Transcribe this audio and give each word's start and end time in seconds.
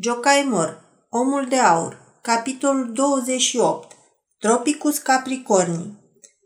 Jocaimor, 0.00 0.80
Omul 1.10 1.46
de 1.48 1.56
Aur, 1.56 1.98
capitolul 2.20 2.92
28, 2.92 3.92
Tropicus 4.38 4.98
Capricorni. 4.98 5.98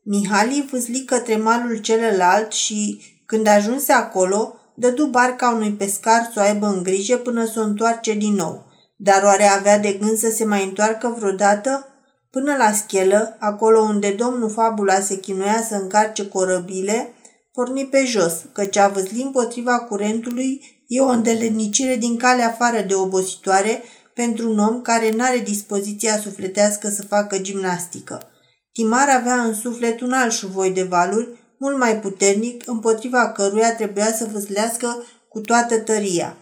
Mihali 0.05 0.69
vâzli 0.71 1.05
către 1.05 1.37
malul 1.37 1.77
celălalt 1.77 2.53
și, 2.53 3.01
când 3.27 3.47
ajunse 3.47 3.93
acolo, 3.93 4.55
dădu 4.75 5.07
barca 5.07 5.49
unui 5.49 5.73
pescar 5.73 6.31
să 6.33 6.41
o 6.41 6.41
aibă 6.41 6.67
în 6.67 6.83
grijă 6.83 7.17
până 7.17 7.45
să 7.45 7.61
o 7.61 7.63
întoarce 7.63 8.15
din 8.15 8.35
nou. 8.35 8.67
Dar 8.97 9.23
oare 9.23 9.45
avea 9.45 9.79
de 9.79 9.93
gând 9.93 10.17
să 10.17 10.31
se 10.31 10.45
mai 10.45 10.65
întoarcă 10.65 11.17
vreodată? 11.19 11.87
Până 12.31 12.57
la 12.57 12.73
schelă, 12.73 13.37
acolo 13.41 13.81
unde 13.81 14.11
domnul 14.11 14.51
Fabula 14.51 15.01
se 15.01 15.17
chinuia 15.17 15.65
să 15.69 15.75
încarce 15.75 16.29
corăbile, 16.29 17.15
porni 17.53 17.87
pe 17.87 18.05
jos, 18.05 18.45
căci 18.53 18.77
a 18.77 18.89
văzli 18.89 19.23
împotriva 19.23 19.79
curentului 19.79 20.80
E 20.91 21.01
o 21.01 21.09
îndelenicire 21.09 21.97
din 21.97 22.17
calea 22.17 22.47
afară 22.47 22.81
de 22.81 22.95
obositoare 22.95 23.83
pentru 24.15 24.51
un 24.51 24.59
om 24.59 24.83
care 24.83 25.11
n-are 25.11 25.39
dispoziția 25.39 26.19
sufletească 26.19 26.89
să 26.89 27.03
facă 27.03 27.39
gimnastică. 27.39 28.31
Timar 28.73 29.09
avea 29.09 29.43
în 29.43 29.55
suflet 29.55 30.01
un 30.01 30.13
alt 30.13 30.33
șuvoi 30.33 30.71
de 30.71 30.83
valuri, 30.83 31.29
mult 31.59 31.79
mai 31.79 32.01
puternic, 32.01 32.63
împotriva 32.67 33.33
căruia 33.33 33.75
trebuia 33.75 34.13
să 34.13 34.29
vâslească 34.33 35.05
cu 35.29 35.41
toată 35.41 35.79
tăria. 35.79 36.37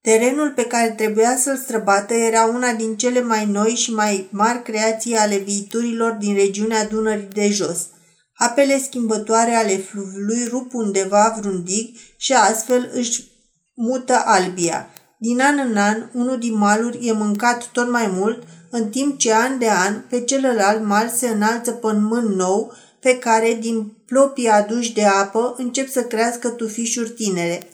Terenul 0.00 0.50
pe 0.50 0.64
care 0.64 0.90
trebuia 0.90 1.36
să-l 1.36 1.56
străbată 1.56 2.14
era 2.14 2.44
una 2.44 2.72
din 2.72 2.96
cele 2.96 3.20
mai 3.20 3.46
noi 3.46 3.70
și 3.70 3.92
mai 3.92 4.28
mari 4.30 4.62
creații 4.62 5.16
ale 5.16 5.36
viiturilor 5.36 6.12
din 6.12 6.34
regiunea 6.34 6.86
Dunării 6.86 7.28
de 7.32 7.48
jos– 7.50 7.86
Apele 8.42 8.78
schimbătoare 8.78 9.54
ale 9.54 9.76
fluviului 9.76 10.44
rup 10.48 10.74
undeva 10.74 11.36
vreun 11.40 11.62
dig 11.64 11.96
și 12.16 12.32
astfel 12.32 12.90
își 12.94 13.30
mută 13.74 14.22
albia. 14.24 14.90
Din 15.18 15.40
an 15.40 15.58
în 15.70 15.76
an, 15.76 16.10
unul 16.12 16.38
din 16.38 16.56
maluri 16.56 17.06
e 17.06 17.12
mâncat 17.12 17.68
tot 17.72 17.90
mai 17.90 18.10
mult, 18.12 18.42
în 18.70 18.88
timp 18.88 19.18
ce 19.18 19.34
an 19.34 19.58
de 19.58 19.70
an, 19.70 20.04
pe 20.08 20.20
celălalt 20.20 20.84
mal 20.84 21.08
se 21.08 21.28
înalță 21.28 21.70
pământ 21.70 22.34
nou, 22.34 22.72
pe 23.00 23.18
care, 23.18 23.58
din 23.60 23.92
plopii 24.06 24.48
aduși 24.48 24.92
de 24.92 25.04
apă, 25.04 25.54
încep 25.56 25.88
să 25.88 26.02
crească 26.02 26.48
tufișuri 26.48 27.10
tinere. 27.10 27.68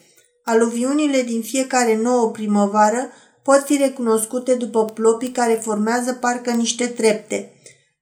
Aluviunile 0.44 1.22
din 1.22 1.42
fiecare 1.42 1.96
nouă 1.96 2.30
primăvară 2.30 3.08
pot 3.42 3.62
fi 3.64 3.76
recunoscute 3.76 4.54
după 4.54 4.84
plopii 4.84 5.32
care 5.32 5.60
formează 5.62 6.12
parcă 6.12 6.50
niște 6.50 6.86
trepte– 6.86 7.50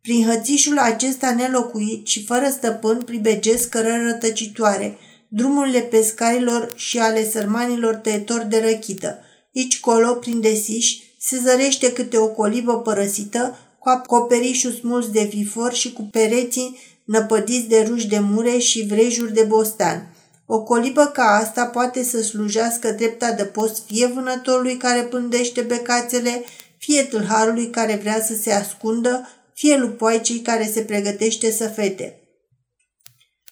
prin 0.05 0.29
hățișul 0.29 0.79
acesta 0.79 1.35
nelocuit 1.35 2.07
și 2.07 2.25
fără 2.25 2.49
stăpân 2.51 3.03
pribegesc 3.05 3.69
cărări 3.69 4.05
rătăcitoare, 4.05 4.99
drumurile 5.29 5.81
pescarilor 5.81 6.73
și 6.77 6.99
ale 6.99 7.29
sărmanilor 7.31 7.95
tăietori 7.95 8.49
de 8.49 8.61
răchită. 8.61 9.19
Aici 9.57 9.81
colo, 9.81 10.13
prin 10.13 10.41
desiș, 10.41 10.97
se 11.19 11.41
zărește 11.45 11.93
câte 11.93 12.19
o 12.19 12.29
colibă 12.29 12.81
părăsită, 12.81 13.59
cu 13.79 13.89
acoperișul 13.89 14.73
smuls 14.73 15.11
de 15.11 15.29
vifor 15.33 15.73
și 15.73 15.93
cu 15.93 16.03
pereții 16.03 16.79
năpădiți 17.05 17.69
de 17.69 17.85
ruși 17.89 18.09
de 18.09 18.19
mure 18.19 18.59
și 18.59 18.87
vrejuri 18.87 19.35
de 19.35 19.43
bostan. 19.43 20.15
O 20.47 20.63
colibă 20.63 21.05
ca 21.05 21.25
asta 21.25 21.65
poate 21.65 22.03
să 22.03 22.23
slujească 22.23 22.91
drepta 22.91 23.33
de 23.33 23.45
post 23.45 23.83
fie 23.87 24.07
vânătorului 24.07 24.77
care 24.77 25.03
pândește 25.03 25.61
becațele, 25.61 26.45
fie 26.79 27.03
tâlharului 27.03 27.71
care 27.71 27.99
vrea 28.03 28.23
să 28.23 28.35
se 28.35 28.53
ascundă 28.53 29.29
fie 29.55 29.77
lupoaicii 29.77 30.41
care 30.41 30.71
se 30.73 30.81
pregătește 30.81 31.51
să 31.51 31.69
fete. 31.69 32.19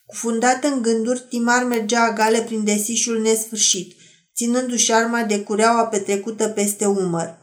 Cufundat 0.07 0.65
în 0.65 0.83
gânduri, 0.83 1.25
Timar 1.29 1.65
mergea 1.65 2.03
agale 2.03 2.43
prin 2.43 2.65
desișul 2.65 3.21
nesfârșit, 3.21 3.97
ținându-și 4.35 4.93
arma 4.93 5.23
de 5.23 5.41
cureaua 5.41 5.87
petrecută 5.87 6.49
peste 6.49 6.87
umăr. 6.87 7.39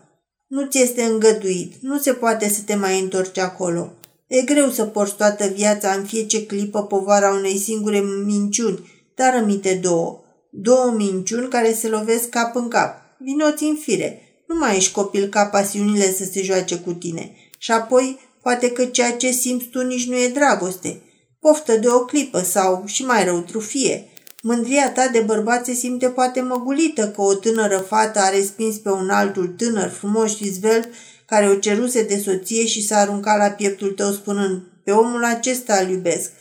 Nu 0.48 0.66
ți 0.66 0.80
este 0.82 1.04
îngăduit, 1.04 1.74
nu 1.82 1.98
se 1.98 2.14
poate 2.14 2.50
să 2.50 2.62
te 2.66 2.76
mai 2.76 3.00
întorci 3.00 3.38
acolo. 3.38 3.94
E 4.28 4.42
greu 4.42 4.70
să 4.70 4.86
porți 4.86 5.16
toată 5.16 5.48
viața 5.48 5.92
în 5.92 6.06
fiecare 6.06 6.44
clipă 6.44 6.84
povara 6.84 7.30
unei 7.30 7.58
singure 7.58 8.00
minciuni, 8.26 8.90
dar 9.16 9.34
rămite 9.34 9.74
două. 9.74 10.24
Două 10.52 10.94
minciuni 10.98 11.50
care 11.50 11.74
se 11.74 11.88
lovesc 11.88 12.30
cap 12.30 12.56
în 12.56 12.68
cap. 12.68 12.96
Vinoți 13.20 13.64
în 13.64 13.76
fire. 13.76 14.22
Nu 14.48 14.56
mai 14.58 14.76
ești 14.76 14.92
copil 14.92 15.28
ca 15.28 15.46
pasiunile 15.46 16.14
să 16.14 16.24
se 16.24 16.44
joace 16.44 16.78
cu 16.78 16.94
tine. 16.94 17.36
Și 17.58 17.72
apoi 17.72 18.20
Poate 18.50 18.72
că 18.72 18.86
ceea 18.86 19.12
ce 19.12 19.32
simți 19.32 19.66
tu 19.66 19.82
nici 19.82 20.08
nu 20.08 20.16
e 20.16 20.28
dragoste. 20.28 21.02
Poftă 21.40 21.76
de 21.78 21.88
o 21.88 22.00
clipă 22.00 22.42
sau, 22.42 22.84
și 22.86 23.06
mai 23.06 23.26
rău, 23.26 23.40
trufie. 23.40 24.08
Mândria 24.42 24.92
ta 24.92 25.08
de 25.08 25.20
bărbat 25.20 25.66
se 25.66 25.74
simte 25.74 26.08
poate 26.08 26.42
măgulită 26.42 27.10
că 27.10 27.22
o 27.22 27.34
tânără 27.34 27.78
fată 27.78 28.20
a 28.20 28.30
respins 28.30 28.78
pe 28.78 28.90
un 28.90 29.10
altul 29.10 29.48
tânăr, 29.48 29.90
frumos 29.90 30.36
și 30.36 30.50
zvelt, 30.50 30.90
care 31.26 31.50
o 31.50 31.56
ceruse 31.56 32.04
de 32.04 32.18
soție 32.18 32.66
și 32.66 32.86
s-a 32.86 32.98
aruncat 32.98 33.38
la 33.38 33.50
pieptul 33.50 33.90
tău 33.90 34.12
spunând, 34.12 34.62
pe 34.84 34.92
omul 34.92 35.24
acesta 35.24 35.76
îl 35.76 35.90
iubesc. 35.90 36.32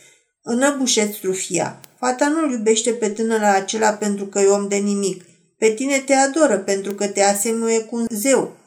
Înăbușeți 0.43 1.19
trufia. 1.19 1.79
Fata 1.99 2.27
nu-l 2.27 2.51
iubește 2.51 2.91
pe 2.91 3.09
tânărul 3.09 3.45
acela 3.45 3.89
pentru 3.89 4.25
că 4.25 4.39
e 4.39 4.45
om 4.45 4.67
de 4.67 4.75
nimic. 4.75 5.23
Pe 5.57 5.69
tine 5.69 5.97
te 6.05 6.13
adoră 6.13 6.57
pentru 6.57 6.93
că 6.93 7.07
te 7.07 7.23
asemuie 7.23 7.79
cu 7.79 7.95
un 7.95 8.05
zeu. 8.09 8.57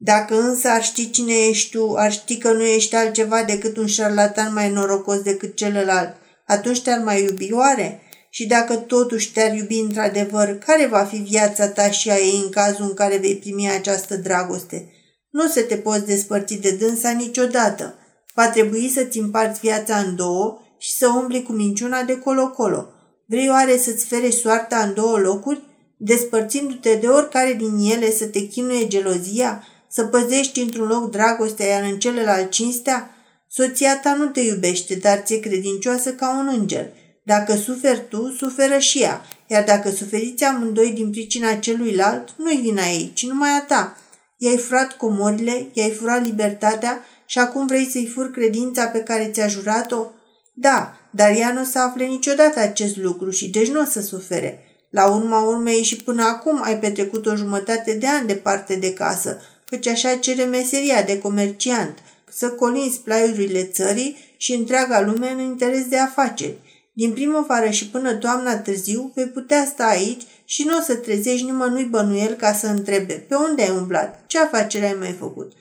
Dacă 0.00 0.40
însă 0.40 0.68
ar 0.68 0.82
ști 0.82 1.10
cine 1.10 1.34
ești 1.48 1.76
tu, 1.76 1.94
ar 1.94 2.12
ști 2.12 2.38
că 2.38 2.52
nu 2.52 2.62
ești 2.62 2.94
altceva 2.94 3.42
decât 3.42 3.76
un 3.76 3.86
șarlatan 3.86 4.52
mai 4.52 4.70
norocos 4.70 5.20
decât 5.20 5.56
celălalt, 5.56 6.16
atunci 6.46 6.82
te-ar 6.82 6.98
mai 6.98 7.22
iubi 7.22 7.52
oare? 7.52 8.02
Și 8.30 8.46
dacă 8.46 8.74
totuși 8.74 9.32
te-ar 9.32 9.54
iubi 9.54 9.78
într-adevăr, 9.78 10.58
care 10.58 10.86
va 10.86 11.04
fi 11.04 11.16
viața 11.16 11.68
ta 11.68 11.90
și 11.90 12.10
a 12.10 12.16
ei 12.16 12.40
în 12.44 12.50
cazul 12.50 12.84
în 12.84 12.94
care 12.94 13.16
vei 13.16 13.36
primi 13.36 13.70
această 13.70 14.16
dragoste? 14.16 14.92
Nu 15.30 15.48
se 15.48 15.60
te 15.60 15.76
poți 15.76 16.06
despărți 16.06 16.54
de 16.54 16.70
dânsa 16.70 17.10
niciodată. 17.10 17.94
Va 18.34 18.48
trebui 18.48 18.90
să-ți 18.94 19.18
împarți 19.18 19.60
viața 19.60 19.96
în 19.96 20.16
două 20.16 20.58
și 20.78 20.92
să 20.92 21.08
umbli 21.08 21.42
cu 21.42 21.52
minciuna 21.52 22.02
de 22.02 22.18
colo-colo. 22.18 22.88
Vrei 23.26 23.48
oare 23.48 23.76
să-ți 23.76 24.06
fere 24.06 24.30
soarta 24.30 24.76
în 24.76 24.94
două 24.94 25.18
locuri, 25.18 25.62
despărțindu-te 25.96 26.94
de 26.94 27.06
oricare 27.06 27.52
din 27.52 27.90
ele 27.92 28.10
să 28.10 28.26
te 28.26 28.40
chinuie 28.40 28.86
gelozia, 28.86 29.64
să 29.90 30.04
păzești 30.04 30.60
într-un 30.60 30.86
loc 30.86 31.10
dragostea, 31.10 31.66
iar 31.66 31.82
în 31.82 31.98
celălalt 31.98 32.50
cinstea? 32.50 33.10
Soția 33.50 33.98
ta 33.98 34.14
nu 34.14 34.26
te 34.26 34.40
iubește, 34.40 34.94
dar 34.94 35.18
ți-e 35.18 35.38
credincioasă 35.38 36.12
ca 36.12 36.38
un 36.38 36.58
înger. 36.58 36.90
Dacă 37.22 37.54
suferi 37.54 38.08
tu, 38.08 38.34
suferă 38.38 38.78
și 38.78 39.02
ea, 39.02 39.22
iar 39.46 39.64
dacă 39.64 39.90
suferiți 39.90 40.44
amândoi 40.44 40.90
din 40.90 41.10
pricina 41.10 41.54
celuilalt, 41.54 42.34
nu-i 42.36 42.56
vina 42.56 42.86
ei, 42.86 43.10
ci 43.14 43.26
numai 43.26 43.48
a 43.48 43.60
ta. 43.60 43.96
I-ai 44.36 44.56
furat 44.56 44.92
comorile, 44.92 45.66
i-ai 45.72 45.90
furat 45.90 46.24
libertatea 46.24 47.04
și 47.26 47.38
acum 47.38 47.66
vrei 47.66 47.84
să-i 47.84 48.10
furi 48.14 48.32
credința 48.32 48.86
pe 48.86 48.98
care 48.98 49.30
ți-a 49.32 49.46
jurat-o? 49.46 50.06
Da, 50.54 50.98
dar 51.10 51.30
ea 51.30 51.52
nu 51.52 51.60
o 51.60 51.64
să 51.64 51.78
afle 51.78 52.04
niciodată 52.04 52.60
acest 52.60 52.96
lucru 52.96 53.30
și 53.30 53.48
deci 53.48 53.68
nu 53.68 53.80
o 53.80 53.84
să 53.84 54.00
sufere. 54.00 54.62
La 54.90 55.10
urma 55.10 55.40
urmei 55.40 55.82
și 55.82 55.96
până 55.96 56.22
acum 56.22 56.62
ai 56.62 56.78
petrecut 56.78 57.26
o 57.26 57.34
jumătate 57.34 57.94
de 57.94 58.06
ani 58.06 58.26
departe 58.26 58.74
de 58.74 58.92
casă, 58.92 59.40
căci 59.70 59.86
așa 59.86 60.16
cere 60.16 60.44
meseria 60.44 61.02
de 61.02 61.18
comerciant, 61.18 61.98
să 62.30 62.50
colinzi 62.50 63.00
plaiurile 63.00 63.64
țării 63.64 64.16
și 64.36 64.54
întreaga 64.54 65.00
lume 65.00 65.30
în 65.30 65.40
interes 65.40 65.84
de 65.88 65.98
afaceri. 65.98 66.58
Din 66.92 67.12
primăvară 67.12 67.70
și 67.70 67.88
până 67.88 68.14
toamna 68.14 68.56
târziu 68.56 69.12
vei 69.14 69.26
putea 69.26 69.64
sta 69.64 69.84
aici 69.84 70.22
și 70.44 70.64
nu 70.64 70.76
o 70.78 70.80
să 70.80 70.94
trezești 70.94 71.44
nimănui 71.44 71.84
bănuiel 71.84 72.34
ca 72.34 72.52
să 72.52 72.66
întrebe 72.66 73.14
pe 73.28 73.34
unde 73.34 73.62
ai 73.62 73.76
umblat, 73.76 74.24
ce 74.26 74.38
afacere 74.38 74.86
ai 74.86 74.96
mai 74.98 75.16
făcut. 75.18 75.52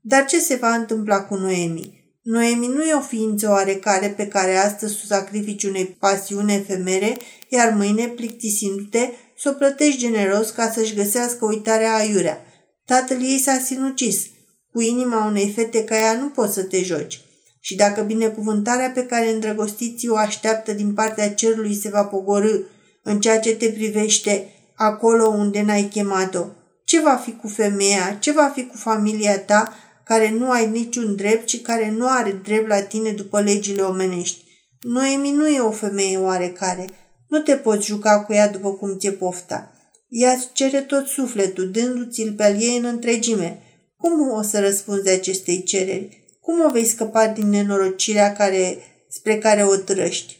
Dar 0.00 0.24
ce 0.24 0.40
se 0.40 0.54
va 0.54 0.74
întâmpla 0.74 1.20
cu 1.20 1.34
Noemi? 1.34 2.00
Noemi 2.22 2.66
nu 2.66 2.82
e 2.82 2.94
o 2.94 3.00
ființă 3.00 3.48
oarecare 3.48 4.08
pe 4.08 4.26
care 4.26 4.56
astăzi 4.56 4.94
o 5.02 5.06
sacrifici 5.06 5.64
unei 5.64 5.86
pasiune 5.86 6.54
efemere, 6.54 7.16
iar 7.48 7.72
mâine, 7.76 8.06
plictisindu-te, 8.06 9.10
să 9.38 9.48
o 9.48 9.52
plătești 9.52 10.00
generos 10.00 10.50
ca 10.50 10.70
să-și 10.70 10.94
găsească 10.94 11.44
uitarea 11.44 11.94
aiurea. 11.94 12.44
Tatăl 12.90 13.22
ei 13.22 13.38
s-a 13.38 13.58
sinucis. 13.64 14.26
Cu 14.72 14.80
inima 14.80 15.26
unei 15.26 15.52
fete 15.54 15.84
ca 15.84 15.98
ea 15.98 16.12
nu 16.12 16.28
poți 16.28 16.54
să 16.54 16.62
te 16.62 16.82
joci. 16.82 17.20
Și 17.60 17.76
dacă 17.76 18.02
binecuvântarea 18.02 18.90
pe 18.90 19.06
care 19.06 19.30
îndrăgostiții 19.30 20.08
o 20.08 20.16
așteaptă 20.16 20.72
din 20.72 20.94
partea 20.94 21.34
cerului 21.34 21.74
se 21.74 21.88
va 21.88 22.04
pogorâ 22.04 22.58
în 23.02 23.20
ceea 23.20 23.40
ce 23.40 23.54
te 23.54 23.68
privește 23.68 24.48
acolo 24.74 25.28
unde 25.28 25.62
n-ai 25.62 25.88
chemat-o, 25.92 26.44
ce 26.84 27.00
va 27.00 27.14
fi 27.14 27.32
cu 27.32 27.48
femeia, 27.48 28.16
ce 28.20 28.32
va 28.32 28.52
fi 28.54 28.66
cu 28.66 28.76
familia 28.76 29.38
ta 29.38 29.74
care 30.04 30.30
nu 30.30 30.50
ai 30.50 30.70
niciun 30.70 31.16
drept 31.16 31.48
și 31.48 31.60
care 31.60 31.90
nu 31.90 32.06
are 32.08 32.40
drept 32.44 32.68
la 32.68 32.82
tine 32.82 33.10
după 33.10 33.40
legile 33.40 33.82
omenești? 33.82 34.44
Noemi 34.80 35.30
nu 35.30 35.48
e 35.48 35.60
o 35.60 35.70
femeie 35.70 36.18
oarecare. 36.18 36.84
Nu 37.28 37.38
te 37.38 37.56
poți 37.56 37.86
juca 37.86 38.20
cu 38.20 38.32
ea 38.32 38.48
după 38.48 38.72
cum 38.72 38.96
ți-e 38.98 39.12
pofta. 39.12 39.74
Ea 40.10 40.32
îți 40.32 40.48
cere 40.52 40.80
tot 40.80 41.06
sufletul, 41.06 41.70
dându-ți-l 41.70 42.32
pe 42.32 42.42
al 42.42 42.62
ei 42.62 42.76
în 42.76 42.84
întregime. 42.84 43.62
Cum 43.96 44.30
o 44.30 44.42
să 44.42 44.60
răspunzi 44.60 45.08
acestei 45.08 45.62
cereri? 45.62 46.24
Cum 46.40 46.64
o 46.64 46.70
vei 46.70 46.84
scăpa 46.84 47.26
din 47.26 47.48
nenorocirea 47.48 48.32
care, 48.32 48.78
spre 49.08 49.38
care 49.38 49.64
o 49.64 49.76
trăști? 49.76 50.36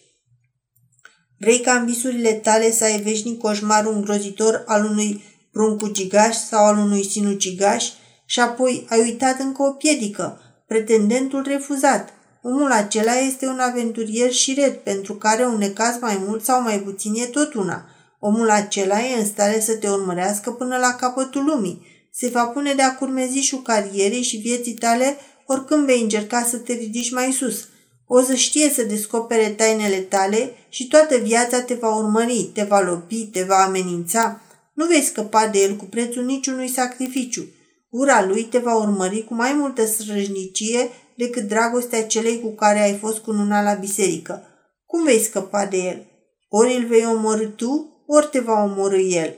Vrei 1.38 1.60
ca 1.60 1.72
în 1.72 1.86
visurile 1.86 2.32
tale 2.32 2.70
să 2.70 2.84
ai 2.84 3.00
veșnic 3.00 3.38
coșmarul 3.38 3.94
îngrozitor 3.94 4.62
al 4.66 4.84
unui 4.84 5.22
prunc 5.52 5.82
ucigaș 5.82 6.36
sau 6.36 6.64
al 6.64 6.76
unui 6.76 7.04
sinucigaș 7.04 7.88
și 8.26 8.40
apoi 8.40 8.86
ai 8.88 9.00
uitat 9.00 9.40
încă 9.40 9.62
o 9.62 9.70
piedică, 9.70 10.40
pretendentul 10.66 11.44
refuzat. 11.48 12.12
Omul 12.42 12.70
acela 12.70 13.12
este 13.12 13.46
un 13.46 13.58
aventurier 13.58 14.32
șiret, 14.32 14.84
pentru 14.84 15.14
care 15.14 15.44
un 15.44 15.58
necaz 15.58 15.98
mai 16.00 16.22
mult 16.26 16.44
sau 16.44 16.62
mai 16.62 16.80
puțin 16.80 17.14
e 17.14 17.24
tot 17.26 17.54
una. 17.54 17.84
Omul 18.22 18.50
acela 18.50 19.00
e 19.00 19.18
în 19.18 19.24
stare 19.24 19.60
să 19.60 19.76
te 19.76 19.88
urmărească 19.88 20.50
până 20.50 20.76
la 20.76 20.94
capătul 20.94 21.44
lumii. 21.44 21.86
Se 22.12 22.28
va 22.28 22.44
pune 22.44 22.74
de-a 22.74 22.94
curmezișul 22.94 23.62
carierei 23.62 24.22
și 24.22 24.36
vieții 24.36 24.74
tale 24.74 25.16
oricând 25.46 25.86
vei 25.86 26.02
încerca 26.02 26.42
să 26.42 26.56
te 26.56 26.72
ridici 26.72 27.10
mai 27.10 27.32
sus. 27.32 27.68
O 28.06 28.20
să 28.20 28.34
știe 28.34 28.70
să 28.70 28.82
descopere 28.82 29.48
tainele 29.48 29.96
tale 29.96 30.52
și 30.68 30.88
toată 30.88 31.16
viața 31.16 31.60
te 31.60 31.74
va 31.74 31.96
urmări, 31.96 32.50
te 32.54 32.62
va 32.62 32.80
lopi, 32.80 33.26
te 33.26 33.42
va 33.42 33.56
amenința. 33.56 34.40
Nu 34.74 34.86
vei 34.86 35.02
scăpa 35.02 35.46
de 35.46 35.58
el 35.58 35.76
cu 35.76 35.84
prețul 35.84 36.24
niciunui 36.24 36.68
sacrificiu. 36.68 37.44
Ura 37.90 38.24
lui 38.26 38.42
te 38.42 38.58
va 38.58 38.74
urmări 38.74 39.24
cu 39.24 39.34
mai 39.34 39.52
multă 39.52 39.86
străjnicie 39.86 40.90
decât 41.16 41.42
dragostea 41.42 42.06
celei 42.06 42.40
cu 42.40 42.48
care 42.48 42.80
ai 42.80 42.98
fost 42.98 43.18
cununa 43.18 43.62
la 43.62 43.72
biserică. 43.72 44.42
Cum 44.86 45.04
vei 45.04 45.20
scăpa 45.20 45.66
de 45.66 45.76
el? 45.76 46.06
Ori 46.48 46.76
îl 46.76 46.86
vei 46.86 47.06
omorâ 47.06 47.46
tu, 47.46 47.89
ori 48.12 48.28
te 48.30 48.40
va 48.40 48.62
omorâ 48.62 48.98
el. 48.98 49.34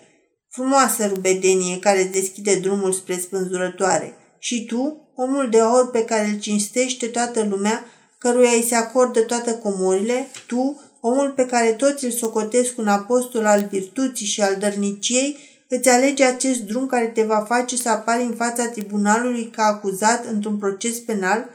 Frumoasă 0.49 1.07
rubedenie 1.07 1.79
care 1.79 2.03
îți 2.03 2.13
deschide 2.13 2.55
drumul 2.55 2.93
spre 2.93 3.19
spânzurătoare. 3.19 4.15
Și 4.39 4.65
tu, 4.65 5.13
omul 5.15 5.49
de 5.51 5.61
aur 5.61 5.91
pe 5.91 6.05
care 6.05 6.27
îl 6.27 6.39
cinstește 6.39 7.07
toată 7.07 7.47
lumea, 7.51 7.85
căruia 8.19 8.51
îi 8.51 8.67
se 8.69 8.75
acordă 8.75 9.21
toate 9.21 9.59
comorile, 9.59 10.27
tu, 10.47 10.81
omul 11.01 11.31
pe 11.31 11.47
care 11.47 11.73
toți 11.73 12.05
îl 12.05 12.11
socotesc 12.11 12.79
un 12.79 12.89
apostol 12.89 13.47
al 13.47 13.67
virtuții 13.71 14.27
și 14.27 14.43
al 14.43 14.57
dărniciei, 14.57 15.37
îți 15.69 15.89
alege 15.89 16.25
acest 16.25 16.61
drum 16.61 16.87
care 16.87 17.07
te 17.07 17.23
va 17.23 17.45
face 17.49 17.77
să 17.77 17.89
apari 17.89 18.23
în 18.23 18.35
fața 18.35 18.67
tribunalului 18.67 19.51
ca 19.51 19.63
acuzat 19.63 20.27
într-un 20.27 20.57
proces 20.59 20.99
penal, 20.99 21.49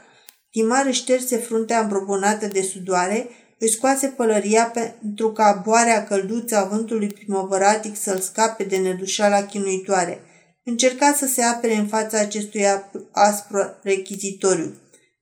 Timar 0.50 0.86
își 0.86 1.00
șterse 1.00 1.36
fruntea 1.36 1.80
îmbroponată 1.80 2.46
de 2.46 2.62
sudoare, 2.62 3.28
își 3.58 3.72
scoase 3.72 4.06
pălăria 4.06 4.64
pentru 4.64 5.32
ca 5.32 5.62
boarea 5.64 6.04
călduță 6.04 6.56
a 6.56 6.64
vântului 6.64 7.06
primăvăratic 7.08 7.96
să-l 7.96 8.18
scape 8.18 8.64
de 8.64 8.76
nedușala 8.76 9.42
chinuitoare. 9.42 10.20
Încerca 10.64 11.12
să 11.12 11.26
se 11.26 11.42
apere 11.42 11.74
în 11.74 11.86
fața 11.86 12.18
acestui 12.18 12.64
aspru 13.12 13.58
rechizitoriu. 13.82 14.74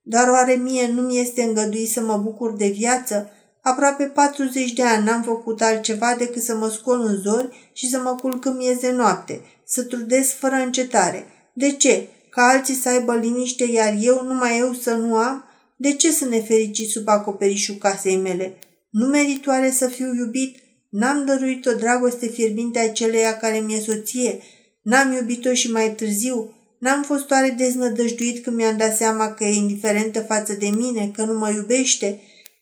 Dar 0.03 0.29
oare 0.29 0.53
mie 0.53 0.87
nu 0.87 1.01
mi 1.01 1.19
este 1.19 1.41
îngăduit 1.41 1.89
să 1.89 2.01
mă 2.01 2.17
bucur 2.17 2.55
de 2.55 2.67
viață? 2.67 3.31
Aproape 3.61 4.03
40 4.03 4.73
de 4.73 4.83
ani 4.83 5.05
n-am 5.05 5.21
făcut 5.21 5.61
altceva 5.61 6.15
decât 6.17 6.41
să 6.43 6.55
mă 6.55 6.69
scol 6.69 7.01
în 7.01 7.21
zori 7.21 7.71
și 7.73 7.89
să 7.89 7.99
mă 7.99 8.15
culc 8.21 8.45
în 8.45 8.55
miez 8.55 8.77
de 8.77 8.91
noapte, 8.91 9.41
să 9.65 9.83
trudesc 9.83 10.37
fără 10.37 10.55
încetare. 10.55 11.25
De 11.53 11.71
ce? 11.71 12.07
Ca 12.29 12.41
alții 12.41 12.73
să 12.73 12.89
aibă 12.89 13.15
liniște, 13.15 13.63
iar 13.63 13.95
eu, 13.99 14.23
numai 14.23 14.59
eu 14.59 14.73
să 14.73 14.93
nu 14.93 15.15
am? 15.15 15.46
De 15.79 15.93
ce 15.93 16.11
să 16.11 16.25
ne 16.25 16.39
ferici 16.39 16.85
sub 16.85 17.07
acoperișul 17.07 17.75
casei 17.75 18.17
mele? 18.17 18.57
Nu 18.89 19.05
meritoare 19.05 19.71
să 19.71 19.87
fiu 19.87 20.13
iubit? 20.13 20.57
N-am 20.89 21.25
dăruit 21.25 21.65
o 21.65 21.73
dragoste 21.73 22.27
fierbinte 22.27 22.79
aceleia 22.79 23.37
care 23.37 23.57
mi-e 23.59 23.79
soție? 23.79 24.39
N-am 24.81 25.11
iubit-o 25.11 25.53
și 25.53 25.71
mai 25.71 25.95
târziu? 25.95 26.55
N-am 26.79 27.03
fost 27.03 27.31
oare 27.31 27.49
deznădăjduit 27.57 28.43
când 28.43 28.55
mi-am 28.55 28.77
dat 28.77 28.95
seama 28.95 29.33
că 29.33 29.43
e 29.43 29.53
indiferentă 29.53 30.19
față 30.19 30.53
de 30.53 30.67
mine, 30.67 31.11
că 31.15 31.23
nu 31.23 31.37
mă 31.37 31.49
iubește? 31.49 32.19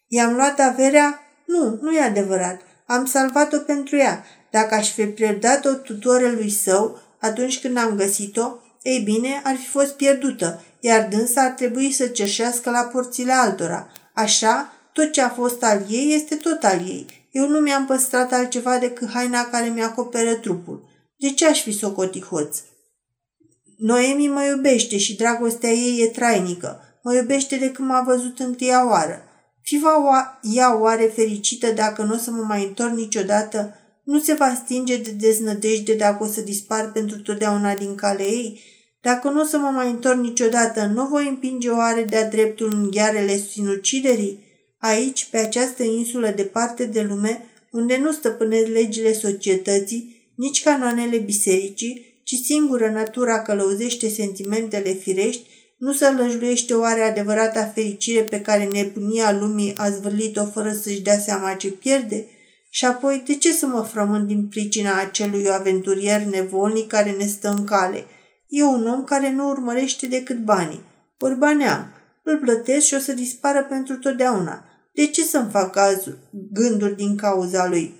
I-am 0.08 0.34
luat 0.34 0.60
averea? 0.60 1.20
Nu, 1.46 1.80
nu 1.82 1.96
e 1.96 2.02
adevărat. 2.02 2.62
Am 2.88 3.06
salvat-o 3.06 3.58
pentru 3.58 3.96
ea. 3.96 4.26
Dacă 4.52 4.76
aș 4.76 4.92
fi 4.92 5.06
predat-o 5.06 5.74
tutorelui 5.74 6.50
său 6.50 7.00
atunci 7.20 7.60
când 7.60 7.78
am 7.78 7.96
găsit-o, 7.96 8.60
ei 8.82 9.00
bine, 9.00 9.42
ar 9.44 9.56
fi 9.56 9.68
fost 9.68 9.94
pierdută, 9.94 10.64
iar 10.86 11.08
dânsa 11.08 11.42
ar 11.42 11.52
trebui 11.52 11.92
să 11.92 12.08
cerșească 12.08 12.70
la 12.70 12.82
porțile 12.82 13.32
altora. 13.32 13.92
Așa, 14.14 14.74
tot 14.94 15.12
ce 15.12 15.22
a 15.22 15.30
fost 15.30 15.64
al 15.64 15.86
ei 15.90 16.14
este 16.14 16.36
tot 16.36 16.64
al 16.64 16.80
ei. 16.88 17.28
Eu 17.32 17.48
nu 17.48 17.60
mi-am 17.60 17.86
păstrat 17.86 18.32
altceva 18.32 18.78
decât 18.78 19.10
haina 19.10 19.44
care 19.44 19.68
mi-acoperă 19.68 20.36
trupul. 20.36 20.90
De 21.18 21.30
ce 21.30 21.48
aș 21.48 21.62
fi 21.62 21.72
socotit 21.72 22.26
hoț? 22.26 22.58
Noemi 23.78 24.28
mă 24.28 24.44
iubește 24.44 24.98
și 24.98 25.16
dragostea 25.16 25.70
ei 25.70 26.02
e 26.02 26.08
trainică. 26.08 27.00
Mă 27.04 27.14
iubește 27.14 27.56
de 27.56 27.72
când 27.72 27.88
m-a 27.88 28.02
văzut 28.02 28.40
întâia 28.40 28.88
oară. 28.88 29.24
Fi 29.62 29.80
va 29.80 30.40
ea 30.42 30.80
oare 30.80 31.12
fericită 31.16 31.72
dacă 31.72 32.02
nu 32.02 32.14
o 32.14 32.18
să 32.18 32.32
mă 32.32 32.44
mai 32.44 32.64
întorc 32.64 32.94
niciodată? 32.94 33.76
Nu 34.04 34.20
se 34.20 34.34
va 34.34 34.62
stinge 34.64 34.98
de 34.98 35.12
deznădejde 35.12 35.94
dacă 35.94 36.24
o 36.24 36.28
să 36.28 36.42
dispar 36.42 36.92
pentru 36.92 37.22
totdeauna 37.22 37.74
din 37.74 37.96
cale 37.96 38.24
ei? 38.24 38.74
Dacă 39.10 39.30
nu 39.30 39.42
o 39.42 39.44
să 39.44 39.58
mă 39.58 39.70
mai 39.70 39.90
întorc 39.90 40.20
niciodată, 40.20 40.92
nu 40.94 41.08
voi 41.08 41.28
împinge 41.28 41.70
oare 41.70 42.04
de-a 42.04 42.30
dreptul 42.30 42.74
în 42.74 42.90
ghearele 42.92 43.38
sinuciderii? 43.38 44.40
Aici, 44.78 45.28
pe 45.32 45.38
această 45.38 45.84
insulă 45.84 46.34
departe 46.36 46.86
de 46.86 47.02
lume, 47.02 47.46
unde 47.72 47.98
nu 47.98 48.12
stăpânesc 48.12 48.68
legile 48.68 49.14
societății, 49.14 50.32
nici 50.36 50.64
canoanele 50.64 51.18
bisericii, 51.18 52.22
ci 52.24 52.34
singură 52.34 52.90
natura 52.90 53.42
călăuzește 53.42 54.10
sentimentele 54.10 54.92
firești, 54.92 55.48
nu 55.78 55.94
se 55.94 56.10
lăjluiește 56.10 56.74
oare 56.74 57.02
adevărata 57.02 57.72
fericire 57.76 58.22
pe 58.22 58.42
care 58.42 58.70
nebunia 58.72 59.38
lumii 59.40 59.74
a 59.78 59.90
zvârlit-o 59.90 60.46
fără 60.46 60.72
să-și 60.72 61.02
dea 61.02 61.20
seama 61.20 61.54
ce 61.54 61.68
pierde? 61.68 62.26
Și 62.70 62.86
apoi, 62.86 63.24
de 63.26 63.36
ce 63.36 63.52
să 63.52 63.66
mă 63.66 63.82
frământ 63.92 64.28
din 64.28 64.48
pricina 64.48 65.00
acelui 65.00 65.52
aventurier 65.52 66.22
nevolnic 66.22 66.88
care 66.88 67.12
ne 67.12 67.26
stă 67.26 67.56
în 67.58 67.64
cale? 67.64 68.06
E 68.48 68.64
un 68.64 68.88
om 68.88 69.04
care 69.04 69.32
nu 69.32 69.48
urmărește 69.48 70.08
decât 70.08 70.44
banii. 70.44 70.84
Ori 71.20 71.38
bani 71.38 71.66
am. 71.66 71.88
Îl 72.24 72.38
plătesc 72.38 72.86
și 72.86 72.94
o 72.94 73.00
să 73.00 73.14
dispară 73.14 73.64
pentru 73.64 73.98
totdeauna. 73.98 74.66
De 74.94 75.08
ce 75.08 75.24
să-mi 75.24 75.50
fac 75.52 75.72
cazul, 75.72 76.18
gânduri 76.52 76.96
din 76.96 77.18
cauza 77.18 77.68
lui? 77.68 77.94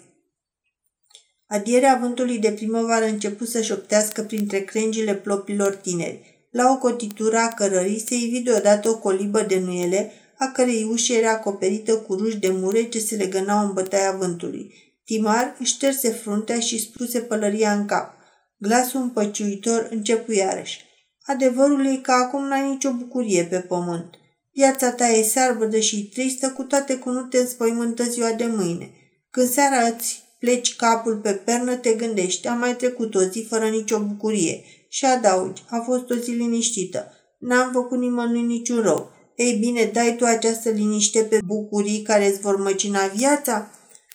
Adierea 1.48 1.98
vântului 2.02 2.40
de 2.40 2.52
primăvară 2.52 3.06
început 3.06 3.48
să 3.48 3.62
șoptească 3.62 4.22
printre 4.22 4.60
crengile 4.60 5.16
plopilor 5.16 5.76
tineri. 5.76 6.48
La 6.52 6.72
o 6.72 6.78
cotitură 6.78 7.38
a 7.38 7.48
cărării 7.48 8.04
se 8.08 8.16
ivi 8.16 8.40
deodată 8.40 8.90
o 8.90 8.98
colibă 8.98 9.42
de 9.42 9.60
nuiele, 9.60 10.12
a 10.38 10.46
cărei 10.46 10.84
ușă 10.84 11.14
era 11.14 11.32
acoperită 11.32 11.98
cu 11.98 12.16
ruși 12.16 12.38
de 12.38 12.50
mure 12.50 12.84
ce 12.84 13.00
se 13.00 13.16
legănau 13.16 13.66
în 13.66 13.74
bătaia 13.74 14.12
vântului. 14.12 14.74
Timar 15.06 15.56
își 15.60 15.74
șterse 15.74 16.10
fruntea 16.10 16.60
și 16.60 16.80
spuse 16.80 17.20
pălăria 17.20 17.74
în 17.74 17.86
cap. 17.86 18.15
Glasul 18.58 19.02
împăciuitor 19.02 19.88
începu 19.92 20.32
iarăși. 20.32 20.86
Adevărul 21.26 21.86
e 21.86 21.96
că 21.96 22.12
acum 22.12 22.48
n-ai 22.48 22.70
nicio 22.70 22.92
bucurie 22.92 23.44
pe 23.44 23.60
pământ. 23.60 24.10
Viața 24.54 24.92
ta 24.92 25.08
e 25.08 25.24
searbădă 25.24 25.80
și 25.80 26.10
tristă, 26.10 26.50
cu 26.50 26.64
toate 26.64 27.00
că 27.00 27.10
nu 27.10 27.22
te 27.22 27.38
înspăimântă 27.38 28.04
ziua 28.04 28.32
de 28.32 28.46
mâine. 28.46 28.90
Când 29.30 29.50
seara 29.50 29.88
îți 29.88 30.24
pleci 30.40 30.76
capul 30.76 31.18
pe 31.18 31.32
pernă, 31.32 31.76
te 31.76 31.94
gândești, 31.94 32.48
am 32.48 32.60
mai 32.60 32.76
trecut 32.76 33.16
o 33.16 33.22
zi 33.22 33.46
fără 33.50 33.66
nicio 33.66 34.00
bucurie 34.00 34.64
și 34.90 35.06
adaugi, 35.06 35.64
a 35.70 35.80
fost 35.86 36.10
o 36.10 36.16
zi 36.16 36.32
liniștită. 36.32 37.12
N-am 37.40 37.72
făcut 37.72 38.00
nimănui 38.00 38.42
niciun 38.42 38.82
rău. 38.82 39.12
Ei 39.36 39.54
bine, 39.54 39.90
dai 39.94 40.16
tu 40.16 40.26
această 40.26 40.70
liniște 40.70 41.24
pe 41.24 41.40
bucurii 41.46 42.02
care 42.02 42.28
îți 42.28 42.40
vor 42.40 42.56
măcina 42.58 43.08
viața? 43.08 43.72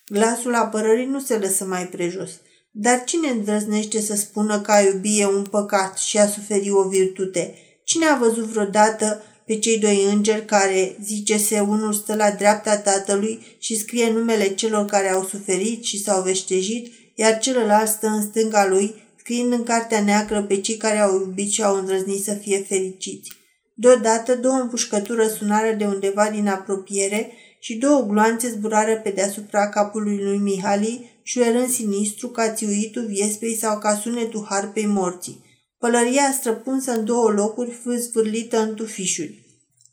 Glasul 0.07 0.55
apărării 0.55 1.07
nu 1.07 1.21
se 1.21 1.39
lăsă 1.39 1.65
mai 1.65 1.87
prejos. 1.87 2.31
Dar 2.71 3.05
cine 3.05 3.29
îndrăznește 3.29 4.01
să 4.01 4.15
spună 4.15 4.61
că 4.61 4.71
a 4.71 4.81
iubi 4.81 5.21
e 5.21 5.27
un 5.27 5.45
păcat 5.45 5.99
și 5.99 6.19
a 6.19 6.27
suferi 6.27 6.71
o 6.71 6.89
virtute? 6.89 7.55
Cine 7.85 8.07
a 8.07 8.19
văzut 8.19 8.45
vreodată 8.45 9.23
pe 9.47 9.59
cei 9.59 9.79
doi 9.79 10.05
îngeri 10.13 10.45
care, 10.45 10.97
zice 11.05 11.37
se, 11.37 11.61
unul 11.61 11.93
stă 11.93 12.15
la 12.15 12.31
dreapta 12.31 12.77
tatălui 12.77 13.57
și 13.59 13.79
scrie 13.79 14.11
numele 14.11 14.55
celor 14.55 14.85
care 14.85 15.11
au 15.11 15.25
suferit 15.25 15.85
și 15.85 16.03
s-au 16.03 16.23
veștejit, 16.23 16.93
iar 17.15 17.39
celălalt 17.39 17.89
stă 17.89 18.07
în 18.07 18.23
stânga 18.23 18.67
lui 18.69 18.95
scriind 19.17 19.53
în 19.53 19.63
cartea 19.63 20.01
neagră 20.01 20.43
pe 20.43 20.61
cei 20.61 20.77
care 20.77 20.99
au 20.99 21.15
iubit 21.15 21.51
și 21.51 21.63
au 21.63 21.77
îndrăznit 21.77 22.23
să 22.23 22.33
fie 22.33 22.65
fericiți. 22.69 23.31
Deodată 23.75 24.35
două 24.35 24.55
împușcături 24.55 25.23
răsunară 25.23 25.73
de 25.73 25.85
undeva 25.85 26.31
din 26.31 26.49
apropiere 26.49 27.33
și 27.61 27.77
două 27.77 28.03
gloanțe 28.03 28.49
zburară 28.49 28.97
pe 28.97 29.11
deasupra 29.11 29.69
capului 29.69 30.23
lui 30.23 30.39
Mihali, 30.39 31.21
șuierând 31.23 31.69
sinistru 31.69 32.29
ca 32.29 32.53
țiuitul 32.53 33.07
viespei 33.07 33.57
sau 33.57 33.79
ca 33.79 33.95
sunetul 33.95 34.47
harpei 34.49 34.87
morții. 34.87 35.45
Pălăria 35.79 36.33
străpunsă 36.39 36.93
în 36.93 37.05
două 37.05 37.31
locuri 37.31 37.71
fu 37.71 37.91
zvârlită 37.91 38.61
în 38.61 38.75
tufișuri. 38.75 39.45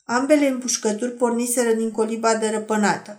Ambele 0.05 0.47
împușcături 0.47 1.12
porniseră 1.12 1.74
din 1.74 1.91
coliba 1.91 2.36
de 2.36 2.50
răpânată. 2.50 3.17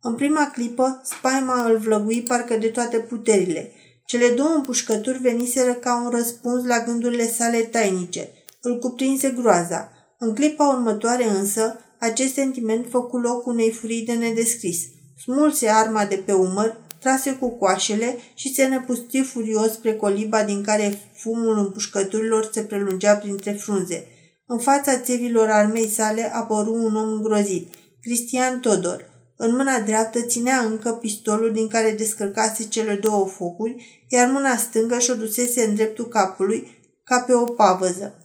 În 0.00 0.14
prima 0.14 0.50
clipă, 0.50 1.00
spaima 1.04 1.68
îl 1.68 1.78
vlăgui 1.78 2.22
parcă 2.22 2.56
de 2.56 2.68
toate 2.68 2.96
puterile– 2.98 3.72
cele 4.08 4.28
două 4.28 4.48
împușcături 4.54 5.18
veniseră 5.18 5.72
ca 5.72 6.02
un 6.04 6.10
răspuns 6.10 6.64
la 6.64 6.78
gândurile 6.84 7.26
sale 7.26 7.58
tainice. 7.58 8.28
Îl 8.60 8.78
cuprinse 8.78 9.30
groaza. 9.30 9.92
În 10.18 10.34
clipa 10.34 10.68
următoare 10.68 11.24
însă, 11.24 11.80
acest 11.98 12.34
sentiment 12.34 12.86
făcu 12.90 13.18
loc 13.18 13.46
unei 13.46 13.70
furii 13.70 14.04
de 14.04 14.12
nedescris. 14.12 14.78
Smulse 15.22 15.68
arma 15.68 16.04
de 16.04 16.16
pe 16.16 16.32
umăr, 16.32 16.80
trase 17.00 17.32
cu 17.32 17.48
coașele 17.50 18.16
și 18.34 18.54
se 18.54 18.66
năpusti 18.66 19.22
furios 19.22 19.72
spre 19.72 19.94
coliba 19.94 20.44
din 20.44 20.62
care 20.62 21.00
fumul 21.14 21.58
împușcăturilor 21.58 22.50
se 22.52 22.60
prelungea 22.60 23.16
printre 23.16 23.52
frunze. 23.52 24.06
În 24.46 24.58
fața 24.58 24.98
țevilor 24.98 25.48
armei 25.48 25.88
sale 25.88 26.34
apăru 26.34 26.74
un 26.74 26.94
om 26.96 27.08
îngrozit, 27.08 27.74
Cristian 28.00 28.60
Todor. 28.60 29.16
În 29.36 29.56
mâna 29.56 29.80
dreaptă 29.80 30.20
ținea 30.20 30.58
încă 30.58 30.92
pistolul 30.92 31.52
din 31.52 31.68
care 31.68 31.94
descărcase 31.98 32.64
cele 32.64 32.94
două 32.94 33.26
focuri, 33.26 34.04
iar 34.08 34.30
mâna 34.30 34.56
stângă 34.56 34.98
și-o 34.98 35.14
dusese 35.14 35.64
în 35.64 35.74
dreptul 35.74 36.08
capului, 36.08 36.78
ca 37.04 37.20
pe 37.20 37.32
o 37.32 37.44
pavăză. 37.44 38.22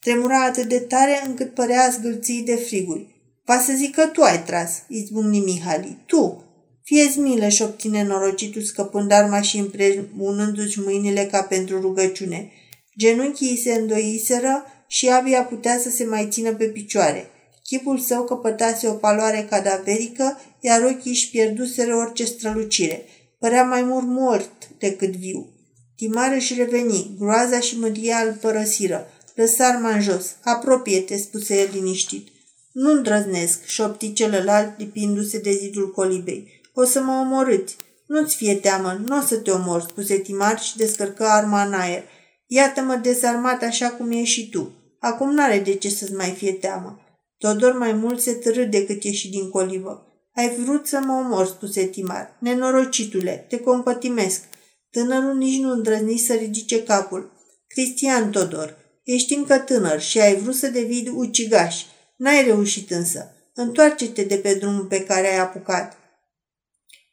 Tremura 0.00 0.44
atât 0.44 0.68
de 0.68 0.78
tare 0.78 1.22
încât 1.26 1.54
părea 1.54 1.88
zgâlții 1.88 2.42
de 2.42 2.54
friguri. 2.54 3.15
Va 3.46 3.58
să 3.58 3.72
zic 3.76 3.94
că 3.94 4.06
tu 4.06 4.22
ai 4.22 4.42
tras, 4.42 4.82
izbucni 4.88 5.38
Mihali. 5.38 5.98
Tu! 6.06 6.44
Fie-ți 6.82 7.18
milă, 7.18 7.48
șopti 7.48 7.88
nenorocitul 7.88 8.62
scăpând 8.62 9.12
arma 9.12 9.40
și 9.40 9.58
împreunându-și 9.58 10.80
mâinile 10.80 11.26
ca 11.26 11.42
pentru 11.42 11.80
rugăciune. 11.80 12.50
Genunchii 12.98 13.60
se 13.62 13.72
îndoiseră 13.72 14.64
și 14.86 15.08
abia 15.08 15.42
putea 15.42 15.78
să 15.78 15.90
se 15.90 16.04
mai 16.04 16.28
țină 16.30 16.54
pe 16.54 16.64
picioare. 16.64 17.30
Chipul 17.62 17.98
său 17.98 18.24
căpătase 18.24 18.88
o 18.88 18.92
paloare 18.92 19.46
cadaverică, 19.50 20.40
iar 20.60 20.82
ochii 20.82 21.10
își 21.10 21.30
pierduseră 21.30 21.96
orice 21.96 22.24
strălucire. 22.24 23.02
Părea 23.38 23.64
mai 23.64 23.82
mult 23.82 24.06
mort 24.06 24.68
decât 24.78 25.16
viu. 25.16 25.48
Timar 25.96 26.32
își 26.32 26.54
reveni, 26.54 27.14
groaza 27.18 27.60
și 27.60 27.78
mândria 27.78 28.16
îl 28.18 28.32
părăsiră. 28.32 29.06
Lăsa 29.34 29.66
arma 29.66 29.90
în 29.90 30.00
jos. 30.00 30.36
Apropie-te, 30.42 31.16
spuse 31.16 31.60
el 31.60 31.68
liniștit. 31.72 32.28
Nu 32.76 32.90
îndrăznesc, 32.90 33.64
șopti 33.64 34.12
celălalt 34.12 34.78
lipindu-se 34.78 35.38
de 35.38 35.52
zidul 35.52 35.90
colibei. 35.90 36.60
O 36.74 36.84
să 36.84 37.00
mă 37.00 37.12
omorâți. 37.12 37.76
Nu-ți 38.06 38.36
fie 38.36 38.54
teamă, 38.54 39.00
nu 39.06 39.16
o 39.16 39.20
să 39.20 39.36
te 39.36 39.50
omor, 39.50 39.80
spuse 39.80 40.18
Timar 40.18 40.60
și 40.60 40.76
descărcă 40.76 41.24
arma 41.24 41.62
în 41.62 41.72
aer. 41.72 42.02
Iată-mă 42.46 42.94
dezarmat 42.94 43.62
așa 43.62 43.88
cum 43.88 44.10
e 44.10 44.24
și 44.24 44.48
tu. 44.48 44.72
Acum 45.00 45.34
n-are 45.34 45.58
de 45.58 45.74
ce 45.74 45.88
să-ți 45.88 46.12
mai 46.12 46.30
fie 46.30 46.52
teamă. 46.52 47.00
Todor 47.38 47.72
mai 47.78 47.92
mult 47.92 48.20
se 48.20 48.32
târâ 48.32 48.64
decât 48.64 49.04
ieși 49.04 49.30
din 49.30 49.50
colivă. 49.50 50.06
Ai 50.34 50.56
vrut 50.64 50.86
să 50.86 51.00
mă 51.04 51.12
omor, 51.12 51.46
spuse 51.46 51.84
Timar. 51.84 52.36
Nenorocitule, 52.40 53.46
te 53.48 53.58
compătimesc. 53.58 54.42
Tânărul 54.90 55.36
nici 55.36 55.60
nu 55.60 55.70
îndrăzni 55.70 56.18
să 56.18 56.32
ridice 56.32 56.82
capul. 56.82 57.32
Cristian 57.66 58.30
Todor, 58.30 58.76
ești 59.04 59.34
încă 59.34 59.58
tânăr 59.58 60.00
și 60.00 60.20
ai 60.20 60.36
vrut 60.36 60.54
să 60.54 60.68
devii 60.68 61.12
ucigaș. 61.14 61.84
N-ai 62.16 62.44
reușit 62.44 62.90
însă. 62.90 63.30
Întoarce-te 63.54 64.22
de 64.22 64.36
pe 64.36 64.54
drumul 64.54 64.84
pe 64.84 65.04
care 65.04 65.26
ai 65.26 65.38
apucat. 65.38 65.96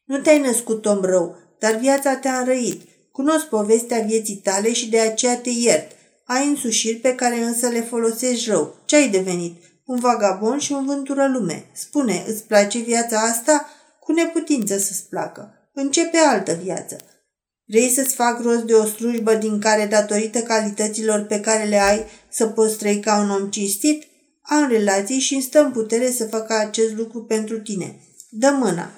Nu 0.04 0.18
te-ai 0.18 0.40
născut 0.40 0.86
om 0.86 1.02
rău, 1.02 1.38
dar 1.60 1.76
viața 1.76 2.16
te-a 2.16 2.40
înrăit. 2.40 2.82
Cunosc 3.12 3.46
povestea 3.46 4.00
vieții 4.00 4.36
tale 4.36 4.74
și 4.74 4.90
de 4.90 5.00
aceea 5.00 5.38
te 5.38 5.50
iert. 5.50 5.92
Ai 6.26 6.48
însușiri 6.48 6.98
pe 6.98 7.16
care 7.16 7.36
însă 7.36 7.68
le 7.68 7.82
folosești 7.82 8.50
rău. 8.50 8.76
Ce 8.86 8.96
ai 8.96 9.10
devenit? 9.10 9.62
Un 9.86 10.00
vagabond 10.00 10.62
și 10.62 10.72
un 10.72 10.86
vântură 10.86 11.28
lume. 11.28 11.66
Spune, 11.74 12.24
îți 12.28 12.44
place 12.44 12.80
viața 12.80 13.20
asta? 13.20 13.70
Cu 14.00 14.12
neputință 14.12 14.78
să-ți 14.78 15.08
placă. 15.10 15.70
Începe 15.74 16.18
altă 16.18 16.54
viață. 16.64 16.98
Vrei 17.66 17.90
să-ți 17.90 18.16
fac 18.16 18.42
rost 18.42 18.64
de 18.64 18.74
o 18.74 18.86
slujbă 18.86 19.34
din 19.34 19.60
care, 19.60 19.86
datorită 19.86 20.40
calităților 20.40 21.22
pe 21.22 21.40
care 21.40 21.64
le 21.64 21.80
ai, 21.80 22.06
să 22.30 22.48
poți 22.48 22.78
trăi 22.78 23.00
ca 23.00 23.18
un 23.18 23.30
om 23.30 23.50
cinstit? 23.50 24.08
Am 24.54 24.68
relații 24.68 25.20
și 25.20 25.34
îmi 25.34 25.44
stă 25.44 25.60
în 25.60 25.72
putere 25.72 26.12
să 26.12 26.26
fac 26.26 26.52
acest 26.52 26.94
lucru 26.94 27.24
pentru 27.24 27.60
tine. 27.60 28.00
Dă 28.30 28.56
mâna. 28.60 28.92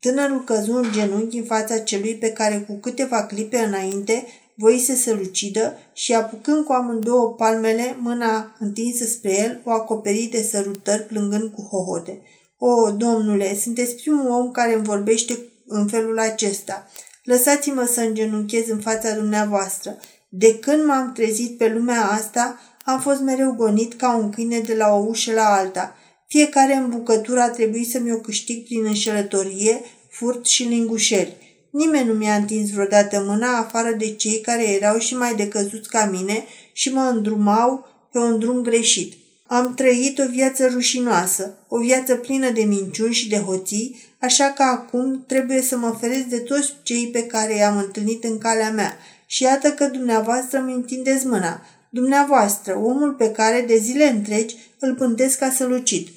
Tânărul 0.00 0.44
căzu 0.44 0.72
în 0.72 0.92
genunchi 0.92 1.38
în 1.38 1.44
fața 1.44 1.78
celui 1.78 2.14
pe 2.14 2.30
care 2.30 2.64
cu 2.68 2.74
câteva 2.74 3.26
clipe 3.26 3.58
înainte 3.58 4.26
voise 4.54 4.94
să-l 4.94 5.20
ucidă 5.20 5.76
și 5.92 6.14
apucând 6.14 6.64
cu 6.64 6.72
amândouă 6.72 7.34
palmele 7.34 7.96
mâna 8.00 8.56
întinsă 8.58 9.04
spre 9.04 9.38
el, 9.38 9.60
o 9.64 9.70
acoperi 9.70 10.28
de 10.30 10.42
sărutări 10.42 11.02
plângând 11.02 11.52
cu 11.52 11.62
hohote. 11.62 12.20
O, 12.58 12.90
domnule, 12.90 13.56
sunteți 13.56 13.94
primul 13.94 14.30
om 14.30 14.50
care 14.50 14.74
îmi 14.74 14.84
vorbește 14.84 15.38
în 15.66 15.86
felul 15.86 16.18
acesta. 16.18 16.86
Lăsați-mă 17.24 17.88
să 17.92 18.00
îngenunchez 18.00 18.68
în 18.68 18.78
fața 18.80 19.14
dumneavoastră. 19.14 19.96
De 20.28 20.58
când 20.58 20.84
m-am 20.84 21.12
trezit 21.12 21.56
pe 21.56 21.68
lumea 21.68 22.04
asta, 22.04 22.60
am 22.90 23.00
fost 23.00 23.20
mereu 23.20 23.52
gonit 23.52 23.94
ca 23.94 24.16
un 24.16 24.30
câine 24.30 24.58
de 24.58 24.74
la 24.74 24.88
o 24.94 25.04
ușă 25.08 25.32
la 25.32 25.44
alta. 25.44 25.96
Fiecare 26.28 26.74
în 26.74 26.88
bucătură 26.88 27.40
a 27.40 27.48
trebuit 27.48 27.88
să 27.88 27.98
mi-o 27.98 28.16
câștig 28.16 28.64
prin 28.64 28.84
înșelătorie, 28.84 29.80
furt 30.10 30.46
și 30.46 30.62
lingușeri. 30.62 31.36
Nimeni 31.70 32.06
nu 32.06 32.12
mi-a 32.12 32.34
întins 32.34 32.70
vreodată 32.70 33.24
mâna 33.26 33.58
afară 33.58 33.94
de 33.98 34.10
cei 34.10 34.40
care 34.40 34.70
erau 34.70 34.98
și 34.98 35.16
mai 35.16 35.34
decăzuți 35.34 35.88
ca 35.88 36.04
mine 36.12 36.44
și 36.72 36.92
mă 36.92 37.00
îndrumau 37.00 37.86
pe 38.12 38.18
un 38.18 38.38
drum 38.38 38.62
greșit. 38.62 39.12
Am 39.46 39.74
trăit 39.74 40.18
o 40.18 40.28
viață 40.30 40.66
rușinoasă, 40.66 41.66
o 41.68 41.78
viață 41.78 42.14
plină 42.14 42.50
de 42.50 42.62
minciuni 42.62 43.14
și 43.14 43.28
de 43.28 43.38
hoții, 43.38 43.96
așa 44.20 44.44
că 44.44 44.62
acum 44.62 45.24
trebuie 45.26 45.62
să 45.62 45.76
mă 45.76 45.96
feresc 46.00 46.24
de 46.24 46.38
toți 46.38 46.72
cei 46.82 47.08
pe 47.12 47.22
care 47.26 47.54
i-am 47.54 47.78
întâlnit 47.78 48.24
în 48.24 48.38
calea 48.38 48.70
mea. 48.70 48.96
Și 49.26 49.42
iată 49.42 49.72
că 49.72 49.84
dumneavoastră 49.84 50.60
mi 50.66 50.72
întindeți 50.72 51.26
mâna. 51.26 51.62
Dumneavoastră, 51.90 52.76
omul 52.76 53.14
pe 53.14 53.30
care 53.30 53.64
de 53.66 53.76
zile 53.76 54.04
întregi 54.04 54.56
îl 54.78 54.94
pântesc 54.94 55.38
ca 55.38 55.50
să-l 55.50 55.72
ucid. 55.72 56.08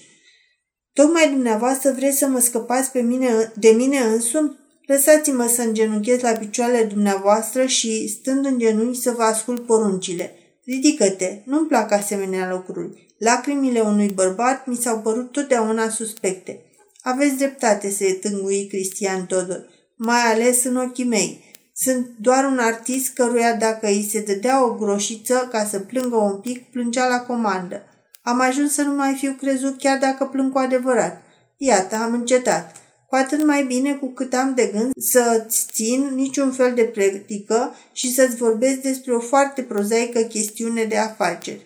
Tocmai 0.94 1.30
dumneavoastră 1.30 1.92
vreți 1.92 2.18
să 2.18 2.28
mă 2.28 2.40
scăpați 2.40 2.92
pe 2.92 3.01
mine, 3.01 3.51
de 3.56 3.70
mine 3.70 3.98
însumi? 3.98 4.60
Lăsați-mă 4.86 5.48
să 5.48 5.62
îngenunchez 5.62 6.22
la 6.22 6.32
picioarele 6.32 6.84
dumneavoastră 6.84 7.66
și, 7.66 8.08
stând 8.08 8.46
în 8.46 8.60
genunchi, 8.60 9.01
să 9.01 9.12
vă 9.12 9.24
ascult 9.24 9.66
poruncile. 9.66 10.36
Ridică-te, 10.66 11.42
nu-mi 11.46 11.68
plac 11.68 11.92
asemenea 11.92 12.50
lucruri. 12.51 13.16
Lacrimile 13.18 13.80
unui 13.80 14.08
bărbat 14.08 14.68
mi 14.68 14.75
s-au 14.75 15.00
părut 15.00 15.32
totdeauna 15.32 15.90
suspecte. 15.90 16.62
Aveți 17.01 17.36
dreptate, 17.36 17.90
se 17.90 18.13
tângui 18.13 18.68
Cristian 18.68 19.25
Todor, 19.25 19.70
mai 19.96 20.20
ales 20.20 20.63
în 20.63 20.75
ochii 20.75 21.06
mei. 21.06 21.50
Sunt 21.84 22.10
doar 22.20 22.46
un 22.46 22.58
artist 22.58 23.14
căruia 23.14 23.56
dacă 23.56 23.88
îi 23.88 24.08
se 24.10 24.22
dădea 24.22 24.66
o 24.66 24.74
groșiță 24.74 25.48
ca 25.52 25.66
să 25.66 25.80
plângă 25.80 26.16
un 26.16 26.40
pic, 26.40 26.72
plângea 26.72 27.08
la 27.08 27.20
comandă. 27.20 27.84
Am 28.22 28.40
ajuns 28.40 28.74
să 28.74 28.82
nu 28.82 28.96
mai 28.96 29.14
fiu 29.14 29.34
crezut 29.40 29.78
chiar 29.78 29.98
dacă 29.98 30.26
plâng 30.26 30.52
cu 30.52 30.58
adevărat. 30.58 31.22
Iată, 31.58 31.96
am 31.96 32.14
încetat. 32.14 32.76
Cu 33.08 33.16
atât 33.16 33.46
mai 33.46 33.64
bine 33.64 33.94
cu 33.94 34.08
cât 34.08 34.34
am 34.34 34.54
de 34.54 34.72
gând 34.74 34.92
să-ți 34.98 35.66
țin 35.72 36.12
niciun 36.14 36.52
fel 36.52 36.74
de 36.74 36.84
practică 36.84 37.76
și 37.94 38.14
să-ți 38.14 38.36
vorbesc 38.36 38.82
despre 38.82 39.14
o 39.14 39.20
foarte 39.20 39.62
prozaică 39.62 40.22
chestiune 40.22 40.84
de 40.84 40.98
afaceri. 40.98 41.66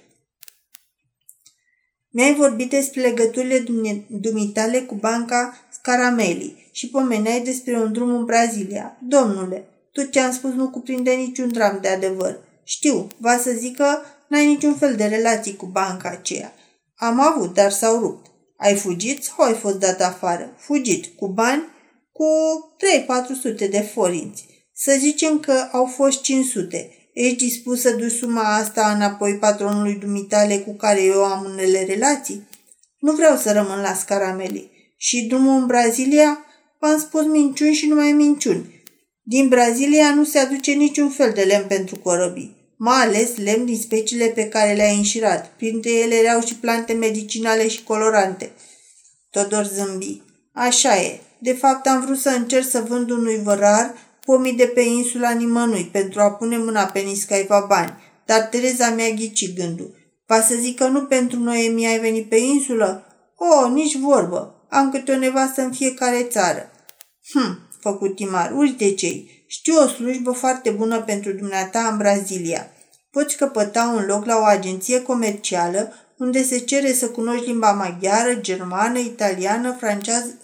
Mi-ai 2.10 2.36
vorbit 2.36 2.70
despre 2.70 3.02
legăturile 3.02 3.66
dumitale 4.08 4.80
cu 4.80 4.96
banca 4.96 5.58
Scarameli 5.72 6.70
și 6.72 6.90
pomeneai 6.90 7.42
despre 7.42 7.80
un 7.80 7.92
drum 7.92 8.10
în 8.10 8.26
Brazilia. 8.26 8.98
Domnule, 9.08 9.68
tot 9.96 10.12
ce 10.12 10.20
am 10.20 10.32
spus 10.32 10.52
nu 10.52 10.70
cuprinde 10.70 11.12
niciun 11.12 11.52
dram 11.52 11.80
de 11.82 11.88
adevăr. 11.88 12.40
Știu, 12.64 13.08
va 13.18 13.38
să 13.38 13.52
zic 13.52 13.76
că 13.76 13.98
n-ai 14.28 14.46
niciun 14.46 14.76
fel 14.76 14.96
de 14.96 15.06
relații 15.06 15.56
cu 15.56 15.66
banca 15.66 16.10
aceea. 16.10 16.54
Am 16.96 17.20
avut, 17.20 17.54
dar 17.54 17.72
s-au 17.72 18.00
rupt. 18.00 18.26
Ai 18.58 18.76
fugit 18.76 19.24
sau 19.24 19.46
ai 19.46 19.54
fost 19.54 19.80
dat 19.80 20.02
afară? 20.02 20.54
Fugit. 20.58 21.06
Cu 21.06 21.28
bani? 21.28 21.64
Cu 22.12 22.26
3-400 23.56 23.70
de 23.70 23.80
forinți. 23.94 24.46
Să 24.74 24.96
zicem 25.00 25.40
că 25.40 25.70
au 25.72 25.86
fost 25.86 26.22
500. 26.22 26.90
Ești 27.14 27.38
dispus 27.38 27.82
să 27.82 27.92
duci 27.92 28.12
suma 28.12 28.56
asta 28.56 28.92
înapoi 28.92 29.38
patronului 29.38 29.96
dumitale 29.96 30.58
cu 30.58 30.76
care 30.76 31.04
eu 31.04 31.24
am 31.24 31.46
unele 31.46 31.84
relații? 31.84 32.48
Nu 33.00 33.12
vreau 33.12 33.38
să 33.38 33.52
rămân 33.52 33.82
la 33.82 33.94
scarameli. 33.94 34.72
Și 34.98 35.22
drumul 35.22 35.60
în 35.60 35.66
Brazilia? 35.66 36.46
V-am 36.80 37.00
spus 37.00 37.26
minciuni 37.26 37.74
și 37.74 37.88
numai 37.88 38.12
minciuni. 38.12 38.75
Din 39.28 39.48
Brazilia 39.48 40.14
nu 40.14 40.24
se 40.24 40.40
aduce 40.40 40.72
niciun 40.72 41.10
fel 41.10 41.32
de 41.36 41.42
lemn 41.42 41.66
pentru 41.68 41.96
corăbii, 41.96 42.74
mai 42.78 43.02
ales 43.02 43.38
lemn 43.38 43.66
din 43.66 43.78
speciile 43.78 44.26
pe 44.26 44.48
care 44.48 44.74
le-ai 44.74 44.96
înșirat. 44.96 45.52
Printre 45.58 45.92
ele 45.92 46.16
erau 46.16 46.42
și 46.42 46.56
plante 46.56 46.94
medicinale 46.94 47.68
și 47.68 47.84
colorante. 47.84 48.52
Todor 49.30 49.64
zâmbi. 49.64 50.22
Așa 50.54 51.02
e. 51.02 51.20
De 51.40 51.54
fapt, 51.54 51.88
am 51.88 52.02
vrut 52.06 52.18
să 52.18 52.30
încerc 52.30 52.70
să 52.70 52.86
vând 52.88 53.10
unui 53.10 53.42
vărar 53.44 53.94
pomii 54.26 54.54
de 54.54 54.66
pe 54.66 54.82
insula 54.82 55.32
nimănui 55.32 55.90
pentru 55.92 56.22
a 56.22 56.32
pune 56.32 56.58
mâna 56.58 56.84
pe 56.84 57.00
niscaiva 57.00 57.66
bani, 57.68 57.94
dar 58.26 58.42
Tereza 58.42 58.90
mi-a 58.90 59.10
ghicit 59.10 59.58
gândul. 59.58 59.96
Va 60.26 60.42
să 60.42 60.56
zic 60.56 60.78
că 60.78 60.88
nu 60.88 61.02
pentru 61.02 61.40
noi 61.40 61.72
mi 61.74 61.88
ai 61.88 62.00
venit 62.00 62.30
pe 62.30 62.36
insulă? 62.36 63.06
O, 63.38 63.70
nici 63.70 63.98
vorbă. 63.98 64.66
Am 64.70 64.92
câte 64.92 65.12
o 65.12 65.18
nevastă 65.18 65.62
în 65.62 65.72
fiecare 65.72 66.24
țară. 66.24 66.72
Hm, 67.32 67.65
făcut 67.90 68.16
Timar, 68.16 68.52
uite 68.56 68.94
cei. 68.94 69.46
Știu 69.48 69.74
o 69.84 69.88
slujbă 69.88 70.32
foarte 70.32 70.70
bună 70.70 71.02
pentru 71.02 71.32
dumneata 71.32 71.88
în 71.92 71.98
Brazilia. 71.98 72.72
Poți 73.12 73.38
căpăta 73.38 73.94
un 73.96 74.06
loc 74.06 74.26
la 74.26 74.38
o 74.38 74.44
agenție 74.44 75.02
comercială 75.02 75.94
unde 76.18 76.44
se 76.44 76.58
cere 76.58 76.94
să 76.94 77.08
cunoști 77.08 77.46
limba 77.46 77.72
maghiară, 77.72 78.34
germană, 78.34 79.00
italiană, 79.00 79.78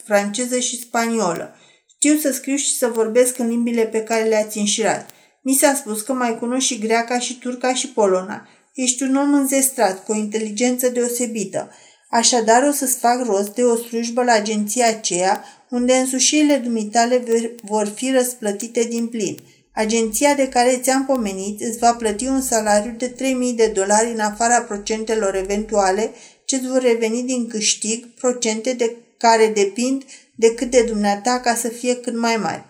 franceză 0.03 0.60
și 0.60 0.79
spaniolă. 0.79 1.55
Știu 1.95 2.17
să 2.17 2.31
scriu 2.31 2.55
și 2.55 2.77
să 2.77 2.88
vorbesc 2.88 3.38
în 3.38 3.48
limbile 3.48 3.86
pe 3.86 4.03
care 4.03 4.24
le-ați 4.24 4.57
înșirat. 4.57 5.10
Mi 5.43 5.53
s-a 5.53 5.74
spus 5.74 6.01
că 6.01 6.13
mai 6.13 6.38
cunosc 6.38 6.65
și 6.65 6.79
greaca 6.79 7.19
și 7.19 7.39
turca 7.39 7.74
și 7.74 7.88
polona. 7.88 8.48
Ești 8.74 9.03
un 9.03 9.15
om 9.15 9.33
înzestrat, 9.33 10.03
cu 10.03 10.12
o 10.12 10.15
inteligență 10.15 10.89
deosebită. 10.89 11.69
Așadar 12.10 12.63
o 12.63 12.71
să-ți 12.71 12.98
fac 12.98 13.25
rost 13.25 13.53
de 13.53 13.63
o 13.63 13.75
slujbă 13.75 14.24
la 14.24 14.31
agenția 14.31 14.88
aceea, 14.88 15.43
unde 15.72 15.94
însușirile 15.94 16.56
dumitale 16.56 17.24
vor 17.63 17.88
fi 17.88 18.12
răsplătite 18.12 18.84
din 18.84 19.08
plin. 19.08 19.38
Agenția 19.74 20.34
de 20.34 20.48
care 20.48 20.80
ți-am 20.82 21.06
pomenit 21.06 21.62
îți 21.62 21.78
va 21.78 21.94
plăti 21.94 22.28
un 22.28 22.42
salariu 22.42 22.94
de 22.98 23.16
3.000 23.51 23.56
de 23.56 23.72
dolari 23.74 24.12
în 24.12 24.20
afara 24.20 24.62
procentelor 24.62 25.36
eventuale 25.36 26.12
ce 26.46 26.56
îți 26.56 26.68
vor 26.68 26.82
reveni 26.82 27.24
din 27.24 27.48
câștig, 27.48 28.06
procente 28.20 28.74
de 28.74 28.96
care 29.18 29.48
depind 29.48 30.04
de 30.36 30.54
cât 30.54 30.72
de 30.72 30.82
dumneata 30.82 31.40
ca 31.40 31.56
să 31.56 31.68
fie 31.68 31.96
cât 31.96 32.18
mai 32.18 32.36
mari. 32.36 32.66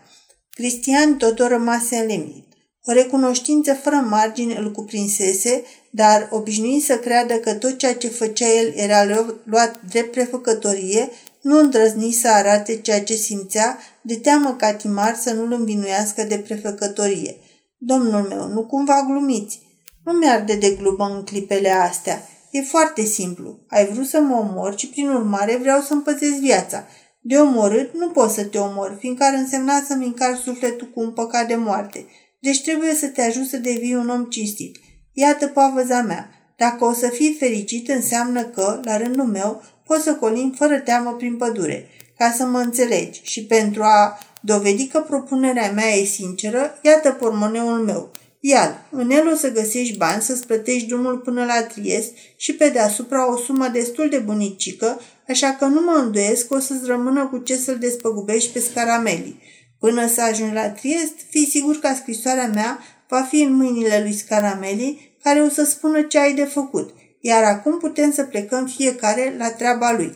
Cristian 0.49 1.17
Todor 1.17 1.49
rămase 1.49 1.95
în 1.95 2.05
limit. 2.05 2.45
O 2.85 2.91
recunoștință 2.91 3.73
fără 3.73 3.95
margini 3.95 4.55
îl 4.55 4.71
cuprinsese, 4.71 5.63
dar 5.89 6.27
obișnuit 6.31 6.83
să 6.83 6.97
creadă 6.97 7.33
că 7.33 7.53
tot 7.53 7.77
ceea 7.77 7.95
ce 7.95 8.07
făcea 8.07 8.47
el 8.47 8.73
era 8.75 9.05
luat 9.43 9.79
drept 9.89 10.11
prefăcătorie, 10.11 11.09
nu 11.41 11.57
îndrăzni 11.59 12.11
să 12.11 12.27
arate 12.27 12.75
ceea 12.75 13.03
ce 13.03 13.13
simțea, 13.13 13.77
de 14.01 14.15
teamă 14.15 14.55
ca 14.57 14.73
Timar 14.73 15.15
să 15.15 15.33
nu-l 15.33 15.51
învinuiască 15.51 16.23
de 16.23 16.37
prefăcătorie. 16.37 17.35
Domnul 17.77 18.21
meu, 18.21 18.47
nu 18.47 18.65
cumva 18.65 19.05
glumiți. 19.07 19.61
Nu 20.03 20.11
mi-arde 20.11 20.55
de 20.55 20.69
glumă 20.69 21.05
în 21.15 21.23
clipele 21.23 21.69
astea. 21.69 22.27
E 22.51 22.61
foarte 22.61 23.03
simplu. 23.03 23.59
Ai 23.67 23.85
vrut 23.85 24.07
să 24.07 24.19
mă 24.19 24.35
omor 24.35 24.77
și 24.77 24.87
prin 24.87 25.09
urmare 25.09 25.55
vreau 25.55 25.81
să-mi 25.81 26.01
păzesc 26.01 26.35
viața. 26.39 26.87
De 27.21 27.35
omorât 27.35 27.93
nu 27.97 28.09
pot 28.09 28.29
să 28.29 28.43
te 28.43 28.57
omor, 28.57 28.97
fiindcă 28.99 29.23
ar 29.23 29.33
însemna 29.33 29.83
să-mi 29.87 30.05
încar 30.05 30.35
sufletul 30.35 30.91
cu 30.93 30.99
un 30.99 31.11
păcat 31.11 31.47
de 31.47 31.55
moarte. 31.55 32.05
Deci 32.39 32.61
trebuie 32.61 32.93
să 32.93 33.07
te 33.07 33.21
ajut 33.21 33.47
să 33.47 33.57
devii 33.57 33.95
un 33.95 34.09
om 34.09 34.23
cinstit. 34.23 34.77
Iată 35.13 35.47
pavăza 35.47 36.01
mea. 36.01 36.29
Dacă 36.57 36.85
o 36.85 36.93
să 36.93 37.07
fii 37.07 37.35
fericit, 37.39 37.89
înseamnă 37.89 38.43
că, 38.43 38.79
la 38.83 38.97
rândul 38.97 39.25
meu, 39.25 39.61
poți 39.91 40.03
să 40.03 40.15
colim 40.15 40.53
fără 40.57 40.79
teamă 40.79 41.13
prin 41.13 41.35
pădure, 41.37 41.89
ca 42.17 42.33
să 42.37 42.45
mă 42.45 42.57
înțelegi. 42.59 43.19
Și 43.23 43.45
pentru 43.45 43.83
a 43.83 44.19
dovedi 44.41 44.87
că 44.87 44.99
propunerea 44.99 45.71
mea 45.71 45.89
e 45.89 46.05
sinceră, 46.05 46.79
iată 46.81 47.11
pormoneul 47.11 47.79
meu. 47.79 48.11
Iar, 48.39 48.85
în 48.91 49.09
el 49.09 49.27
o 49.27 49.35
să 49.35 49.51
găsești 49.51 49.97
bani 49.97 50.21
să-ți 50.21 50.45
plătești 50.45 50.87
drumul 50.87 51.17
până 51.17 51.45
la 51.45 51.63
Triest 51.63 52.11
și 52.35 52.53
pe 52.55 52.69
deasupra 52.69 53.31
o 53.31 53.37
sumă 53.37 53.67
destul 53.67 54.09
de 54.09 54.17
bunicică, 54.17 54.99
așa 55.27 55.55
că 55.59 55.65
nu 55.65 55.81
mă 55.81 56.01
îndoiesc 56.03 56.47
că 56.47 56.53
o 56.53 56.59
să-ți 56.59 56.85
rămână 56.85 57.27
cu 57.27 57.37
ce 57.37 57.55
să-l 57.55 57.77
despăgubești 57.77 58.51
pe 58.51 58.59
scaramelii. 58.59 59.41
Până 59.79 60.07
să 60.07 60.21
ajungi 60.21 60.53
la 60.53 60.69
Triest, 60.69 61.13
fii 61.29 61.49
sigur 61.49 61.79
că 61.79 61.89
scrisoarea 61.95 62.47
mea 62.53 62.79
va 63.07 63.21
fi 63.21 63.41
în 63.41 63.53
mâinile 63.53 64.01
lui 64.01 64.13
Scarameli, 64.13 65.15
care 65.23 65.41
o 65.41 65.49
să 65.49 65.63
spună 65.63 66.01
ce 66.01 66.19
ai 66.19 66.33
de 66.33 66.43
făcut, 66.43 66.93
iar 67.21 67.43
acum 67.43 67.77
putem 67.77 68.11
să 68.11 68.23
plecăm 68.23 68.65
fiecare 68.65 69.35
la 69.37 69.51
treaba 69.51 69.91
lui. 69.91 70.13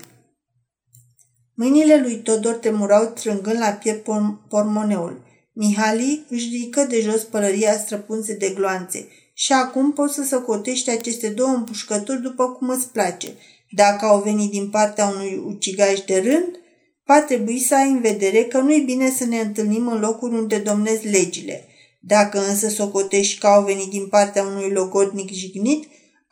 Mâinile 1.54 2.02
lui 2.02 2.16
Todor 2.16 2.54
tremurau 2.54 3.06
trângând 3.06 3.60
la 3.60 3.70
piept 3.70 4.08
pormoneul. 4.50 5.24
Mihali 5.54 6.26
își 6.30 6.50
ridică 6.50 6.84
de 6.84 7.02
jos 7.02 7.24
pălăria 7.24 7.78
străpunse 7.78 8.34
de 8.34 8.50
gloanțe 8.50 9.08
și 9.34 9.54
acum 9.54 9.94
poți 9.94 10.14
să 10.14 10.24
socotești 10.24 10.90
aceste 10.90 11.30
două 11.30 11.50
împușcături 11.50 12.22
după 12.22 12.52
cum 12.52 12.70
îți 12.70 12.90
place. 12.92 13.28
Dacă 13.72 14.06
au 14.06 14.22
venit 14.22 14.52
din 14.52 14.70
partea 14.70 15.08
unui 15.08 15.44
ucigaș 15.46 16.00
de 16.00 16.20
rând, 16.20 16.60
va 17.06 17.22
trebui 17.22 17.60
să 17.60 17.76
ai 17.76 17.90
în 17.90 18.02
vedere 18.02 18.44
că 18.44 18.58
nu-i 18.58 18.82
bine 18.82 19.10
să 19.10 19.26
ne 19.26 19.40
întâlnim 19.40 19.88
în 19.88 20.00
locuri 20.00 20.34
unde 20.34 20.58
domnesc 20.58 21.02
legile. 21.04 21.68
Dacă 22.02 22.48
însă 22.48 22.70
socotești 22.70 23.40
că 23.40 23.48
au 23.48 23.64
venit 23.64 23.90
din 23.90 24.08
partea 24.08 24.44
unui 24.44 24.72
logodnic 24.72 25.32
jignit, 25.32 25.88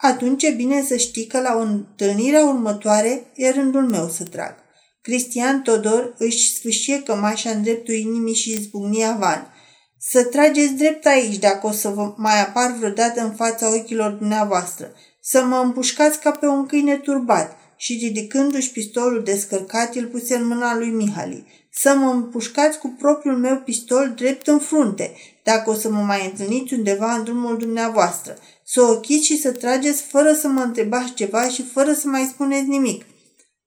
atunci 0.05 0.43
e 0.43 0.49
bine 0.49 0.81
să 0.81 0.95
știi 0.95 1.25
că 1.25 1.41
la 1.41 1.59
întâlnirea 1.59 2.45
următoare 2.45 3.31
e 3.35 3.49
rândul 3.49 3.89
meu 3.89 4.09
să 4.09 4.23
trag. 4.23 4.55
Cristian 5.01 5.61
Todor 5.61 6.15
își 6.17 6.53
sfâșie 6.53 7.01
cămașa 7.03 7.49
în 7.49 7.63
dreptul 7.63 7.93
inimii 7.93 8.35
și 8.35 8.51
izbucnia 8.51 9.15
van. 9.19 9.53
Să 9.99 10.23
trageți 10.23 10.73
drept 10.73 11.05
aici 11.05 11.37
dacă 11.37 11.67
o 11.67 11.71
să 11.71 11.89
vă 11.89 12.13
mai 12.17 12.41
apar 12.41 12.75
vreodată 12.77 13.21
în 13.21 13.31
fața 13.31 13.73
ochilor 13.73 14.11
dumneavoastră. 14.11 14.91
Să 15.21 15.43
mă 15.43 15.55
împușcați 15.55 16.19
ca 16.19 16.31
pe 16.31 16.45
un 16.45 16.65
câine 16.65 16.95
turbat 16.95 17.57
și 17.75 17.99
ridicându-și 18.01 18.71
pistolul 18.71 19.23
descărcat, 19.23 19.95
îl 19.95 20.05
puse 20.05 20.35
în 20.35 20.47
mâna 20.47 20.77
lui 20.77 20.89
Mihali. 20.89 21.45
Să 21.71 21.95
mă 21.95 22.09
împușcați 22.09 22.77
cu 22.79 22.95
propriul 22.99 23.37
meu 23.37 23.55
pistol 23.55 24.13
drept 24.15 24.47
în 24.47 24.59
frunte, 24.59 25.13
dacă 25.43 25.69
o 25.69 25.73
să 25.73 25.89
mă 25.89 26.01
mai 26.01 26.25
întâlniți 26.25 26.73
undeva 26.73 27.13
în 27.13 27.23
drumul 27.23 27.57
dumneavoastră. 27.57 28.37
Să 28.65 28.81
o 28.81 28.91
ochiți 28.91 29.25
și 29.25 29.41
să 29.41 29.51
trageți 29.51 30.01
fără 30.01 30.33
să 30.33 30.47
mă 30.47 30.61
întrebați 30.61 31.13
ceva 31.13 31.49
și 31.49 31.63
fără 31.63 31.93
să 31.93 32.07
mai 32.07 32.29
spuneți 32.33 32.67
nimic. 32.67 33.05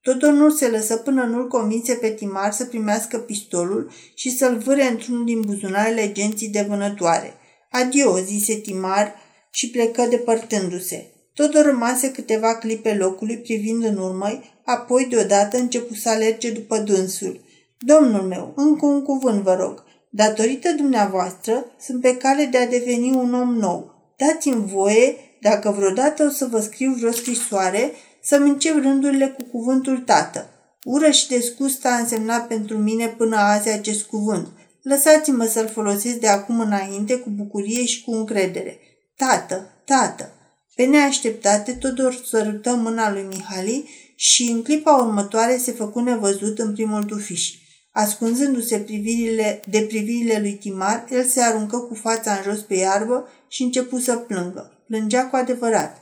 Totul 0.03 0.33
nu 0.33 0.51
se 0.51 0.69
lăsă 0.69 0.97
până 0.97 1.25
nu-l 1.25 1.49
convinse 1.49 1.95
pe 1.95 2.11
Timar 2.11 2.53
să 2.53 2.65
primească 2.65 3.19
pistolul 3.19 3.91
și 4.15 4.37
să-l 4.37 4.59
vâre 4.59 4.87
într-unul 4.87 5.25
din 5.25 5.41
buzunarele 5.41 6.13
genții 6.13 6.49
de 6.49 6.67
vânătoare. 6.69 7.35
Adio, 7.71 8.19
zise 8.19 8.55
Timar 8.55 9.15
și 9.51 9.71
plecă 9.71 10.07
depărtându-se. 10.11 11.11
Totul 11.35 11.63
rămase 11.63 12.11
câteva 12.11 12.55
clipe 12.55 12.95
locului 12.95 13.39
privind 13.39 13.85
în 13.85 13.97
urmă, 13.97 14.43
apoi 14.65 15.07
deodată 15.11 15.57
începu 15.57 15.95
să 15.95 16.09
alerge 16.09 16.51
după 16.51 16.79
dânsul. 16.79 17.41
Domnul 17.79 18.23
meu, 18.23 18.53
încă 18.57 18.87
un 18.87 19.03
cuvânt 19.03 19.43
vă 19.43 19.55
rog. 19.55 19.85
Datorită 20.11 20.73
dumneavoastră, 20.77 21.65
sunt 21.81 22.01
pe 22.01 22.17
cale 22.17 22.45
de 22.45 22.59
a 22.59 22.67
deveni 22.67 23.11
un 23.11 23.35
om 23.35 23.55
nou. 23.55 23.96
Dați-mi 24.17 24.67
voie, 24.67 25.17
dacă 25.41 25.71
vreodată 25.71 26.25
o 26.25 26.29
să 26.29 26.47
vă 26.51 26.61
scriu 26.61 26.93
vreo 26.93 27.11
scrisoare, 27.13 27.93
să-mi 28.23 28.49
încep 28.49 28.83
rândurile 28.83 29.27
cu 29.29 29.43
cuvântul 29.43 29.99
tată. 29.99 30.49
Ură 30.85 31.11
și 31.11 31.29
desgust 31.29 31.87
a 31.87 31.95
însemnat 31.95 32.47
pentru 32.47 32.77
mine 32.77 33.09
până 33.09 33.37
azi 33.37 33.69
acest 33.69 34.05
cuvânt. 34.05 34.49
Lăsați-mă 34.83 35.45
să-l 35.45 35.69
folosesc 35.69 36.17
de 36.17 36.29
acum 36.29 36.61
înainte 36.61 37.19
cu 37.19 37.31
bucurie 37.31 37.85
și 37.85 38.05
cu 38.05 38.11
încredere. 38.11 38.79
Tată, 39.17 39.83
tată! 39.85 40.31
Pe 40.75 40.85
neașteptate, 40.85 41.73
Todor 41.73 42.23
sărută 42.27 42.75
mâna 42.75 43.13
lui 43.13 43.23
Mihali 43.23 43.91
și 44.17 44.43
în 44.43 44.63
clipa 44.63 44.97
următoare 44.97 45.57
se 45.57 45.73
făcu 45.73 46.01
nevăzut 46.01 46.59
în 46.59 46.73
primul 46.73 47.05
tufiș. 47.05 47.51
Ascunzându-se 47.93 48.79
privirile, 48.79 49.63
de 49.69 49.81
privirile 49.81 50.39
lui 50.41 50.53
Timar, 50.53 51.07
el 51.11 51.25
se 51.25 51.41
aruncă 51.41 51.79
cu 51.79 51.95
fața 51.95 52.33
în 52.33 52.43
jos 52.43 52.61
pe 52.61 52.75
iarbă 52.75 53.29
și 53.49 53.63
începu 53.63 53.99
să 53.99 54.17
plângă. 54.17 54.85
Plângea 54.87 55.29
cu 55.29 55.37
adevărat. 55.37 56.01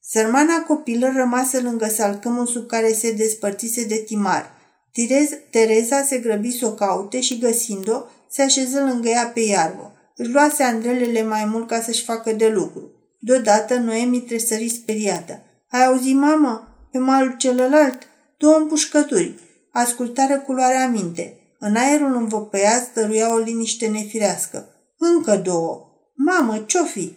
Sărmana 0.00 0.62
copilă 0.62 1.12
rămase 1.16 1.60
lângă 1.60 1.86
salcâmul 1.86 2.46
sub 2.46 2.66
care 2.66 2.92
se 2.92 3.12
despărțise 3.12 3.84
de 3.84 3.96
Timar. 3.96 4.50
Tirez, 4.92 5.28
Tereza 5.50 6.02
se 6.02 6.18
grăbi 6.18 6.58
să 6.58 6.66
o 6.66 6.72
caute 6.72 7.20
și, 7.20 7.38
găsind-o, 7.38 8.02
se 8.30 8.42
așeză 8.42 8.80
lângă 8.80 9.08
ea 9.08 9.26
pe 9.26 9.40
iarbă. 9.40 9.92
Își 10.16 10.30
luase 10.30 10.62
andrelele 10.62 11.22
mai 11.22 11.44
mult 11.44 11.68
ca 11.68 11.80
să-și 11.80 12.04
facă 12.04 12.32
de 12.32 12.48
lucru. 12.48 12.90
Deodată 13.18 13.74
Noemi 13.74 14.20
tresări 14.20 14.68
speriată. 14.68 15.42
Ai 15.70 15.84
auzit, 15.84 16.14
mamă? 16.14 16.68
Pe 16.90 16.98
malul 16.98 17.36
celălalt? 17.36 17.98
Două 18.38 18.56
împușcături. 18.56 19.34
Ascultare 19.72 20.36
culoarea 20.36 20.88
minte. 20.88 21.40
În 21.58 21.76
aerul 21.76 22.16
învăpăiat 22.16 22.82
stăruia 22.82 23.34
o 23.34 23.38
liniște 23.38 23.86
nefirească. 23.86 24.75
Încă 24.98 25.36
două. 25.36 25.86
Mamă, 26.14 26.58
ce-o 26.58 26.84
fi? 26.84 27.12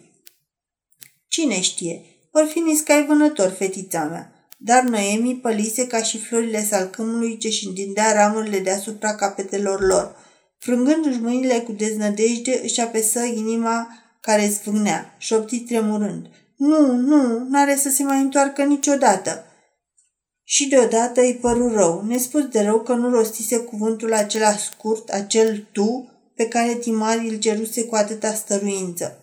Cine 1.28 1.60
știe? 1.60 2.02
Or 2.32 2.46
fi 2.46 2.58
niscai 2.58 3.06
vânător, 3.06 3.48
fetița 3.48 4.04
mea. 4.04 4.32
Dar 4.58 4.82
Noemi 4.82 5.36
pălise 5.36 5.86
ca 5.86 6.02
și 6.02 6.18
florile 6.18 6.64
salcâmului 6.64 7.36
ce 7.36 7.48
și 7.48 7.66
întindea 7.66 8.12
ramurile 8.12 8.58
deasupra 8.58 9.14
capetelor 9.14 9.80
lor. 9.80 10.16
Frângându-și 10.58 11.20
mâinile 11.20 11.60
cu 11.60 11.72
deznădejde, 11.72 12.60
își 12.62 12.80
apesă 12.80 13.20
inima 13.24 13.88
care 14.20 14.48
zvâgnea, 14.48 15.14
șopti 15.18 15.60
tremurând. 15.60 16.26
Nu, 16.56 16.94
nu, 16.96 17.46
n-are 17.48 17.76
să 17.76 17.88
se 17.88 18.02
mai 18.02 18.20
întoarcă 18.20 18.62
niciodată. 18.62 19.44
Și 20.44 20.68
deodată 20.68 21.20
îi 21.20 21.38
păru 21.40 21.72
rău, 21.72 22.04
nespus 22.06 22.44
de 22.44 22.60
rău 22.60 22.80
că 22.80 22.92
nu 22.92 23.10
rostise 23.10 23.58
cuvântul 23.58 24.12
acela 24.12 24.52
scurt, 24.52 25.08
acel 25.08 25.68
tu, 25.72 26.09
pe 26.40 26.48
care 26.48 26.74
Timari 26.74 27.28
îl 27.28 27.38
ceruse 27.38 27.84
cu 27.84 27.94
atâta 27.94 28.32
stăruință. 28.34 29.18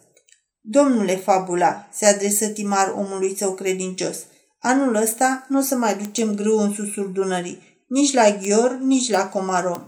Domnule 0.61 1.15
Fabula, 1.15 1.87
se 1.93 2.05
adresă 2.05 2.47
Timar 2.47 2.93
omului 2.97 3.35
său 3.37 3.53
credincios, 3.53 4.17
anul 4.59 4.95
ăsta 4.95 5.45
nu 5.49 5.59
o 5.59 5.61
să 5.61 5.75
mai 5.75 5.95
ducem 5.95 6.35
grâu 6.35 6.57
în 6.57 6.73
susul 6.73 7.11
Dunării, 7.13 7.85
nici 7.87 8.13
la 8.13 8.37
Ghior, 8.41 8.79
nici 8.81 9.09
la 9.09 9.29
Comarom. 9.29 9.81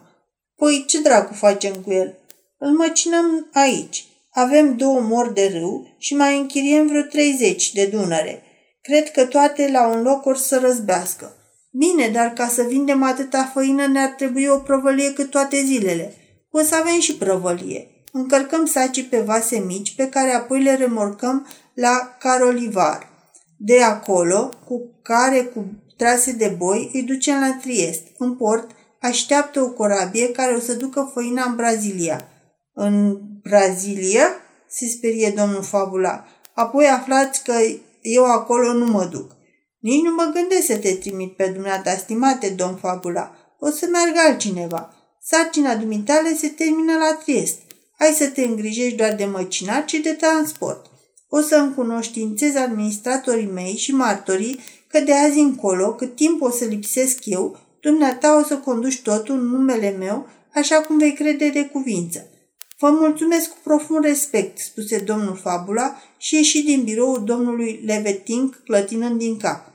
Păi 0.56 0.84
ce 0.88 1.02
dracu 1.02 1.34
facem 1.34 1.76
cu 1.76 1.92
el? 1.92 2.18
Îl 2.58 2.78
măcinăm 2.78 3.50
aici. 3.54 4.06
Avem 4.32 4.76
două 4.76 5.00
mori 5.00 5.34
de 5.34 5.52
râu 5.54 5.96
și 5.98 6.16
mai 6.16 6.38
închiriem 6.38 6.88
vreo 6.88 7.02
30 7.02 7.74
de 7.74 7.86
Dunăre. 7.86 8.44
Cred 8.82 9.12
că 9.12 9.26
toate 9.26 9.70
la 9.72 9.88
un 9.88 10.02
loc 10.02 10.26
or 10.26 10.38
să 10.38 10.60
răzbească. 10.60 11.36
Bine, 11.72 12.08
dar 12.08 12.34
ca 12.34 12.48
să 12.48 12.62
vindem 12.62 13.04
atâta 13.04 13.52
făină 13.54 13.88
ne-ar 13.88 14.10
trebui 14.10 14.46
o 14.46 14.58
prăvălie 14.58 15.14
cât 15.14 15.30
toate 15.30 15.64
zilele. 15.66 16.14
O 16.52 16.62
să 16.62 16.76
avem 16.76 17.00
și 17.00 17.16
prăvălie. 17.16 17.88
Încărcăm 18.12 18.66
sacii 18.66 19.04
pe 19.04 19.20
vase 19.20 19.58
mici 19.58 19.96
pe 19.96 20.10
care 20.10 20.32
apoi 20.32 20.64
le 20.64 20.76
remorcăm 20.76 21.48
la 21.74 22.16
Carolivar. 22.20 23.10
De 23.58 23.82
acolo, 23.82 24.50
cu 24.66 25.00
care 25.02 25.42
cu 25.42 25.66
trase 25.98 26.32
de 26.32 26.56
boi, 26.58 26.90
îi 26.94 27.04
ducem 27.04 27.40
la 27.40 27.58
Triest. 27.62 28.02
În 28.18 28.36
port, 28.36 28.70
așteaptă 29.02 29.62
o 29.62 29.70
corabie 29.70 30.32
care 30.32 30.56
o 30.56 30.60
să 30.60 30.74
ducă 30.74 31.12
făina 31.14 31.44
în 31.44 31.56
Brazilia. 31.56 32.28
În 32.74 33.18
Brazilia? 33.42 34.28
se 34.70 34.88
sperie 34.88 35.34
domnul 35.38 35.64
Fabula. 35.64 36.26
Apoi 36.54 36.86
aflați 36.86 37.44
că 37.44 37.54
eu 38.02 38.26
acolo 38.26 38.74
nu 38.74 38.86
mă 38.86 39.06
duc. 39.06 39.32
Nici 39.80 40.04
nu 40.04 40.14
mă 40.14 40.32
gândesc 40.34 40.66
să 40.66 40.78
te 40.78 40.94
trimit 40.94 41.36
pe 41.36 41.48
dumneata, 41.48 41.92
stimate 41.92 42.50
domn 42.50 42.76
Fabula. 42.76 43.32
O 43.60 43.70
să 43.70 43.88
meargă 43.92 44.20
altcineva. 44.28 44.94
Sarcina 45.22 45.76
dumitale 45.76 46.36
se 46.36 46.48
termină 46.48 46.94
la 46.94 47.18
Triest. 47.24 47.60
Hai 47.98 48.08
să 48.08 48.28
te 48.28 48.42
îngrijești 48.42 48.96
doar 48.96 49.16
de 49.16 49.26
măcinat 49.26 49.90
și 49.90 49.98
de 49.98 50.14
transport. 50.14 50.86
O 51.30 51.42
să 51.42 51.56
încunoștințez 51.56 52.56
administratorii 52.56 53.52
mei 53.54 53.76
și 53.76 53.92
martorii 53.92 54.60
că 54.88 55.00
de 55.00 55.14
azi 55.14 55.40
încolo, 55.40 55.94
cât 55.94 56.16
timp 56.16 56.42
o 56.42 56.50
să 56.50 56.66
lipsesc 56.66 57.26
eu, 57.26 57.58
dumneata 57.82 58.40
o 58.40 58.44
să 58.44 58.58
conduci 58.58 59.02
totul 59.02 59.36
în 59.36 59.46
numele 59.46 59.90
meu, 59.90 60.28
așa 60.54 60.82
cum 60.82 60.98
vei 60.98 61.14
crede 61.14 61.50
de 61.50 61.66
cuvință. 61.66 62.30
Vă 62.78 62.90
mulțumesc 62.90 63.50
cu 63.50 63.58
profund 63.64 64.04
respect, 64.04 64.58
spuse 64.58 64.98
domnul 64.98 65.36
Fabula 65.36 66.02
și 66.18 66.36
ieși 66.36 66.64
din 66.64 66.84
biroul 66.84 67.24
domnului 67.24 67.82
Leveting, 67.86 68.64
clătinând 68.64 69.18
din 69.18 69.38
cap. 69.38 69.72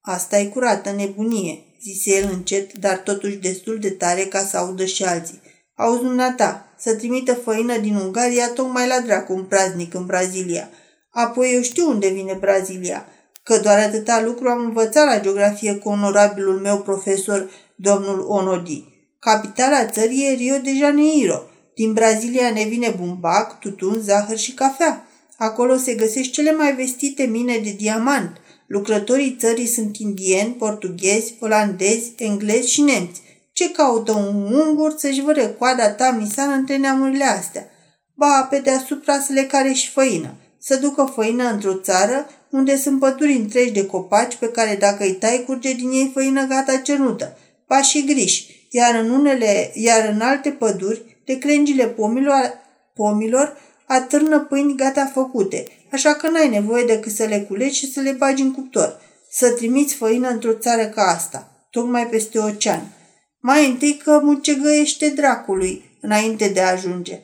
Asta 0.00 0.38
e 0.38 0.44
curată 0.44 0.90
nebunie, 0.90 1.65
zise 1.92 2.16
el 2.16 2.30
încet, 2.32 2.72
dar 2.72 2.96
totuși 2.96 3.36
destul 3.36 3.78
de 3.78 3.90
tare 3.90 4.24
ca 4.24 4.38
să 4.38 4.56
audă 4.56 4.84
și 4.84 5.04
alții. 5.04 5.40
Auzi 5.74 6.02
dumneata, 6.02 6.74
să 6.78 6.94
trimită 6.94 7.34
făină 7.34 7.78
din 7.78 7.94
Ungaria 7.94 8.48
tocmai 8.48 8.86
la 8.86 9.00
dracu 9.00 9.32
un 9.32 9.44
praznic 9.44 9.94
în 9.94 10.06
Brazilia. 10.06 10.68
Apoi 11.10 11.54
eu 11.54 11.62
știu 11.62 11.88
unde 11.88 12.08
vine 12.08 12.36
Brazilia, 12.40 13.06
că 13.42 13.58
doar 13.58 13.78
atâta 13.78 14.22
lucru 14.22 14.48
am 14.48 14.60
învățat 14.64 15.06
la 15.06 15.20
geografie 15.20 15.74
cu 15.74 15.88
onorabilul 15.88 16.58
meu 16.58 16.78
profesor, 16.80 17.50
domnul 17.74 18.24
Onodi. 18.28 18.84
Capitala 19.18 19.86
țării 19.86 20.26
e 20.26 20.34
Rio 20.34 20.58
de 20.58 20.74
Janeiro. 20.74 21.42
Din 21.74 21.92
Brazilia 21.92 22.50
ne 22.50 22.64
vine 22.64 22.94
bumbac, 22.98 23.58
tutun, 23.60 24.00
zahăr 24.00 24.38
și 24.38 24.52
cafea. 24.52 25.08
Acolo 25.36 25.76
se 25.76 25.94
găsesc 25.94 26.30
cele 26.30 26.52
mai 26.52 26.74
vestite 26.74 27.22
mine 27.22 27.58
de 27.58 27.74
diamant. 27.78 28.40
Lucrătorii 28.66 29.36
țării 29.38 29.66
sunt 29.66 29.96
indieni, 29.96 30.54
portughezi, 30.54 31.34
olandezi, 31.40 32.12
englezi 32.18 32.70
și 32.70 32.80
nemți. 32.80 33.22
Ce 33.52 33.70
caută 33.70 34.12
un 34.12 34.52
ungur 34.52 34.94
să-și 34.98 35.22
vâre 35.22 35.54
coada 35.58 35.90
tamnisană 35.90 36.52
între 36.52 36.76
neamurile 36.76 37.24
astea? 37.24 37.70
Ba, 38.14 38.46
pe 38.50 38.58
deasupra 38.58 39.20
să 39.20 39.32
le 39.32 39.42
care 39.42 39.72
și 39.72 39.90
făină. 39.90 40.34
Să 40.58 40.76
ducă 40.76 41.12
făină 41.14 41.50
într-o 41.50 41.74
țară 41.74 42.26
unde 42.50 42.76
sunt 42.76 43.00
păduri 43.00 43.32
întregi 43.32 43.72
de 43.72 43.86
copaci 43.86 44.36
pe 44.36 44.48
care 44.48 44.76
dacă 44.80 45.04
îi 45.04 45.12
tai 45.12 45.42
curge 45.46 45.72
din 45.72 45.90
ei 45.90 46.10
făină 46.14 46.46
gata 46.46 46.76
cernută. 46.76 47.36
Ba 47.66 47.82
și 47.82 48.04
griși, 48.04 48.68
iar 48.70 48.94
în, 48.94 49.10
unele, 49.10 49.70
iar 49.74 50.08
în 50.14 50.20
alte 50.20 50.50
păduri, 50.50 51.20
de 51.24 51.38
crengile 51.38 51.86
pomilor, 51.86 52.52
pomilor 52.94 53.56
atârnă 53.86 54.40
pâini 54.40 54.76
gata 54.76 55.10
făcute, 55.14 55.64
așa 55.92 56.14
că 56.14 56.28
n-ai 56.28 56.48
nevoie 56.48 56.84
decât 56.84 57.12
să 57.12 57.24
le 57.24 57.40
culegi 57.40 57.78
și 57.78 57.92
să 57.92 58.00
le 58.00 58.12
bagi 58.12 58.42
în 58.42 58.52
cuptor. 58.52 59.00
Să 59.30 59.50
trimiți 59.50 59.94
făină 59.94 60.28
într-o 60.28 60.52
țară 60.52 60.86
ca 60.86 61.02
asta, 61.02 61.66
tocmai 61.70 62.06
peste 62.06 62.38
ocean. 62.38 62.92
Mai 63.40 63.70
întâi 63.70 64.00
că 64.04 64.20
mucegăiește 64.22 65.08
dracului 65.08 65.98
înainte 66.00 66.48
de 66.48 66.60
a 66.60 66.70
ajunge. 66.70 67.20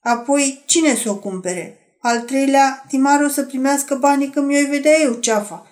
Apoi, 0.00 0.62
cine 0.66 0.94
să 0.94 1.10
o 1.10 1.16
cumpere? 1.16 1.76
Al 2.00 2.20
treilea, 2.20 2.84
timarul 2.88 3.28
să 3.28 3.42
primească 3.42 3.94
banii 3.94 4.28
când 4.28 4.46
mi-o 4.46 4.68
vedea 4.68 5.00
eu 5.02 5.12
ceafa. 5.12 5.66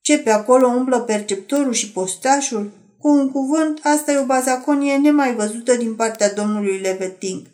Ce 0.00 0.18
pe 0.18 0.30
acolo 0.30 0.66
umblă 0.66 1.00
perceptorul 1.00 1.72
și 1.72 1.90
postașul? 1.90 2.70
Cu 2.98 3.08
un 3.08 3.30
cuvânt, 3.30 3.80
asta 3.82 4.12
e 4.12 4.18
o 4.18 4.24
bazaconie 4.24 4.96
nemai 4.96 5.34
văzută 5.34 5.74
din 5.74 5.94
partea 5.94 6.32
domnului 6.32 6.78
Leveting. 6.78 7.51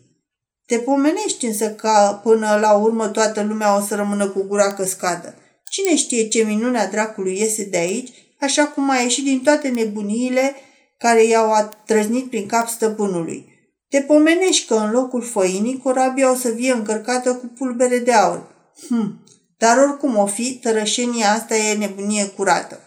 Te 0.69 0.79
pomenești 0.79 1.47
însă 1.47 1.71
că 1.71 2.21
până 2.23 2.59
la 2.61 2.73
urmă 2.73 3.09
toată 3.09 3.43
lumea 3.43 3.77
o 3.77 3.81
să 3.81 3.95
rămână 3.95 4.29
cu 4.29 4.43
gura 4.43 4.75
căscadă. 4.75 5.35
Cine 5.71 5.97
știe 5.97 6.29
ce 6.29 6.43
minunea 6.43 6.89
dracului 6.89 7.39
iese 7.39 7.65
de 7.65 7.77
aici, 7.77 8.11
așa 8.41 8.67
cum 8.67 8.91
a 8.91 8.97
ieșit 8.97 9.25
din 9.25 9.41
toate 9.43 9.69
nebuniile 9.69 10.55
care 10.99 11.25
i-au 11.25 11.53
atrăznit 11.53 12.29
prin 12.29 12.47
cap 12.47 12.69
stăpânului. 12.69 13.47
Te 13.89 14.01
pomenești 14.01 14.67
că 14.67 14.75
în 14.75 14.91
locul 14.91 15.23
făinii 15.23 15.81
corabia 15.83 16.31
o 16.31 16.35
să 16.35 16.49
fie 16.49 16.73
încărcată 16.73 17.35
cu 17.35 17.47
pulbere 17.47 17.99
de 17.99 18.13
aur. 18.13 18.47
Hm, 18.89 19.25
dar 19.59 19.79
oricum 19.79 20.17
o 20.17 20.27
fi, 20.27 20.55
tărășenia 20.55 21.33
asta 21.33 21.57
e 21.57 21.75
nebunie 21.75 22.27
curată. 22.27 22.81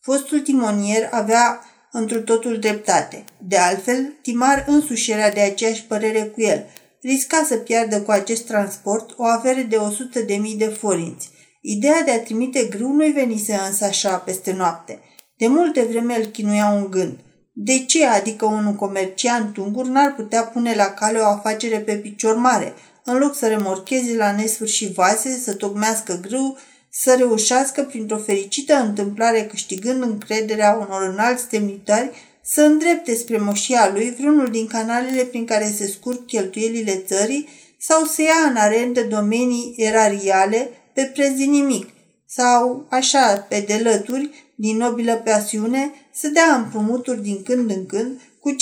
Fostul 0.00 0.40
timonier 0.40 1.08
avea 1.10 1.60
întru 1.98 2.22
totul 2.22 2.58
dreptate. 2.58 3.24
De 3.38 3.56
altfel, 3.56 4.12
Timar 4.22 4.64
însuși 4.68 5.10
era 5.10 5.30
de 5.30 5.40
aceeași 5.40 5.84
părere 5.84 6.22
cu 6.22 6.40
el. 6.40 6.66
Risca 7.02 7.44
să 7.46 7.56
piardă 7.56 8.00
cu 8.00 8.10
acest 8.10 8.46
transport 8.46 9.14
o 9.16 9.24
avere 9.24 9.62
de 9.62 9.76
100 9.76 10.20
de 10.20 10.34
mii 10.34 10.56
de 10.56 10.64
forinți. 10.64 11.30
Ideea 11.60 12.02
de 12.02 12.10
a 12.10 12.20
trimite 12.20 12.64
grâu 12.64 12.92
nu-i 12.92 13.12
venise 13.12 13.60
însă 13.66 13.84
așa 13.84 14.16
peste 14.16 14.52
noapte. 14.52 15.00
De 15.36 15.46
multe 15.46 15.82
vreme 15.82 16.16
îl 16.16 16.24
chinuia 16.24 16.68
un 16.68 16.90
gând. 16.90 17.18
De 17.52 17.84
ce, 17.84 18.06
adică 18.06 18.44
un 18.44 18.74
comerciant 18.74 19.56
ungur 19.56 19.86
n-ar 19.86 20.14
putea 20.14 20.42
pune 20.42 20.74
la 20.74 20.84
cale 20.84 21.18
o 21.18 21.26
afacere 21.26 21.78
pe 21.78 21.94
picior 21.94 22.36
mare, 22.36 22.74
în 23.04 23.18
loc 23.18 23.34
să 23.34 23.46
remorcheze 23.46 24.16
la 24.16 24.32
nesfârșit 24.32 24.94
vase, 24.94 25.30
să 25.30 25.54
tocmească 25.54 26.18
grâu, 26.22 26.58
să 27.00 27.14
reușească 27.18 27.82
printr-o 27.82 28.18
fericită 28.18 28.74
întâmplare 28.74 29.46
câștigând 29.46 30.02
încrederea 30.02 30.72
unor 30.72 31.02
înalți 31.12 31.46
temnitari 31.46 32.10
să 32.42 32.62
îndrepte 32.62 33.14
spre 33.14 33.38
moșia 33.38 33.90
lui 33.92 34.14
vreunul 34.18 34.50
din 34.50 34.66
canalele 34.66 35.22
prin 35.22 35.46
care 35.46 35.74
se 35.76 35.86
scurg 35.86 36.26
cheltuielile 36.26 36.96
țării 37.06 37.48
sau 37.78 38.04
să 38.04 38.22
ia 38.22 38.48
în 38.48 38.56
arendă 38.56 39.02
domenii 39.02 39.74
erariale 39.76 40.70
pe 40.92 41.02
preț 41.02 41.36
de 41.36 41.44
nimic 41.44 41.88
sau, 42.26 42.86
așa, 42.90 43.46
pe 43.48 43.64
delături, 43.66 44.30
din 44.54 44.76
nobilă 44.76 45.14
pasiune, 45.14 45.92
să 46.12 46.28
dea 46.28 46.54
împrumuturi 46.54 47.22
din 47.22 47.42
când 47.42 47.70
în 47.70 47.86
când 47.86 48.20
cu 48.40 48.50
50% 48.50 48.54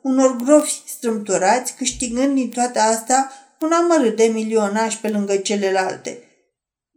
unor 0.00 0.36
grofi 0.44 0.82
strâmtorați, 0.86 1.74
câștigând 1.74 2.34
din 2.34 2.50
toate 2.50 2.78
astea 2.78 3.30
un 3.60 3.70
amărât 3.72 4.16
de 4.16 4.24
milionași 4.24 5.00
pe 5.00 5.08
lângă 5.08 5.36
celelalte. 5.36 6.25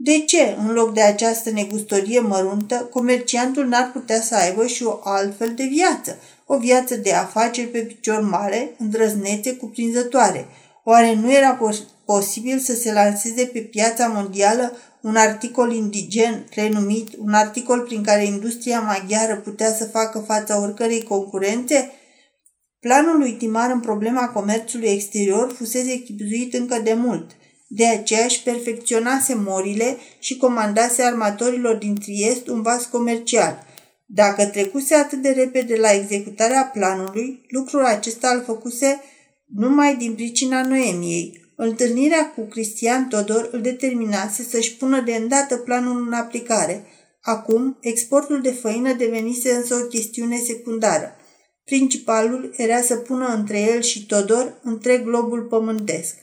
De 0.02 0.20
ce, 0.20 0.56
în 0.60 0.72
loc 0.72 0.94
de 0.94 1.02
această 1.02 1.50
negustorie 1.50 2.20
măruntă, 2.20 2.76
comerciantul 2.76 3.66
n-ar 3.66 3.92
putea 3.92 4.22
să 4.22 4.36
aibă 4.36 4.68
și 4.68 4.84
o 4.84 5.00
altfel 5.04 5.54
de 5.54 5.64
viață, 5.64 6.18
o 6.46 6.58
viață 6.58 6.96
de 6.96 7.14
afaceri 7.14 7.68
pe 7.68 7.80
picior 7.80 8.22
mare, 8.22 8.76
îndrăznețe, 8.78 9.56
cuprinzătoare? 9.56 10.46
Oare 10.84 11.14
nu 11.14 11.32
era 11.34 11.60
posibil 12.06 12.60
să 12.60 12.74
se 12.74 12.94
lanseze 12.94 13.46
pe 13.46 13.60
piața 13.60 14.08
mondială 14.08 14.78
un 15.02 15.16
articol 15.16 15.74
indigen 15.74 16.48
renumit, 16.54 17.10
un 17.18 17.34
articol 17.34 17.80
prin 17.80 18.04
care 18.04 18.26
industria 18.26 18.80
maghiară 18.80 19.36
putea 19.36 19.74
să 19.74 19.86
facă 19.86 20.20
fața 20.20 20.62
oricărei 20.62 21.04
concurențe? 21.04 21.92
Planul 22.80 23.18
lui 23.18 23.32
Timar 23.32 23.72
în 23.72 23.80
problema 23.80 24.28
comerțului 24.28 24.88
exterior 24.88 25.54
fusese 25.58 25.98
chipzuit 25.98 26.54
încă 26.54 26.80
de 26.84 26.94
mult. 26.94 27.32
De 27.72 27.88
aceea 27.88 28.24
își 28.24 28.44
perfecționase 28.44 29.34
morile 29.34 29.98
și 30.20 30.38
comandase 30.38 31.02
armatorilor 31.02 31.76
din 31.76 31.96
Triest 31.96 32.48
un 32.48 32.62
vas 32.62 32.86
comercial. 32.86 33.66
Dacă 34.06 34.46
trecuse 34.46 34.96
atât 34.96 35.22
de 35.22 35.30
repede 35.30 35.76
la 35.76 35.94
executarea 35.94 36.70
planului, 36.74 37.46
lucrul 37.50 37.86
acesta 37.86 38.30
îl 38.30 38.44
făcuse 38.44 39.02
numai 39.46 39.96
din 39.96 40.14
pricina 40.14 40.62
Noemiei, 40.62 41.50
Întâlnirea 41.62 42.32
cu 42.36 42.42
Cristian 42.42 43.08
Todor 43.08 43.50
îl 43.52 43.62
determinase 43.62 44.44
să-și 44.44 44.76
pună 44.76 45.02
de 45.02 45.16
îndată 45.16 45.58
planul 45.58 46.06
în 46.08 46.14
aplicare. 46.14 46.86
Acum, 47.22 47.78
exportul 47.82 48.42
de 48.42 48.52
făină 48.52 48.94
devenise 48.94 49.52
însă 49.52 49.76
o 49.76 49.88
chestiune 49.88 50.38
secundară. 50.38 51.16
Principalul 51.66 52.54
era 52.58 52.82
să 52.82 52.96
pună 52.96 53.28
între 53.28 53.62
el 53.62 53.82
și 53.82 54.06
Todor 54.06 54.60
întreg 54.64 55.04
globul 55.04 55.42
pământesc. 55.42 56.16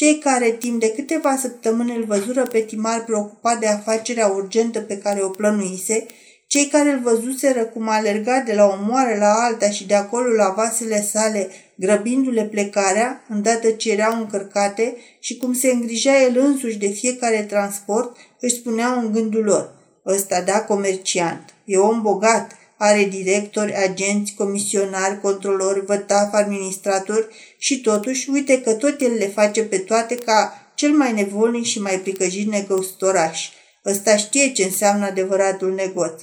Cei 0.00 0.18
care 0.18 0.50
timp 0.50 0.80
de 0.80 0.92
câteva 0.92 1.36
săptămâni 1.36 1.96
îl 1.96 2.04
văzură 2.04 2.42
pe 2.42 2.60
Timar 2.60 3.04
preocupat 3.04 3.58
de 3.58 3.66
afacerea 3.66 4.26
urgentă 4.26 4.80
pe 4.80 4.98
care 4.98 5.22
o 5.22 5.28
plănuise, 5.28 6.06
cei 6.46 6.66
care 6.66 6.90
îl 6.90 7.00
văzuseră 7.00 7.64
cum 7.64 7.88
alerga 7.88 8.42
de 8.46 8.54
la 8.54 8.64
o 8.64 8.76
moară 8.88 9.16
la 9.18 9.32
alta 9.32 9.70
și 9.70 9.86
de 9.86 9.94
acolo 9.94 10.28
la 10.28 10.52
vasele 10.56 11.02
sale 11.02 11.50
grăbindu-le 11.74 12.44
plecarea, 12.44 13.24
îndată 13.28 13.70
ce 13.70 13.92
erau 13.92 14.18
încărcate 14.18 14.96
și 15.18 15.36
cum 15.36 15.52
se 15.52 15.70
îngrija 15.70 16.22
el 16.22 16.38
însuși 16.38 16.78
de 16.78 16.88
fiecare 16.88 17.42
transport, 17.48 18.16
își 18.40 18.54
spuneau 18.54 19.00
în 19.00 19.12
gândul 19.12 19.44
lor. 19.44 19.72
Ăsta 20.06 20.40
da 20.40 20.60
comerciant. 20.60 21.54
E 21.64 21.76
om 21.76 22.02
bogat, 22.02 22.56
are 22.82 23.04
directori, 23.04 23.76
agenți, 23.76 24.34
comisionari, 24.34 25.20
controlori, 25.20 25.84
vătaf, 25.84 26.32
administratori 26.32 27.26
și 27.58 27.80
totuși 27.80 28.30
uite 28.30 28.60
că 28.60 28.74
tot 28.74 29.00
el 29.00 29.12
le 29.12 29.26
face 29.26 29.64
pe 29.64 29.78
toate 29.78 30.14
ca 30.14 30.70
cel 30.74 30.90
mai 30.90 31.12
nevolnic 31.12 31.64
și 31.64 31.80
mai 31.80 32.00
pricăjit 32.00 32.50
negustoraș. 32.50 33.48
Ăsta 33.84 34.16
știe 34.16 34.52
ce 34.52 34.64
înseamnă 34.64 35.06
adevăratul 35.06 35.74
negoț. 35.74 36.22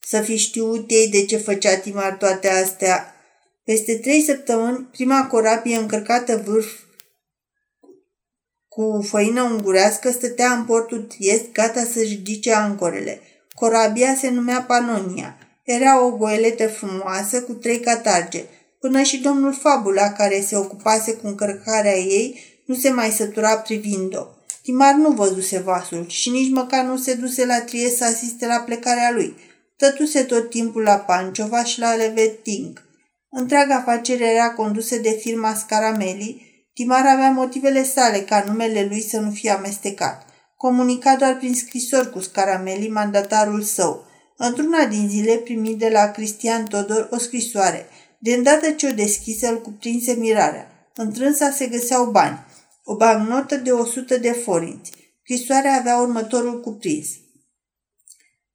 Să 0.00 0.20
fi 0.20 0.36
știut 0.36 0.90
ei 0.90 1.08
de 1.08 1.24
ce 1.24 1.36
făcea 1.36 1.76
Timar 1.76 2.12
toate 2.12 2.48
astea. 2.48 3.14
Peste 3.64 3.94
trei 3.94 4.22
săptămâni, 4.22 4.88
prima 4.92 5.26
corabie 5.26 5.76
încărcată 5.76 6.42
vârf 6.44 6.66
cu 8.68 9.02
făină 9.08 9.42
ungurească 9.42 10.10
stătea 10.10 10.52
în 10.52 10.64
portul 10.64 11.02
Triest, 11.02 11.52
gata 11.52 11.84
să-și 11.84 12.14
ridice 12.14 12.52
ancorele. 12.52 13.20
Corabia 13.56 14.14
se 14.14 14.30
numea 14.30 14.62
Panonia. 14.62 15.36
Era 15.62 16.04
o 16.04 16.10
goeletă 16.10 16.68
frumoasă 16.68 17.42
cu 17.42 17.52
trei 17.52 17.80
catarge. 17.80 18.44
Până 18.80 19.02
și 19.02 19.16
domnul 19.16 19.52
Fabula, 19.52 20.12
care 20.12 20.40
se 20.40 20.56
ocupase 20.56 21.12
cu 21.12 21.26
încărcarea 21.26 21.96
ei, 21.96 22.40
nu 22.66 22.74
se 22.74 22.90
mai 22.90 23.10
sătura 23.10 23.56
privind-o. 23.56 24.26
Timar 24.62 24.94
nu 24.94 25.10
văzuse 25.10 25.58
vasul 25.58 26.08
și 26.08 26.30
nici 26.30 26.50
măcar 26.50 26.84
nu 26.84 26.96
se 26.96 27.14
duse 27.14 27.46
la 27.46 27.60
Triest 27.60 27.96
să 27.96 28.04
asiste 28.04 28.46
la 28.46 28.56
plecarea 28.56 29.10
lui. 29.12 29.36
Tătuse 29.76 30.22
tot 30.22 30.50
timpul 30.50 30.82
la 30.82 30.96
Panciova 30.96 31.64
și 31.64 31.80
la 31.80 31.94
Leveting. 31.94 32.84
Întreaga 33.30 33.74
afacere 33.74 34.24
era 34.24 34.50
condusă 34.50 34.96
de 34.96 35.10
firma 35.10 35.54
Scarameli. 35.54 36.44
Timar 36.74 37.06
avea 37.06 37.30
motivele 37.30 37.84
sale 37.84 38.18
ca 38.18 38.44
numele 38.46 38.86
lui 38.88 39.00
să 39.00 39.18
nu 39.18 39.30
fie 39.30 39.50
amestecat. 39.50 40.26
Comunica 40.56 41.16
doar 41.16 41.36
prin 41.36 41.54
scrisori 41.54 42.10
cu 42.10 42.20
Scarameli, 42.20 42.88
mandatarul 42.88 43.62
său. 43.62 44.04
Într-una 44.36 44.84
din 44.84 45.08
zile 45.08 45.34
primi 45.34 45.74
de 45.74 45.88
la 45.88 46.10
Cristian 46.10 46.64
Todor 46.64 47.08
o 47.10 47.18
scrisoare. 47.18 47.88
De 48.18 48.34
îndată 48.34 48.70
ce 48.70 48.88
o 48.88 48.92
deschise, 48.92 49.46
îl 49.46 49.60
cuprinse 49.60 50.12
mirarea. 50.12 50.90
Întrânsa 50.94 51.50
se 51.50 51.66
găseau 51.66 52.10
bani. 52.10 52.38
O 52.84 52.96
bagnotă 52.96 53.56
de 53.56 53.70
100 53.72 54.16
de 54.16 54.30
forinți. 54.30 54.92
Scrisoarea 55.22 55.76
avea 55.78 55.98
următorul 55.98 56.60
cuprins. 56.60 57.08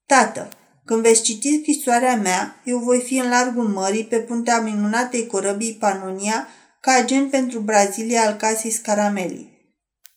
Tată, 0.06 0.50
când 0.86 1.02
veți 1.02 1.22
citi 1.22 1.60
scrisoarea 1.60 2.16
mea, 2.16 2.62
eu 2.66 2.78
voi 2.78 3.02
fi 3.02 3.18
în 3.18 3.30
largul 3.30 3.68
mării 3.68 4.06
pe 4.06 4.20
puntea 4.20 4.62
minunatei 4.62 5.28
corăbii 5.28 5.74
Panonia 5.74 6.48
ca 6.82 6.92
agent 6.92 7.32
pentru 7.32 7.60
Brazilia 7.60 8.22
al 8.22 8.34
casei 8.34 8.72
Scaramelli. 8.72 9.51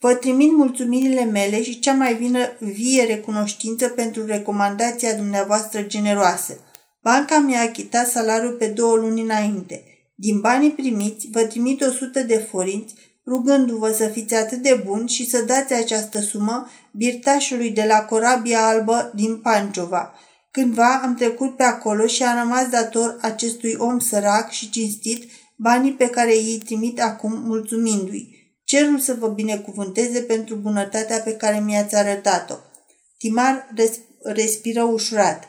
Vă 0.04 0.14
trimit 0.14 0.52
mulțumirile 0.52 1.24
mele 1.24 1.62
și 1.62 1.78
cea 1.78 1.92
mai 1.92 2.14
vină 2.14 2.38
vie 2.58 3.04
recunoștință 3.04 3.88
pentru 3.88 4.26
recomandația 4.26 5.14
dumneavoastră 5.14 5.82
generoasă. 5.82 6.58
Banca 7.02 7.38
mi-a 7.38 7.62
achitat 7.62 8.06
salariul 8.06 8.52
pe 8.52 8.66
două 8.66 8.96
luni 8.96 9.20
înainte. 9.20 9.84
Din 10.14 10.40
banii 10.40 10.70
primiți, 10.70 11.28
vă 11.32 11.40
trimit 11.40 11.80
100 11.80 12.22
de 12.22 12.46
forinți, 12.50 12.94
rugându-vă 13.26 13.92
să 13.92 14.06
fiți 14.06 14.34
atât 14.34 14.58
de 14.58 14.82
buni 14.86 15.08
și 15.08 15.28
să 15.28 15.42
dați 15.42 15.74
această 15.74 16.20
sumă 16.20 16.68
birtașului 16.92 17.70
de 17.70 17.84
la 17.88 17.98
Corabia 17.98 18.66
Albă 18.66 19.12
din 19.14 19.36
Panciova. 19.36 20.14
Cândva 20.50 21.00
am 21.02 21.14
trecut 21.14 21.56
pe 21.56 21.62
acolo 21.62 22.06
și 22.06 22.22
am 22.22 22.38
rămas 22.38 22.68
dator 22.68 23.16
acestui 23.20 23.74
om 23.78 23.98
sărac 23.98 24.50
și 24.50 24.70
cinstit 24.70 25.30
banii 25.56 25.92
pe 25.92 26.06
care 26.06 26.34
îi 26.34 26.62
trimit 26.64 27.00
acum 27.00 27.42
mulțumindu-i. 27.44 28.33
Cerul 28.64 28.98
să 28.98 29.14
vă 29.14 29.29
binecuvânteze 29.29 30.20
pentru 30.20 30.55
bunătatea 30.55 31.18
pe 31.18 31.33
care 31.33 31.61
mi-ați 31.61 31.94
arătat-o. 31.94 32.55
Timar 33.18 33.72
res- 33.74 34.00
respiră 34.22 34.83
ușurat. 34.83 35.48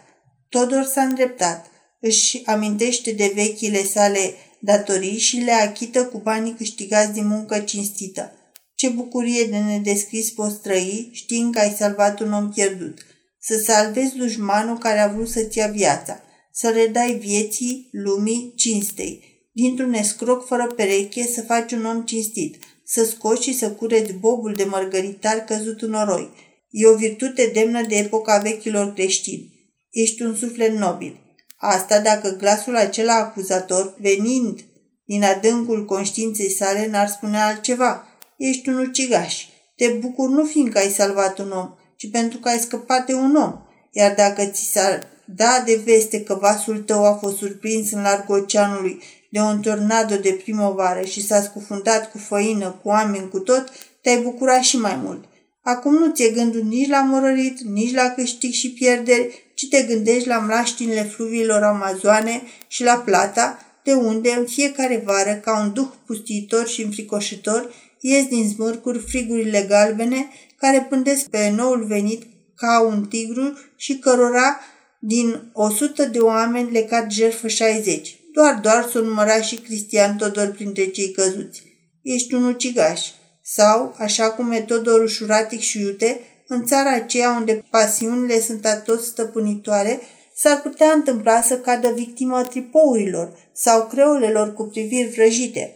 Todor 0.49 0.83
s-a 0.83 1.01
îndreptat. 1.01 1.65
Își 1.99 2.41
amintește 2.45 3.11
de 3.11 3.31
vechile 3.35 3.83
sale 3.83 4.33
datorii 4.59 5.17
și 5.17 5.37
le 5.37 5.51
achită 5.51 6.05
cu 6.05 6.17
banii 6.17 6.53
câștigați 6.53 7.13
din 7.13 7.27
muncă 7.27 7.59
cinstită. 7.59 8.31
Ce 8.75 8.89
bucurie 8.89 9.43
de 9.43 9.57
nedescris 9.57 10.29
poți 10.29 10.59
trăi 10.61 11.09
știind 11.11 11.53
că 11.53 11.59
ai 11.59 11.75
salvat 11.77 12.19
un 12.19 12.33
om 12.33 12.49
pierdut. 12.49 12.97
Să 13.39 13.57
salvezi 13.57 14.15
dușmanul 14.15 14.77
care 14.77 14.99
a 14.99 15.07
vrut 15.07 15.29
să-ți 15.29 15.57
ia 15.57 15.67
viața. 15.67 16.19
Să 16.51 16.69
le 16.69 16.87
dai 16.87 17.13
vieții, 17.13 17.89
lumii, 17.91 18.53
cinstei. 18.55 19.23
Dintr-un 19.53 19.93
escroc 19.93 20.47
fără 20.47 20.67
pereche 20.67 21.27
să 21.27 21.41
faci 21.41 21.71
un 21.71 21.85
om 21.85 22.01
cinstit 22.01 22.57
să 22.85 23.03
scoți 23.03 23.43
și 23.43 23.53
să 23.53 23.71
cureți 23.71 24.13
bobul 24.13 24.53
de 24.53 24.63
mărgăritar 24.63 25.37
căzut 25.37 25.81
în 25.81 25.89
noroi. 25.89 26.29
E 26.69 26.87
o 26.87 26.95
virtute 26.95 27.51
demnă 27.53 27.81
de 27.81 27.95
epoca 27.95 28.37
vechilor 28.37 28.93
creștini. 28.93 29.53
Ești 29.89 30.21
un 30.21 30.35
suflet 30.35 30.77
nobil. 30.77 31.19
Asta 31.57 31.99
dacă 31.99 32.29
glasul 32.29 32.75
acela 32.75 33.15
acuzator, 33.15 33.95
venind 33.99 34.59
din 35.05 35.23
adâncul 35.23 35.85
conștiinței 35.85 36.49
sale, 36.49 36.87
n-ar 36.87 37.07
spune 37.07 37.37
altceva. 37.37 38.07
Ești 38.37 38.69
un 38.69 38.77
ucigaș. 38.77 39.45
Te 39.75 39.87
bucur 39.87 40.29
nu 40.29 40.45
fiindcă 40.45 40.77
ai 40.77 40.89
salvat 40.89 41.39
un 41.39 41.51
om, 41.51 41.69
ci 41.95 42.09
pentru 42.11 42.37
că 42.37 42.49
ai 42.49 42.59
scăpat 42.59 43.05
de 43.05 43.13
un 43.13 43.35
om. 43.35 43.53
Iar 43.91 44.13
dacă 44.15 44.45
ți 44.45 44.71
s-ar 44.71 45.07
da 45.25 45.63
de 45.65 45.81
veste 45.85 46.23
că 46.23 46.33
vasul 46.33 46.77
tău 46.77 47.05
a 47.05 47.13
fost 47.13 47.37
surprins 47.37 47.91
în 47.91 48.01
largul 48.01 48.35
oceanului 48.35 49.01
de 49.35 49.41
un 49.41 49.59
tornado 49.61 50.15
de 50.15 50.39
primăvară 50.43 51.01
și 51.01 51.25
s-a 51.25 51.41
scufundat 51.41 52.11
cu 52.11 52.17
făină, 52.17 52.79
cu 52.81 52.87
oameni, 52.87 53.29
cu 53.29 53.39
tot, 53.39 53.71
te-ai 54.01 54.21
bucurat 54.21 54.61
și 54.61 54.77
mai 54.77 54.99
mult. 55.03 55.23
Acum 55.61 55.93
nu 55.93 56.11
ți-e 56.11 56.29
gândul 56.29 56.61
nici 56.61 56.89
la 56.89 57.01
morărit, 57.01 57.59
nici 57.59 57.93
la 57.93 58.09
câștig 58.09 58.51
și 58.51 58.71
pierderi, 58.71 59.51
ci 59.55 59.67
te 59.69 59.81
gândești 59.81 60.27
la 60.27 60.37
mlaștinile 60.37 61.03
fluviilor 61.03 61.63
amazoane 61.63 62.41
și 62.67 62.83
la 62.83 62.93
plata, 62.93 63.59
de 63.83 63.93
unde 63.93 64.33
în 64.37 64.45
fiecare 64.45 65.03
vară, 65.05 65.33
ca 65.43 65.59
un 65.59 65.73
duh 65.73 65.89
pustitor 66.05 66.67
și 66.67 66.81
înfricoșător, 66.81 67.73
ies 67.99 68.25
din 68.25 68.47
zmârcuri 68.47 68.99
frigurile 68.99 69.65
galbene 69.69 70.27
care 70.57 70.85
pândesc 70.89 71.27
pe 71.27 71.49
noul 71.49 71.85
venit 71.85 72.23
ca 72.55 72.81
un 72.81 73.05
tigru 73.05 73.57
și 73.75 73.97
cărora 73.97 74.59
din 74.99 75.49
o 75.53 75.69
sută 75.69 76.05
de 76.05 76.19
oameni 76.19 76.71
le 76.71 76.81
cad 76.81 77.11
jertfă 77.11 77.47
60. 77.47 78.19
Doar, 78.35 78.59
doar 78.61 78.87
s-o 78.89 79.01
număra 79.01 79.41
și 79.41 79.55
Cristian 79.55 80.17
Todor 80.17 80.51
printre 80.51 80.87
cei 80.87 81.11
căzuți. 81.11 81.63
Ești 82.01 82.33
un 82.33 82.43
ucigaș. 82.43 83.01
Sau, 83.41 83.95
așa 83.97 84.31
cum 84.31 84.51
e 84.51 84.61
Todor 84.61 85.01
ușuratic 85.01 85.59
și 85.59 85.79
iute, 85.79 86.19
în 86.47 86.65
țara 86.65 86.93
aceea 86.93 87.31
unde 87.31 87.65
pasiunile 87.69 88.39
sunt 88.39 88.65
atot 88.65 89.01
stăpânitoare, 89.03 89.99
s-ar 90.35 90.61
putea 90.61 90.91
întâmpla 90.91 91.41
să 91.41 91.57
cadă 91.57 91.91
victima 91.91 92.43
tripourilor 92.43 93.37
sau 93.53 93.87
creolelor 93.87 94.53
cu 94.53 94.63
priviri 94.63 95.09
vrăjite. 95.09 95.75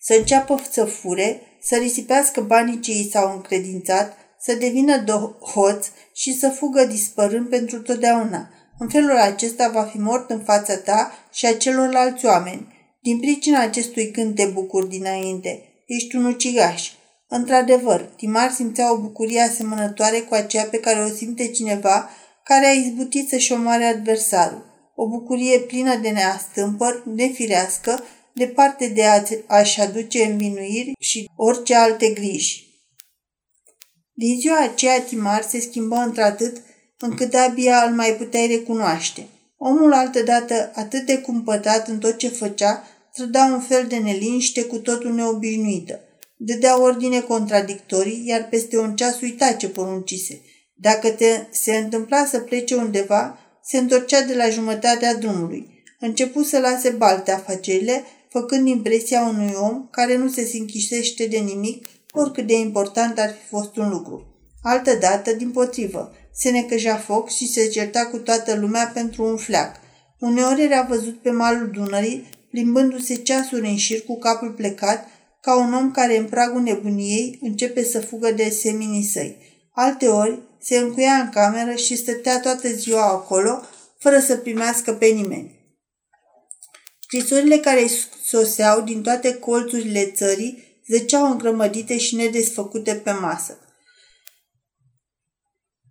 Să 0.00 0.14
înceapă 0.14 0.62
să 0.70 0.84
fure, 0.84 1.40
să 1.62 1.76
risipească 1.76 2.40
banii 2.40 2.80
ce 2.80 2.90
i 2.90 3.08
s-au 3.12 3.34
încredințat, 3.34 4.16
să 4.40 4.54
devină 4.54 5.04
hoț 5.52 5.86
și 6.14 6.38
să 6.38 6.48
fugă 6.48 6.84
dispărând 6.84 7.48
pentru 7.48 7.80
totdeauna– 7.80 8.50
în 8.80 8.88
felul 8.88 9.16
acesta 9.16 9.68
va 9.68 9.82
fi 9.82 9.98
mort 9.98 10.30
în 10.30 10.40
fața 10.40 10.76
ta 10.76 11.12
și 11.32 11.46
a 11.46 11.56
celorlalți 11.56 12.26
oameni. 12.26 12.66
Din 13.02 13.20
pricina 13.20 13.60
acestui 13.60 14.10
gând 14.10 14.34
te 14.34 14.44
bucur 14.44 14.84
dinainte. 14.84 15.62
Ești 15.86 16.16
un 16.16 16.24
ucigaș. 16.24 16.90
Într-adevăr, 17.28 18.00
Timar 18.00 18.50
simțea 18.50 18.92
o 18.92 19.00
bucurie 19.00 19.40
asemănătoare 19.40 20.18
cu 20.18 20.34
aceea 20.34 20.64
pe 20.64 20.80
care 20.80 21.00
o 21.00 21.08
simte 21.08 21.48
cineva 21.48 22.10
care 22.44 22.66
a 22.66 22.72
izbutit 22.72 23.28
să-și 23.28 23.52
omoare 23.52 23.84
adversarul. 23.84 24.64
O 24.96 25.08
bucurie 25.08 25.58
plină 25.58 25.96
de 25.96 26.08
neastâmpăr, 26.08 27.02
nefirească, 27.14 28.04
departe 28.34 28.88
de 28.88 29.02
a-și 29.46 29.80
aduce 29.80 30.24
învinuiri 30.24 30.92
și 30.98 31.30
orice 31.36 31.74
alte 31.74 32.08
griji. 32.08 32.68
Din 34.12 34.38
ziua 34.40 34.62
aceea 34.62 35.00
Timar 35.00 35.42
se 35.42 35.60
schimbă 35.60 35.96
într-atât 35.96 36.62
încât 37.00 37.34
abia 37.34 37.84
îl 37.88 37.94
mai 37.94 38.14
puteai 38.18 38.46
recunoaște. 38.46 39.26
Omul 39.56 39.92
altădată 39.92 40.70
atât 40.74 41.06
de 41.06 41.18
cumpătat 41.18 41.88
în 41.88 41.98
tot 41.98 42.16
ce 42.16 42.28
făcea, 42.28 42.84
trăda 43.14 43.44
un 43.44 43.60
fel 43.60 43.86
de 43.88 43.96
neliniște 43.96 44.62
cu 44.62 44.76
totul 44.76 45.14
neobișnuită. 45.14 46.00
Dădea 46.36 46.80
ordine 46.80 47.20
contradictorii, 47.20 48.22
iar 48.26 48.48
peste 48.48 48.78
un 48.78 48.96
ceas 48.96 49.20
uita 49.20 49.52
ce 49.52 49.68
poruncise. 49.68 50.40
Dacă 50.74 51.10
te 51.10 51.46
se 51.50 51.76
întâmpla 51.76 52.24
să 52.24 52.38
plece 52.38 52.74
undeva, 52.74 53.38
se 53.64 53.78
întorcea 53.78 54.22
de 54.22 54.34
la 54.34 54.48
jumătatea 54.48 55.14
drumului. 55.14 55.82
Începu 55.98 56.42
să 56.42 56.58
lase 56.58 56.90
balte 56.90 57.30
afacerile, 57.30 58.04
făcând 58.28 58.68
impresia 58.68 59.20
unui 59.20 59.52
om 59.60 59.88
care 59.90 60.16
nu 60.16 60.28
se 60.28 60.44
sinchisește 60.44 61.26
de 61.26 61.38
nimic, 61.38 61.86
oricât 62.12 62.46
de 62.46 62.54
important 62.54 63.18
ar 63.18 63.28
fi 63.28 63.48
fost 63.48 63.76
un 63.76 63.88
lucru. 63.88 64.26
Altădată, 64.62 65.32
din 65.32 65.50
potrivă, 65.50 66.12
se 66.32 66.50
necăjea 66.50 66.96
foc 66.96 67.30
și 67.30 67.48
se 67.48 67.68
certa 67.68 68.06
cu 68.06 68.18
toată 68.18 68.54
lumea 68.54 68.90
pentru 68.94 69.24
un 69.24 69.36
fleac. 69.36 69.80
Uneori 70.18 70.62
era 70.62 70.82
văzut 70.82 71.22
pe 71.22 71.30
malul 71.30 71.70
Dunării, 71.70 72.28
plimbându-se 72.50 73.14
ceasuri 73.14 73.68
în 73.68 73.76
șir 73.76 74.04
cu 74.04 74.18
capul 74.18 74.50
plecat, 74.50 75.08
ca 75.40 75.56
un 75.56 75.74
om 75.74 75.90
care 75.90 76.16
în 76.16 76.24
pragul 76.24 76.60
nebuniei 76.60 77.38
începe 77.42 77.84
să 77.84 78.00
fugă 78.00 78.30
de 78.30 78.48
seminii 78.48 79.08
săi. 79.12 79.36
Alteori, 79.72 80.38
se 80.62 80.78
încuia 80.78 81.12
în 81.12 81.28
cameră 81.28 81.74
și 81.74 81.96
stătea 81.96 82.40
toată 82.40 82.68
ziua 82.68 83.06
acolo, 83.06 83.62
fără 83.98 84.18
să 84.18 84.36
primească 84.36 84.92
pe 84.92 85.06
nimeni. 85.06 85.58
Scrisorile 87.00 87.56
care 87.56 87.86
soseau 88.24 88.80
din 88.80 89.02
toate 89.02 89.34
colțurile 89.34 90.04
țării 90.04 90.82
zăceau 90.88 91.30
îngrămădite 91.30 91.98
și 91.98 92.14
nedesfăcute 92.14 92.94
pe 92.94 93.10
masă. 93.10 93.58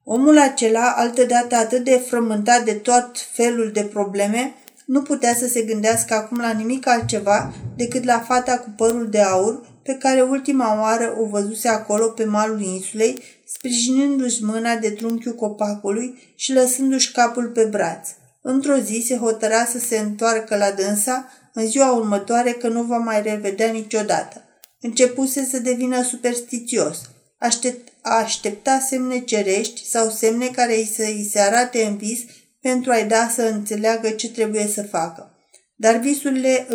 Omul 0.03 0.39
acela, 0.39 0.93
altădată 0.95 1.55
atât 1.55 1.83
de 1.83 2.03
frământat 2.07 2.63
de 2.63 2.73
tot 2.73 3.12
felul 3.31 3.71
de 3.73 3.83
probleme, 3.83 4.53
nu 4.85 5.01
putea 5.01 5.35
să 5.35 5.47
se 5.47 5.62
gândească 5.62 6.13
acum 6.13 6.38
la 6.38 6.51
nimic 6.51 6.88
altceva 6.88 7.53
decât 7.75 8.03
la 8.03 8.19
fata 8.19 8.57
cu 8.57 8.73
părul 8.77 9.09
de 9.09 9.21
aur 9.21 9.67
pe 9.83 9.93
care 9.93 10.21
ultima 10.21 10.81
oară 10.81 11.15
o 11.19 11.25
văzuse 11.25 11.67
acolo 11.67 12.07
pe 12.07 12.23
malul 12.23 12.62
insulei, 12.62 13.23
sprijinându-și 13.45 14.43
mâna 14.43 14.75
de 14.75 14.89
trunchiul 14.89 15.35
copacului 15.35 16.33
și 16.35 16.53
lăsându-și 16.53 17.12
capul 17.12 17.47
pe 17.47 17.63
braț. 17.63 18.09
Într-o 18.41 18.75
zi 18.75 19.03
se 19.07 19.17
hotăra 19.17 19.65
să 19.65 19.79
se 19.79 19.97
întoarcă 19.97 20.55
la 20.55 20.71
dânsa 20.71 21.29
în 21.53 21.65
ziua 21.67 21.91
următoare 21.91 22.51
că 22.51 22.67
nu 22.67 22.83
va 22.83 22.97
mai 22.97 23.21
revedea 23.21 23.71
niciodată. 23.71 24.43
Începuse 24.81 25.45
să 25.45 25.59
devină 25.59 26.03
superstițios. 26.03 27.01
Aștept, 27.38 27.88
aștepta 28.01 28.79
semne 28.89 29.19
cerești 29.19 29.85
sau 29.85 30.09
semne 30.09 30.47
care 30.47 30.75
îi 30.75 30.91
să 30.95 31.01
îi 31.01 31.29
se 31.31 31.39
arate 31.39 31.83
în 31.83 31.97
vis 31.97 32.19
pentru 32.62 32.91
a-i 32.91 33.07
da 33.07 33.29
să 33.33 33.41
înțeleagă 33.41 34.09
ce 34.09 34.29
trebuie 34.29 34.67
să 34.67 34.83
facă. 34.83 35.33
Dar 35.75 35.97
visurile 35.97 36.67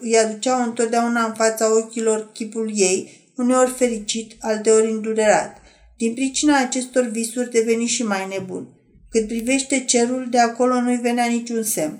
îi 0.00 0.18
aduceau 0.18 0.62
întotdeauna 0.62 1.24
în 1.24 1.34
fața 1.34 1.76
ochilor 1.76 2.32
chipul 2.32 2.70
ei, 2.74 3.30
uneori 3.36 3.70
fericit, 3.70 4.32
alteori 4.40 4.90
îndurerat. 4.90 5.56
Din 5.96 6.14
pricina 6.14 6.58
acestor 6.58 7.04
visuri 7.04 7.50
deveni 7.50 7.86
și 7.86 8.02
mai 8.02 8.26
nebun. 8.28 8.68
Cât 9.10 9.26
privește 9.26 9.84
cerul, 9.84 10.26
de 10.30 10.38
acolo 10.38 10.80
nu-i 10.80 10.96
venea 10.96 11.26
niciun 11.26 11.62
semn. 11.62 11.98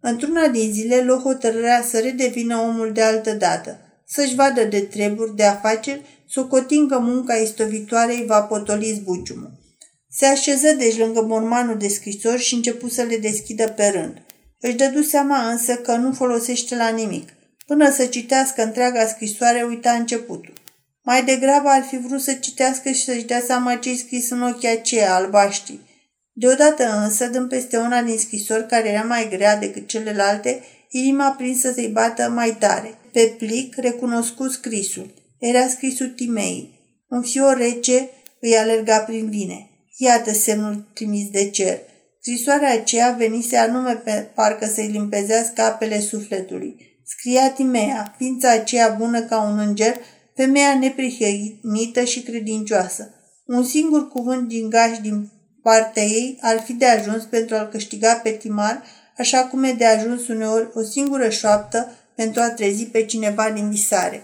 Într-una 0.00 0.48
din 0.48 0.72
zile, 0.72 1.02
luă 1.02 1.16
hotărârea 1.16 1.82
să 1.82 1.98
redevină 1.98 2.56
omul 2.56 2.92
de 2.92 3.02
altă 3.02 3.32
dată, 3.32 3.78
să-și 4.06 4.34
vadă 4.34 4.64
de 4.64 4.80
treburi, 4.80 5.36
de 5.36 5.44
afaceri, 5.44 6.17
socotind 6.28 6.90
că 6.90 6.98
munca 6.98 7.34
istovitoare 7.34 8.12
îi 8.12 8.24
va 8.26 8.42
potoli 8.42 8.92
zbuciumul. 8.92 9.50
Se 10.10 10.26
așeză 10.26 10.72
deci 10.72 10.98
lângă 10.98 11.20
mormanul 11.22 11.78
de 11.78 11.88
scrisori 11.88 12.42
și 12.42 12.54
începu 12.54 12.88
să 12.88 13.02
le 13.02 13.16
deschidă 13.16 13.68
pe 13.68 13.86
rând. 13.86 14.22
Își 14.60 14.76
dădu 14.76 15.02
seama 15.02 15.50
însă 15.50 15.74
că 15.74 15.96
nu 15.96 16.12
folosește 16.12 16.76
la 16.76 16.88
nimic. 16.88 17.28
Până 17.66 17.90
să 17.90 18.06
citească 18.06 18.62
întreaga 18.62 19.06
scrisoare, 19.06 19.62
uita 19.62 19.90
începutul. 19.90 20.52
Mai 21.02 21.24
degrabă 21.24 21.68
ar 21.68 21.82
fi 21.82 21.98
vrut 21.98 22.20
să 22.20 22.32
citească 22.32 22.90
și 22.90 23.04
să-și 23.04 23.24
dea 23.24 23.42
seama 23.46 23.74
ce-i 23.74 23.96
scris 23.96 24.30
în 24.30 24.42
ochii 24.42 24.68
aceia 24.68 25.14
albaștri. 25.14 25.78
Deodată 26.32 27.02
însă, 27.04 27.26
dând 27.26 27.48
peste 27.48 27.76
una 27.76 28.02
din 28.02 28.18
scrisori 28.18 28.66
care 28.66 28.88
era 28.88 29.02
mai 29.02 29.28
grea 29.28 29.56
decât 29.56 29.88
celelalte, 29.88 30.62
inima 30.90 31.30
prinsă 31.30 31.72
să-i 31.72 31.88
bată 31.88 32.28
mai 32.28 32.56
tare. 32.58 32.94
Pe 33.12 33.34
plic 33.38 33.76
recunoscu 33.76 34.48
scrisul. 34.48 35.17
Era 35.38 35.68
scrisul 35.68 36.08
Timei. 36.08 36.80
Un 37.08 37.22
fior 37.22 37.56
rece 37.56 38.08
îi 38.40 38.56
alerga 38.56 38.98
prin 38.98 39.30
vine. 39.30 39.70
Iată 39.96 40.32
semnul 40.32 40.90
trimis 40.94 41.30
de 41.30 41.50
cer. 41.50 41.78
Scrisoarea 42.20 42.72
aceea 42.72 43.14
venise 43.18 43.56
anume 43.56 43.92
pe 43.94 44.30
parcă 44.34 44.66
să-i 44.66 44.86
limpezească 44.86 45.62
apele 45.62 46.00
sufletului. 46.00 46.76
Scria 47.04 47.50
Timea, 47.50 48.14
ființa 48.16 48.50
aceea 48.50 48.88
bună 48.88 49.22
ca 49.22 49.42
un 49.42 49.58
înger, 49.58 49.96
femeia 50.34 50.78
neprihănită 50.78 52.04
și 52.04 52.22
credincioasă. 52.22 53.14
Un 53.46 53.64
singur 53.64 54.08
cuvânt 54.08 54.48
din 54.48 54.68
gaș 54.70 54.98
din 54.98 55.30
partea 55.62 56.02
ei 56.02 56.38
ar 56.40 56.60
fi 56.60 56.72
de 56.72 56.86
ajuns 56.86 57.22
pentru 57.22 57.56
a-l 57.56 57.68
câștiga 57.68 58.14
pe 58.14 58.30
Timar, 58.30 58.82
așa 59.18 59.44
cum 59.46 59.62
e 59.62 59.72
de 59.72 59.84
ajuns 59.84 60.28
uneori 60.28 60.68
o 60.74 60.82
singură 60.82 61.28
șoaptă 61.28 61.92
pentru 62.14 62.40
a 62.40 62.50
trezi 62.50 62.84
pe 62.84 63.04
cineva 63.04 63.50
din 63.50 63.70
visare. 63.70 64.22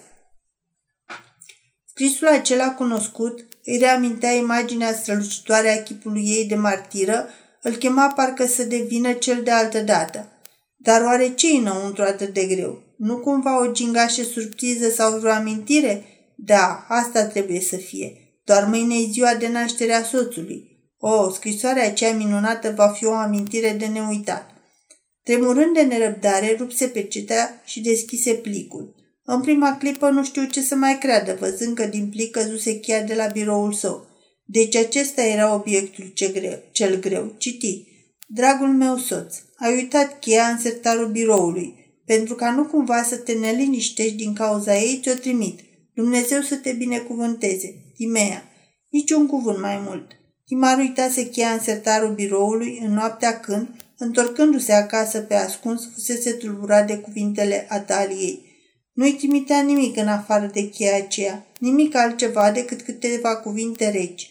Scrisul 1.96 2.28
acela 2.28 2.70
cunoscut 2.70 3.46
îi 3.64 3.78
reamintea 3.78 4.32
imaginea 4.32 4.92
strălucitoare 4.92 5.78
a 5.78 5.82
chipului 5.82 6.24
ei 6.26 6.44
de 6.44 6.54
martiră, 6.54 7.28
îl 7.62 7.72
chema 7.72 8.12
parcă 8.16 8.46
să 8.46 8.64
devină 8.64 9.12
cel 9.12 9.42
de 9.42 9.50
altă 9.50 9.80
dată. 9.80 10.28
Dar 10.76 11.02
oare 11.02 11.34
ce 11.34 11.46
înăuntru 11.46 12.02
atât 12.02 12.32
de 12.34 12.44
greu? 12.44 12.82
Nu 12.96 13.16
cumva 13.16 13.62
o 13.62 13.72
gingașă 13.72 14.22
surpriză 14.22 14.88
sau 14.88 15.18
vreo 15.18 15.30
amintire? 15.30 16.04
Da, 16.36 16.86
asta 16.88 17.26
trebuie 17.26 17.60
să 17.60 17.76
fie. 17.76 18.12
Doar 18.44 18.64
mâine 18.64 18.94
e 18.94 19.10
ziua 19.10 19.34
de 19.34 19.48
naștere 19.48 19.92
a 19.92 20.02
soțului. 20.02 20.64
O, 20.98 21.30
scrisoarea 21.30 21.86
aceea 21.86 22.14
minunată 22.14 22.72
va 22.76 22.88
fi 22.88 23.04
o 23.04 23.12
amintire 23.12 23.70
de 23.78 23.86
neuitat. 23.86 24.50
Tremurând 25.22 25.74
de 25.74 25.82
nerăbdare, 25.82 26.56
rupse 26.58 26.86
pe 26.86 27.02
cetea 27.02 27.62
și 27.64 27.80
deschise 27.80 28.32
plicul. 28.32 29.03
În 29.26 29.40
prima 29.40 29.76
clipă 29.76 30.08
nu 30.08 30.24
știu 30.24 30.44
ce 30.44 30.62
să 30.62 30.74
mai 30.74 30.98
creadă, 30.98 31.36
văzând 31.40 31.76
că 31.76 31.86
din 31.86 32.08
plic 32.08 32.30
căzuse 32.30 32.78
cheia 32.78 33.02
de 33.02 33.14
la 33.14 33.26
biroul 33.26 33.72
său. 33.72 34.06
Deci 34.44 34.76
acesta 34.76 35.22
era 35.22 35.54
obiectul 35.54 36.10
ce 36.14 36.28
greu, 36.28 36.58
cel 36.72 37.00
greu. 37.00 37.34
Citi. 37.36 37.86
Dragul 38.26 38.68
meu 38.68 38.96
soț, 38.96 39.36
ai 39.56 39.74
uitat 39.74 40.18
cheia 40.18 40.46
în 40.46 40.58
sertarul 40.58 41.08
biroului. 41.08 41.74
Pentru 42.06 42.34
ca 42.34 42.50
nu 42.50 42.64
cumva 42.64 43.02
să 43.02 43.16
te 43.16 43.32
neliniștești 43.32 44.14
din 44.14 44.34
cauza 44.34 44.78
ei, 44.78 45.00
ți-o 45.02 45.14
trimit. 45.14 45.60
Dumnezeu 45.94 46.40
să 46.40 46.56
te 46.56 46.72
binecuvânteze. 46.72 47.74
Timea. 47.96 48.48
Niciun 48.90 49.26
cuvânt 49.26 49.60
mai 49.60 49.82
mult. 49.86 50.10
Timar 50.46 50.78
uitase 50.78 51.28
cheia 51.28 51.48
în 51.48 51.60
sertarul 51.60 52.14
biroului 52.14 52.80
în 52.84 52.92
noaptea 52.92 53.40
când, 53.40 53.68
întorcându-se 53.98 54.72
acasă 54.72 55.18
pe 55.18 55.34
ascuns, 55.34 55.88
fusese 55.92 56.32
tulburat 56.32 56.86
de 56.86 56.96
cuvintele 56.98 57.66
Ataliei. 57.68 58.53
Nu-i 58.94 59.12
trimitea 59.12 59.60
nimic 59.60 59.96
în 59.96 60.08
afară 60.08 60.50
de 60.52 60.68
cheia 60.68 60.96
aceea, 60.96 61.46
nimic 61.58 61.94
altceva 61.94 62.50
decât 62.50 62.82
câteva 62.82 63.36
cuvinte 63.36 63.90
reci. 63.90 64.30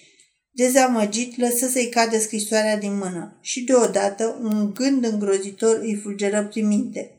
Dezamăgit, 0.52 1.38
lăsă 1.38 1.67
să-i 1.67 1.89
cadă 1.89 2.19
scrisoarea 2.19 2.78
din 2.78 2.97
mână 2.97 3.38
și 3.41 3.62
deodată 3.62 4.39
un 4.41 4.73
gând 4.73 5.06
îngrozitor 5.06 5.80
îi 5.82 5.95
fulgeră 5.95 6.43
prin 6.43 6.67
minte. 6.67 7.12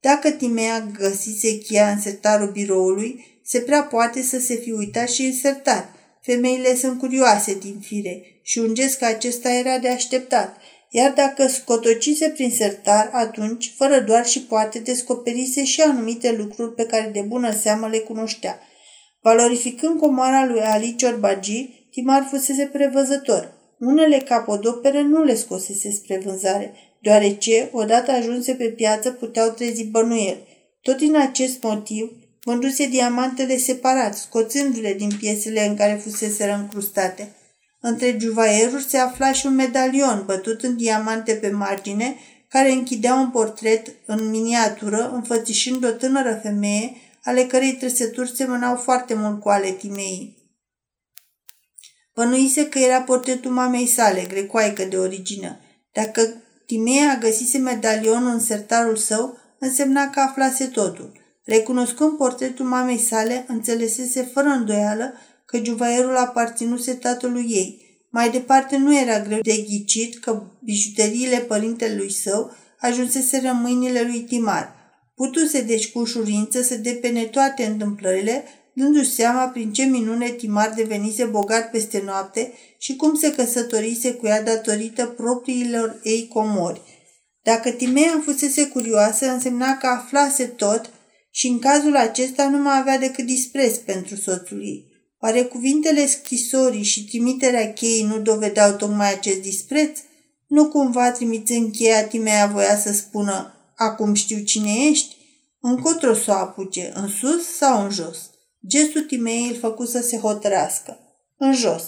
Dacă 0.00 0.30
Timea 0.30 0.90
găsise 0.98 1.58
cheia 1.58 1.90
în 1.90 2.00
sertarul 2.00 2.50
biroului, 2.50 3.40
se 3.44 3.58
prea 3.58 3.82
poate 3.82 4.22
să 4.22 4.38
se 4.38 4.54
fi 4.54 4.70
uitat 4.70 5.08
și 5.08 5.22
însertat. 5.22 5.94
Femeile 6.22 6.74
sunt 6.74 6.98
curioase 6.98 7.58
din 7.58 7.80
fire 7.80 8.22
și 8.42 8.58
ungesc 8.58 8.98
că 8.98 9.04
acesta 9.04 9.52
era 9.52 9.78
de 9.78 9.88
așteptat– 9.88 10.56
iar 10.94 11.12
dacă 11.12 11.46
scotocise 11.46 12.28
prin 12.28 12.50
sertar, 12.50 13.10
atunci, 13.12 13.72
fără 13.76 14.00
doar 14.00 14.26
și 14.26 14.42
poate, 14.42 14.78
descoperise 14.78 15.64
și 15.64 15.80
anumite 15.80 16.32
lucruri 16.32 16.74
pe 16.74 16.86
care 16.86 17.10
de 17.12 17.20
bună 17.20 17.52
seamă 17.52 17.88
le 17.88 17.98
cunoștea. 17.98 18.58
Valorificând 19.20 20.00
comoara 20.00 20.46
lui 20.46 20.60
Ali 20.60 20.94
Ciorbagi, 20.96 21.88
Timar 21.90 22.26
fusese 22.30 22.64
prevăzător. 22.64 23.52
Unele 23.78 24.18
capodopere 24.18 25.02
nu 25.02 25.22
le 25.22 25.34
scosese 25.34 25.90
spre 25.90 26.22
vânzare, 26.24 26.74
deoarece, 27.00 27.68
odată 27.72 28.10
ajunse 28.10 28.52
pe 28.52 28.64
piață, 28.64 29.10
puteau 29.10 29.48
trezi 29.48 29.84
bănuieli. 29.84 30.46
Tot 30.82 30.96
din 30.96 31.16
acest 31.16 31.62
motiv, 31.62 32.12
vânduse 32.44 32.86
diamantele 32.86 33.56
separat, 33.56 34.14
scoțându-le 34.14 34.94
din 34.94 35.10
piesele 35.18 35.66
în 35.66 35.76
care 35.76 36.00
fusese 36.02 36.50
încrustate. 36.50 37.34
Între 37.84 38.16
juvaieruri 38.20 38.84
se 38.84 38.96
afla 38.96 39.32
și 39.32 39.46
un 39.46 39.54
medalion 39.54 40.22
bătut 40.26 40.62
în 40.62 40.76
diamante 40.76 41.32
pe 41.32 41.50
margine, 41.50 42.16
care 42.48 42.70
închidea 42.70 43.14
un 43.14 43.30
portret 43.30 43.94
în 44.06 44.30
miniatură, 44.30 45.10
înfățișând 45.12 45.84
o 45.84 45.90
tânără 45.90 46.40
femeie, 46.42 46.96
ale 47.24 47.44
cărei 47.44 47.72
trăsături 47.72 48.32
semănau 48.36 48.76
foarte 48.76 49.14
mult 49.14 49.40
cu 49.40 49.48
ale 49.48 49.70
Timei. 49.70 50.36
Bănuise 52.14 52.68
că 52.68 52.78
era 52.78 53.02
portretul 53.02 53.50
mamei 53.50 53.86
sale, 53.86 54.22
grecoaică 54.28 54.84
de 54.84 54.96
origine. 54.96 55.60
Dacă 55.92 56.42
Timea 56.66 57.16
găsise 57.20 57.58
medalionul 57.58 58.32
în 58.32 58.40
sertarul 58.40 58.96
său, 58.96 59.38
însemna 59.58 60.10
că 60.10 60.20
aflase 60.20 60.66
totul. 60.66 61.12
Recunoscând 61.44 62.16
portretul 62.16 62.66
mamei 62.66 62.98
sale, 62.98 63.44
înțelesese 63.48 64.22
fără 64.22 64.48
îndoială 64.48 65.14
că 65.52 65.60
juvaierul 65.64 66.16
aparținuse 66.16 66.94
tatălui 66.94 67.46
ei. 67.48 67.80
Mai 68.10 68.30
departe 68.30 68.76
nu 68.76 68.98
era 68.98 69.20
greu 69.20 69.40
de 69.40 69.56
ghicit 69.56 70.18
că 70.18 70.42
bijuteriile 70.64 71.38
părintelui 71.38 72.12
său 72.12 72.52
ajunseseră 72.80 73.48
în 73.48 73.60
mâinile 73.60 74.02
lui 74.02 74.20
Timar. 74.20 74.74
Putuse 75.14 75.60
deci 75.60 75.90
cu 75.90 75.98
ușurință 75.98 76.62
să 76.62 76.74
depene 76.74 77.24
toate 77.24 77.64
întâmplările, 77.64 78.44
dându-și 78.74 79.14
seama 79.14 79.44
prin 79.48 79.72
ce 79.72 79.84
minune 79.84 80.28
Timar 80.28 80.72
devenise 80.76 81.24
bogat 81.24 81.70
peste 81.70 82.02
noapte 82.04 82.52
și 82.78 82.96
cum 82.96 83.14
se 83.14 83.32
căsătorise 83.32 84.12
cu 84.12 84.26
ea 84.26 84.42
datorită 84.42 85.06
propriilor 85.06 86.00
ei 86.02 86.28
comori. 86.28 86.80
Dacă 87.42 87.70
Timea 87.70 88.20
fusese 88.24 88.66
curioasă, 88.66 89.30
însemna 89.30 89.76
că 89.76 89.86
aflase 89.86 90.44
tot 90.44 90.90
și 91.30 91.46
în 91.46 91.58
cazul 91.58 91.96
acesta 91.96 92.48
nu 92.48 92.58
mai 92.58 92.78
avea 92.78 92.98
decât 92.98 93.26
dispreț 93.26 93.76
pentru 93.76 94.16
soțul 94.16 94.62
ei. 94.62 94.91
Oare 95.24 95.42
cuvintele 95.42 96.06
scrisorii 96.06 96.82
și 96.82 97.04
trimiterea 97.04 97.72
cheii 97.72 98.02
nu 98.02 98.18
dovedeau 98.18 98.72
tocmai 98.72 99.12
acest 99.12 99.40
dispreț? 99.40 99.98
Nu 100.46 100.68
cumva 100.68 101.10
trimițând 101.10 101.72
cheia, 101.72 102.04
Timea 102.04 102.46
voia 102.46 102.76
să 102.76 102.92
spună, 102.92 103.54
acum 103.76 104.14
știu 104.14 104.38
cine 104.38 104.70
ești? 104.90 105.16
Încotro 105.60 106.14
să 106.14 106.30
o 106.30 106.34
apuce, 106.34 106.92
în 106.94 107.08
sus 107.08 107.56
sau 107.56 107.82
în 107.82 107.90
jos? 107.90 108.18
Gestul 108.66 109.00
Timei 109.00 109.48
îl 109.48 109.56
făcu 109.58 109.84
să 109.84 110.00
se 110.00 110.18
hotărească. 110.18 110.98
În 111.36 111.54
jos. 111.54 111.82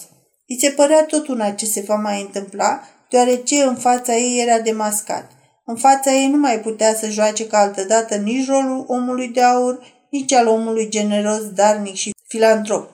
I 0.47 0.59
se 0.59 0.69
părea 0.69 1.05
tot 1.05 1.29
una 1.29 1.51
ce 1.51 1.67
se 1.67 1.81
va 1.81 1.95
mai 1.95 2.21
întâmpla, 2.21 2.81
deoarece 3.11 3.63
în 3.63 3.77
fața 3.77 4.17
ei 4.17 4.41
era 4.41 4.61
demascat. 4.61 5.31
În 5.65 5.77
fața 5.77 6.13
ei 6.13 6.29
nu 6.29 6.37
mai 6.37 6.61
putea 6.61 6.95
să 6.95 7.09
joace 7.09 7.47
ca 7.47 7.59
altădată 7.59 8.15
nici 8.17 8.47
rolul 8.47 8.85
omului 8.89 9.29
de 9.29 9.43
aur, 9.43 10.07
nici 10.11 10.33
al 10.33 10.47
omului 10.47 10.89
generos, 10.89 11.51
darnic 11.55 11.95
și 11.95 12.11
filantrop. 12.27 12.94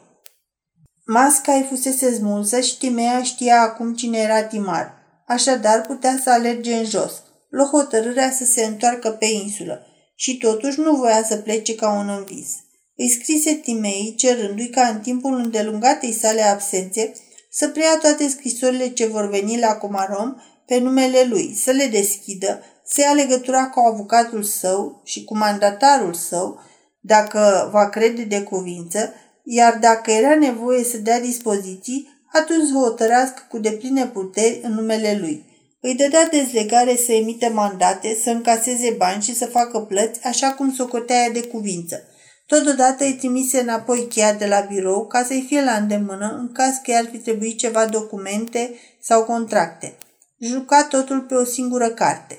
Masca 1.12 1.52
îi 1.52 1.66
fusese 1.68 2.14
smulsă 2.14 2.60
și 2.60 2.78
Timea 2.78 3.22
știa 3.22 3.60
acum 3.60 3.94
cine 3.94 4.18
era 4.18 4.42
Timar. 4.42 4.94
Așadar 5.26 5.80
putea 5.80 6.20
să 6.22 6.30
alerge 6.30 6.74
în 6.74 6.84
jos. 6.84 7.22
Luă 7.48 7.64
hotărârea 7.64 8.30
să 8.30 8.44
se 8.44 8.64
întoarcă 8.64 9.10
pe 9.10 9.26
insulă 9.26 9.86
și 10.14 10.36
totuși 10.36 10.80
nu 10.80 10.96
voia 10.96 11.22
să 11.28 11.36
plece 11.36 11.74
ca 11.74 11.92
un 11.92 12.08
învis. 12.08 12.48
Îi 12.96 13.08
scrise 13.08 13.52
Timei 13.52 14.14
cerându-i 14.16 14.68
ca 14.68 14.86
în 14.86 15.00
timpul 15.00 15.34
îndelungatei 15.34 16.12
sale 16.12 16.42
absențe 16.42 17.12
să 17.50 17.68
preia 17.68 17.98
toate 18.00 18.28
scrisorile 18.28 18.88
ce 18.88 19.06
vor 19.06 19.28
veni 19.28 19.58
la 19.58 19.74
Comarom 19.74 20.36
pe 20.66 20.78
numele 20.78 21.24
lui, 21.28 21.54
să 21.54 21.70
le 21.70 21.86
deschidă, 21.86 22.62
să 22.84 23.00
ia 23.00 23.12
legătura 23.12 23.68
cu 23.68 23.80
avocatul 23.80 24.42
său 24.42 25.00
și 25.04 25.24
cu 25.24 25.36
mandatarul 25.36 26.14
său, 26.14 26.60
dacă 27.00 27.68
va 27.72 27.88
crede 27.88 28.22
de 28.22 28.42
cuvință, 28.42 29.12
iar 29.44 29.78
dacă 29.80 30.10
era 30.10 30.34
nevoie 30.34 30.84
să 30.84 30.98
dea 30.98 31.20
dispoziții, 31.20 32.08
atunci 32.32 32.68
să 32.68 32.72
hotărească 32.72 33.42
cu 33.48 33.58
depline 33.58 34.06
puteri 34.06 34.60
în 34.62 34.72
numele 34.72 35.16
lui. 35.20 35.44
Îi 35.80 35.94
dădea 35.94 36.28
dezlegare 36.28 36.96
să 36.96 37.12
emite 37.12 37.48
mandate, 37.48 38.18
să 38.22 38.30
încaseze 38.30 38.94
bani 38.98 39.22
și 39.22 39.34
să 39.34 39.46
facă 39.46 39.78
plăți, 39.78 40.24
așa 40.24 40.50
cum 40.50 40.72
socotea 40.72 41.30
de 41.30 41.42
cuvință. 41.42 42.04
Totodată 42.46 43.04
îi 43.04 43.14
trimise 43.14 43.60
înapoi 43.60 44.06
cheia 44.08 44.34
de 44.34 44.46
la 44.46 44.60
birou 44.60 45.06
ca 45.06 45.24
să-i 45.24 45.44
fie 45.48 45.64
la 45.64 45.72
îndemână 45.72 46.36
în 46.40 46.52
caz 46.52 46.74
că 46.82 46.90
i-ar 46.90 47.08
fi 47.10 47.18
trebuit 47.18 47.58
ceva 47.58 47.86
documente 47.86 48.74
sau 49.02 49.24
contracte. 49.24 49.96
Juca 50.38 50.84
totul 50.84 51.20
pe 51.20 51.34
o 51.34 51.44
singură 51.44 51.88
carte. 51.88 52.38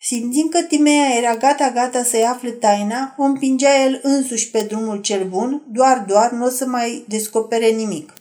Simțind 0.00 0.50
că 0.50 0.62
Timea 0.62 1.16
era 1.16 1.36
gata-gata 1.36 2.02
să-i 2.02 2.24
afle 2.24 2.50
taina, 2.50 3.14
o 3.18 3.22
împingea 3.22 3.84
el 3.84 4.00
însuși 4.02 4.50
pe 4.50 4.60
drumul 4.60 5.00
cel 5.00 5.28
bun, 5.28 5.62
doar, 5.72 6.04
doar, 6.08 6.30
nu 6.30 6.44
o 6.44 6.48
să 6.48 6.66
mai 6.66 7.04
descopere 7.08 7.68
nimic. 7.68 8.12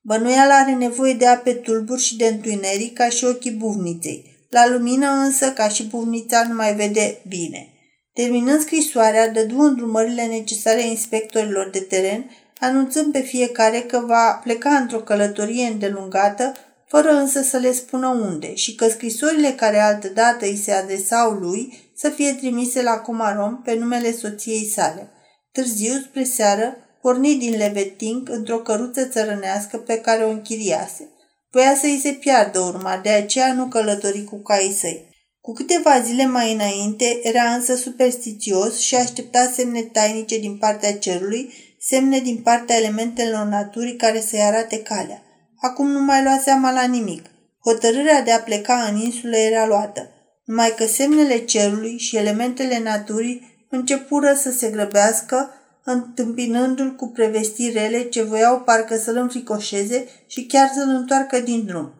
Bănuiala 0.00 0.54
are 0.54 0.74
nevoie 0.74 1.12
de 1.12 1.26
ape 1.26 1.52
tulburi 1.52 2.02
și 2.02 2.16
de 2.16 2.26
întuneric 2.26 2.92
ca 2.92 3.08
și 3.08 3.24
ochii 3.24 3.50
buvniței. 3.50 4.36
La 4.48 4.68
lumină 4.68 5.10
însă, 5.10 5.52
ca 5.52 5.68
și 5.68 5.84
buvnița, 5.84 6.46
nu 6.48 6.54
mai 6.54 6.74
vede 6.74 7.18
bine. 7.28 7.68
Terminând 8.12 8.60
scrisoarea, 8.60 9.30
dădu 9.30 9.60
îndrumările 9.60 10.22
necesare 10.22 10.86
inspectorilor 10.86 11.70
de 11.70 11.78
teren, 11.78 12.30
anunțând 12.58 13.12
pe 13.12 13.20
fiecare 13.20 13.80
că 13.80 14.02
va 14.06 14.40
pleca 14.42 14.70
într-o 14.70 14.98
călătorie 14.98 15.66
îndelungată, 15.66 16.52
fără 16.88 17.10
însă 17.10 17.42
să 17.42 17.56
le 17.56 17.72
spună 17.72 18.08
unde, 18.08 18.54
și 18.54 18.74
că 18.74 18.88
scrisorile 18.88 19.50
care 19.50 19.78
altădată 19.78 20.44
îi 20.44 20.56
se 20.56 20.72
adresau 20.72 21.30
lui 21.30 21.90
să 21.96 22.08
fie 22.08 22.32
trimise 22.32 22.82
la 22.82 22.98
Comarom 22.98 23.62
pe 23.62 23.74
numele 23.74 24.12
soției 24.12 24.70
sale. 24.74 25.10
Târziu, 25.52 25.92
spre 25.92 26.24
seară, 26.24 26.76
porni 27.00 27.34
din 27.34 27.56
Leveting 27.56 28.28
într-o 28.28 28.58
căruță 28.58 29.04
țărănească 29.04 29.76
pe 29.76 29.98
care 29.98 30.24
o 30.24 30.28
închiriase. 30.28 31.08
Voia 31.50 31.74
să 31.74 31.86
îi 31.86 32.00
se 32.02 32.10
piardă 32.10 32.60
urma, 32.60 33.00
de 33.02 33.08
aceea 33.08 33.52
nu 33.52 33.66
călători 33.66 34.24
cu 34.24 34.36
caii 34.36 34.72
săi. 34.72 35.14
Cu 35.40 35.52
câteva 35.52 36.00
zile 36.00 36.26
mai 36.26 36.52
înainte, 36.52 37.20
era 37.22 37.42
însă 37.42 37.74
superstițios 37.74 38.78
și 38.78 38.94
aștepta 38.94 39.52
semne 39.54 39.82
tainice 39.82 40.38
din 40.38 40.56
partea 40.56 40.98
cerului, 40.98 41.52
semne 41.80 42.18
din 42.18 42.36
partea 42.36 42.76
elementelor 42.76 43.44
naturii 43.44 43.96
care 43.96 44.20
să-i 44.20 44.42
arate 44.42 44.82
calea. 44.82 45.25
Acum 45.60 45.90
nu 45.90 46.00
mai 46.00 46.22
lua 46.22 46.38
seama 46.44 46.72
la 46.72 46.84
nimic. 46.84 47.24
Hotărârea 47.64 48.22
de 48.22 48.32
a 48.32 48.40
pleca 48.40 48.86
în 48.90 48.96
insulă 48.96 49.36
era 49.36 49.66
luată, 49.66 50.10
numai 50.44 50.74
că 50.76 50.86
semnele 50.86 51.38
cerului 51.38 51.98
și 51.98 52.16
elementele 52.16 52.78
naturii 52.78 53.66
începură 53.70 54.34
să 54.34 54.50
se 54.50 54.70
grăbească, 54.70 55.50
întâmpinându-l 55.84 56.94
cu 56.94 57.08
prevestiri 57.08 57.72
rele 57.72 58.02
ce 58.02 58.22
voiau 58.22 58.60
parcă 58.60 58.96
să-l 58.96 59.16
înfricoșeze 59.16 60.08
și 60.26 60.46
chiar 60.46 60.70
să-l 60.74 60.88
întoarcă 60.88 61.40
din 61.40 61.64
drum. 61.66 61.92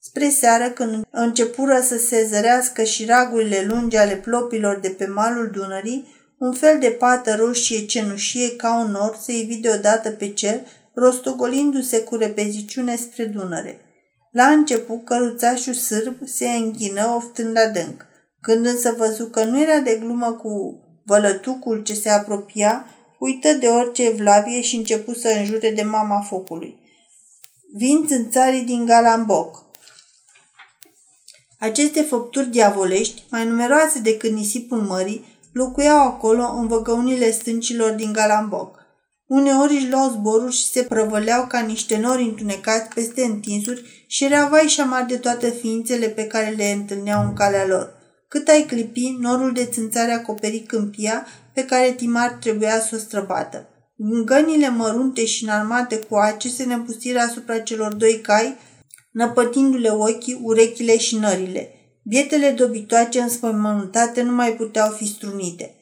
Spre 0.00 0.28
seară, 0.28 0.70
când 0.70 1.04
începură 1.10 1.80
să 1.80 1.98
se 1.98 2.26
zărească 2.30 2.82
și 2.82 3.04
ragurile 3.04 3.64
lungi 3.68 3.96
ale 3.96 4.16
plopilor 4.16 4.78
de 4.78 4.88
pe 4.88 5.06
malul 5.06 5.50
Dunării, 5.52 6.06
un 6.38 6.52
fel 6.52 6.78
de 6.78 6.88
pată 6.88 7.34
roșie 7.34 7.86
cenușie 7.86 8.56
ca 8.56 8.78
un 8.78 8.90
nor 8.90 9.18
se 9.22 9.38
ivi 9.38 9.56
deodată 9.56 10.10
pe 10.10 10.28
cer, 10.28 10.60
rostogolindu-se 10.94 12.00
cu 12.00 12.16
repeziciune 12.16 12.96
spre 12.96 13.24
Dunăre. 13.24 13.80
La 14.30 14.46
început, 14.46 15.04
căruțașul 15.04 15.72
sârb 15.72 16.16
se 16.24 16.48
închină 16.48 17.12
oftând 17.16 17.56
adânc. 17.56 18.06
Când 18.40 18.66
însă 18.66 18.94
văzu 18.96 19.26
că 19.26 19.44
nu 19.44 19.60
era 19.60 19.78
de 19.78 19.98
glumă 20.00 20.32
cu 20.32 20.80
vălătucul 21.04 21.82
ce 21.82 21.94
se 21.94 22.08
apropia, 22.08 22.86
uită 23.18 23.52
de 23.52 23.66
orice 23.66 24.06
evlavie 24.06 24.60
și 24.60 24.76
începu 24.76 25.14
să 25.14 25.28
înjure 25.38 25.70
de 25.70 25.82
mama 25.82 26.20
focului. 26.20 26.80
Vin 27.74 28.06
țânțarii 28.06 28.62
din 28.62 28.84
Galamboc. 28.84 29.64
Aceste 31.58 32.02
făpturi 32.02 32.50
diavolești, 32.50 33.22
mai 33.30 33.46
numeroase 33.46 33.98
decât 33.98 34.30
nisipul 34.30 34.80
mării, 34.80 35.24
locuiau 35.52 36.06
acolo 36.06 36.42
în 36.42 36.66
văgăunile 36.66 37.30
stâncilor 37.30 37.90
din 37.90 38.12
Galamboc. 38.12 38.81
Uneori 39.38 39.74
își 39.74 39.90
luau 39.90 40.10
zboruri 40.10 40.54
și 40.54 40.66
se 40.66 40.82
prăvăleau 40.82 41.46
ca 41.46 41.60
niște 41.60 41.98
nori 41.98 42.22
întunecați 42.22 42.94
peste 42.94 43.22
întinsuri 43.22 44.04
și 44.06 44.24
era 44.24 44.48
vai 44.48 44.62
și 44.62 44.80
amar 44.80 45.04
de 45.04 45.16
toate 45.16 45.50
ființele 45.50 46.06
pe 46.06 46.26
care 46.26 46.54
le 46.56 46.64
întâlneau 46.64 47.24
în 47.24 47.32
calea 47.32 47.66
lor. 47.66 47.94
Cât 48.28 48.48
ai 48.48 48.64
clipi, 48.68 49.16
norul 49.20 49.52
de 49.52 49.64
țânțare 49.64 50.12
acoperi 50.12 50.58
câmpia 50.58 51.26
pe 51.54 51.64
care 51.64 51.92
Timar 51.92 52.38
trebuia 52.40 52.80
să 52.80 52.94
o 52.94 52.98
străbată. 52.98 53.68
Gânile 54.24 54.68
mărunte 54.68 55.24
și 55.24 55.44
înarmate 55.44 55.96
cu 55.96 56.14
ace 56.14 56.48
se 56.48 56.64
nepustiră 56.64 57.18
asupra 57.18 57.58
celor 57.58 57.94
doi 57.94 58.20
cai, 58.20 58.56
năpătindu-le 59.12 59.90
ochii, 59.90 60.40
urechile 60.42 60.98
și 60.98 61.16
nările. 61.16 61.68
Bietele 62.04 62.50
dobitoace 62.50 63.20
înspământate 63.20 64.22
nu 64.22 64.32
mai 64.32 64.52
puteau 64.52 64.90
fi 64.90 65.06
strunite. 65.06 65.76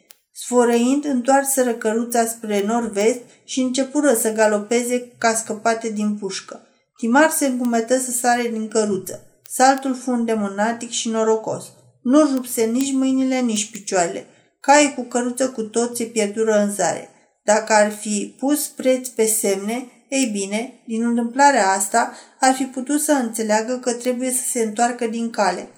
Sfărăind, 0.44 1.04
întoarseră 1.04 1.74
căruța 1.74 2.26
spre 2.26 2.62
nord-vest 2.66 3.20
și 3.44 3.60
începură 3.60 4.14
să 4.14 4.32
galopeze 4.32 5.12
ca 5.18 5.34
scăpate 5.34 5.88
din 5.88 6.16
pușcă. 6.16 6.60
Timar 6.96 7.30
se 7.30 7.46
încumetă 7.46 7.98
să 7.98 8.10
sare 8.10 8.48
din 8.52 8.68
căruță. 8.68 9.20
Saltul 9.50 9.94
fu 9.94 10.10
îndemânatic 10.10 10.90
și 10.90 11.08
norocos. 11.08 11.64
Nu 12.02 12.20
rupse 12.34 12.64
nici 12.64 12.92
mâinile, 12.92 13.40
nici 13.40 13.70
picioarele. 13.70 14.26
Caii 14.60 14.94
cu 14.94 15.02
căruță 15.02 15.48
cu 15.50 15.62
tot 15.62 15.96
se 15.96 16.04
pierdură 16.04 16.62
în 16.62 16.70
zare. 16.72 17.08
Dacă 17.44 17.72
ar 17.72 17.90
fi 17.90 18.34
pus 18.38 18.66
preț 18.66 19.08
pe 19.08 19.26
semne, 19.26 19.86
ei 20.08 20.30
bine, 20.32 20.82
din 20.86 21.04
întâmplarea 21.04 21.70
asta, 21.70 22.12
ar 22.40 22.54
fi 22.54 22.64
putut 22.64 23.00
să 23.00 23.12
înțeleagă 23.12 23.78
că 23.78 23.92
trebuie 23.92 24.30
să 24.30 24.42
se 24.50 24.60
întoarcă 24.60 25.06
din 25.06 25.30
cale. 25.30 25.68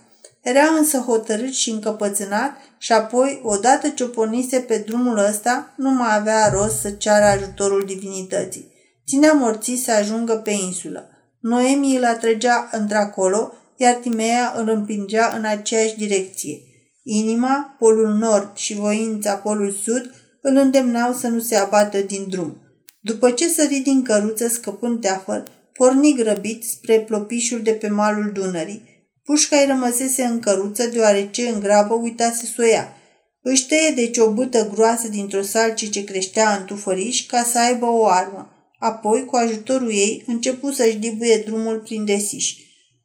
Era 0.42 0.64
însă 0.78 0.98
hotărât 0.98 1.52
și 1.52 1.70
încăpățânat 1.70 2.56
și 2.78 2.92
apoi, 2.92 3.40
odată 3.42 3.88
ce 3.88 4.04
o 4.04 4.06
pornise 4.06 4.58
pe 4.58 4.82
drumul 4.86 5.18
ăsta, 5.18 5.74
nu 5.76 5.90
mai 5.90 6.16
avea 6.16 6.48
rost 6.48 6.80
să 6.80 6.90
ceară 6.90 7.24
ajutorul 7.24 7.84
divinității. 7.86 8.72
Ținea 9.06 9.32
morții 9.32 9.76
să 9.76 9.92
ajungă 9.92 10.34
pe 10.34 10.50
insulă. 10.50 11.08
Noemi 11.40 11.96
îl 11.96 12.04
atrăgea 12.04 12.68
într-acolo, 12.72 13.52
iar 13.76 13.94
Timea 13.94 14.54
îl 14.56 14.68
împingea 14.68 15.32
în 15.36 15.44
aceeași 15.44 15.96
direcție. 15.96 16.58
Inima, 17.02 17.76
polul 17.78 18.08
nord 18.08 18.56
și 18.56 18.74
voința, 18.74 19.34
polul 19.34 19.70
sud, 19.70 20.10
îl 20.40 20.56
îndemnau 20.56 21.12
să 21.12 21.28
nu 21.28 21.40
se 21.40 21.56
abată 21.56 21.98
din 21.98 22.26
drum. 22.28 22.56
După 23.00 23.30
ce 23.30 23.48
sări 23.48 23.80
din 23.84 24.02
căruță 24.02 24.48
scăpând 24.48 25.00
teafăr, 25.00 25.42
porni 25.72 26.14
grăbit 26.14 26.64
spre 26.64 27.00
plopișul 27.00 27.62
de 27.62 27.70
pe 27.70 27.88
malul 27.88 28.30
Dunării. 28.32 28.91
Pușca 29.24 29.56
îi 29.56 29.66
rămăsese 29.66 30.22
în 30.22 30.40
căruță 30.40 30.86
deoarece 30.86 31.48
în 31.48 31.60
grabă 31.60 31.94
uitase 31.94 32.46
să 32.46 32.54
o 32.58 32.64
ia. 32.64 32.96
Își 33.42 33.66
tăie 33.66 33.90
deci 33.94 34.18
o 34.18 34.30
bâtă 34.30 34.68
groasă 34.74 35.08
dintr-o 35.08 35.42
salcie 35.42 35.88
ce 35.88 36.04
creștea 36.04 36.56
în 36.56 36.64
tufăriș 36.64 37.26
ca 37.26 37.42
să 37.42 37.58
aibă 37.58 37.86
o 37.86 38.06
armă. 38.06 38.52
Apoi, 38.78 39.24
cu 39.24 39.36
ajutorul 39.36 39.90
ei, 39.90 40.24
începu 40.26 40.70
să-și 40.70 40.96
dibuie 40.96 41.42
drumul 41.46 41.80
prin 41.80 42.04
desiș. 42.04 42.54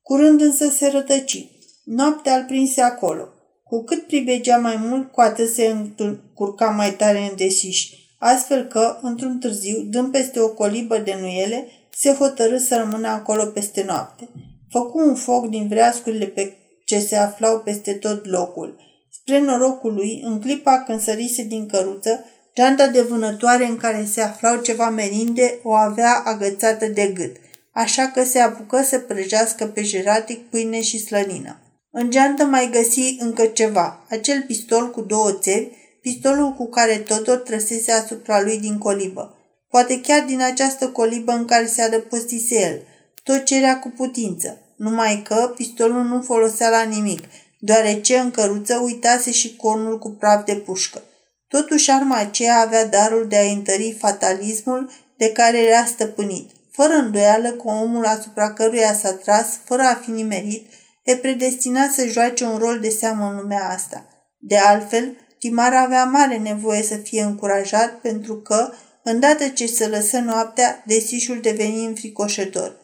Curând 0.02 0.42
însă 0.42 0.70
se 0.70 0.88
rătăci. 0.88 1.46
Noaptea 1.84 2.36
îl 2.36 2.44
prinse 2.44 2.82
acolo. 2.82 3.28
Cu 3.64 3.84
cât 3.84 4.08
pribegea 4.08 4.58
mai 4.58 4.76
mult, 4.76 5.12
cu 5.12 5.22
atât 5.22 5.54
se 5.54 5.76
încurca 5.98 6.70
mai 6.70 6.96
tare 6.96 7.20
în 7.20 7.36
desiș. 7.38 7.90
astfel 8.20 8.64
că, 8.64 9.00
într-un 9.02 9.40
târziu, 9.40 9.82
dând 9.82 10.12
peste 10.12 10.40
o 10.40 10.50
colibă 10.50 10.98
de 10.98 11.18
nuiele, 11.20 11.68
se 11.98 12.14
hotărâ 12.14 12.58
să 12.58 12.76
rămână 12.76 13.08
acolo 13.08 13.46
peste 13.46 13.84
noapte. 13.88 14.30
Făcu 14.78 14.98
un 14.98 15.16
foc 15.16 15.48
din 15.48 15.68
vreascurile 15.68 16.26
pe 16.26 16.58
ce 16.86 17.00
se 17.00 17.16
aflau 17.16 17.60
peste 17.60 17.94
tot 17.94 18.26
locul. 18.26 18.80
Spre 19.12 19.40
norocul 19.40 19.94
lui, 19.94 20.22
în 20.26 20.40
clipa 20.40 20.84
când 20.88 21.02
sărise 21.02 21.44
din 21.44 21.68
căruță, 21.68 22.26
geanta 22.56 22.88
de 22.88 23.02
vânătoare 23.02 23.66
în 23.66 23.78
care 23.78 24.06
se 24.06 24.22
aflau 24.22 24.62
ceva 24.62 24.90
merinde 24.90 25.60
o 25.64 25.74
avea 25.74 26.22
agățată 26.26 26.86
de 26.86 27.08
gât, 27.08 27.36
așa 27.72 28.08
că 28.08 28.24
se 28.24 28.40
apucă 28.40 28.82
să 28.82 29.00
prăjească 29.00 29.66
pe 29.66 29.84
jeratic 29.84 30.50
pâine 30.50 30.82
și 30.82 31.00
slănină. 31.00 31.60
În 31.92 32.10
geantă 32.10 32.44
mai 32.44 32.70
găsi 32.72 33.16
încă 33.20 33.46
ceva, 33.46 34.06
acel 34.10 34.44
pistol 34.48 34.92
cu 34.92 35.02
două 35.02 35.32
țevi, 35.32 35.68
pistolul 36.02 36.54
cu 36.54 36.68
care 36.70 36.96
Todor 36.96 37.38
trăsese 37.38 37.92
asupra 37.92 38.42
lui 38.42 38.60
din 38.60 38.78
colibă. 38.78 39.38
Poate 39.70 40.02
chiar 40.02 40.26
din 40.26 40.42
această 40.42 40.88
colibă 40.88 41.32
în 41.32 41.46
care 41.46 41.66
se 41.66 41.82
adăpostise 41.82 42.56
el. 42.56 42.82
Tot 43.24 43.44
cerea 43.44 43.80
cu 43.80 43.94
putință. 43.98 44.62
Numai 44.78 45.22
că 45.28 45.54
pistolul 45.56 46.04
nu 46.04 46.22
folosea 46.22 46.70
la 46.70 46.82
nimic, 46.82 47.24
deoarece 47.60 48.18
în 48.18 48.32
căruță 48.32 48.78
uitase 48.78 49.32
și 49.32 49.56
cornul 49.56 50.00
cu 50.00 50.10
praf 50.10 50.46
de 50.46 50.56
pușcă. 50.56 51.02
Totuși 51.48 51.92
arma 51.92 52.16
aceea 52.16 52.60
avea 52.60 52.86
darul 52.86 53.28
de 53.28 53.38
a 53.38 53.52
întări 53.52 53.96
fatalismul 54.00 54.92
de 55.18 55.32
care 55.32 55.58
era 55.58 55.86
stăpânit. 55.86 56.50
Fără 56.72 56.94
îndoială 56.94 57.52
că 57.52 57.68
omul 57.68 58.06
asupra 58.06 58.54
căruia 58.54 58.94
s-a 58.94 59.14
tras, 59.14 59.60
fără 59.64 59.82
a 59.82 60.00
fi 60.04 60.12
nimerit, 60.12 60.68
e 61.04 61.16
predestinat 61.16 61.92
să 61.92 62.08
joace 62.08 62.44
un 62.44 62.58
rol 62.58 62.80
de 62.80 62.90
seamă 62.90 63.30
în 63.30 63.36
lumea 63.36 63.70
asta. 63.70 64.06
De 64.40 64.58
altfel, 64.58 65.18
Timar 65.40 65.74
avea 65.74 66.04
mare 66.04 66.38
nevoie 66.38 66.84
să 66.84 66.96
fie 66.96 67.22
încurajat 67.22 67.94
pentru 67.94 68.36
că, 68.36 68.72
îndată 69.04 69.48
ce 69.48 69.66
se 69.66 69.88
lăsă 69.88 70.20
noaptea, 70.20 70.84
desișul 70.86 71.40
deveni 71.42 71.86
înfricoșător. 71.86 72.76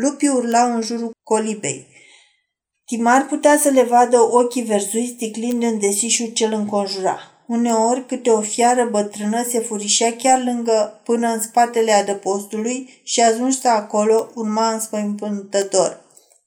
Lupii 0.00 0.28
urlau 0.28 0.74
în 0.74 0.80
jurul 0.80 1.10
colibei. 1.22 1.86
Timar 2.84 3.26
putea 3.26 3.58
să 3.58 3.68
le 3.68 3.82
vadă 3.82 4.20
ochii 4.20 4.62
verzui 4.62 5.06
sticlind 5.06 5.62
în 5.62 5.78
desișul 5.78 6.26
ce 6.26 6.44
îl 6.44 6.52
înconjura. 6.52 7.18
Uneori, 7.46 8.06
câte 8.06 8.30
o 8.30 8.40
fiară 8.40 8.88
bătrână 8.90 9.44
se 9.48 9.60
furișea 9.60 10.16
chiar 10.16 10.42
lângă, 10.42 11.00
până 11.04 11.28
în 11.28 11.40
spatele 11.40 11.92
adăpostului 11.92 13.00
și 13.02 13.20
ajunsă 13.20 13.68
acolo, 13.68 14.30
urma 14.34 14.72
înspăimântător. 14.72 16.00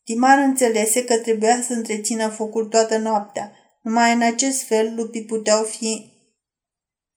Timar 0.04 0.38
înțelese 0.38 1.04
că 1.04 1.18
trebuia 1.18 1.62
să 1.68 1.74
întrețină 1.74 2.28
focul 2.28 2.66
toată 2.66 2.98
noaptea. 2.98 3.52
Numai 3.82 4.14
în 4.14 4.22
acest 4.22 4.62
fel 4.64 4.94
lupii 4.96 5.26
puteau 5.26 5.64
fi 5.64 6.12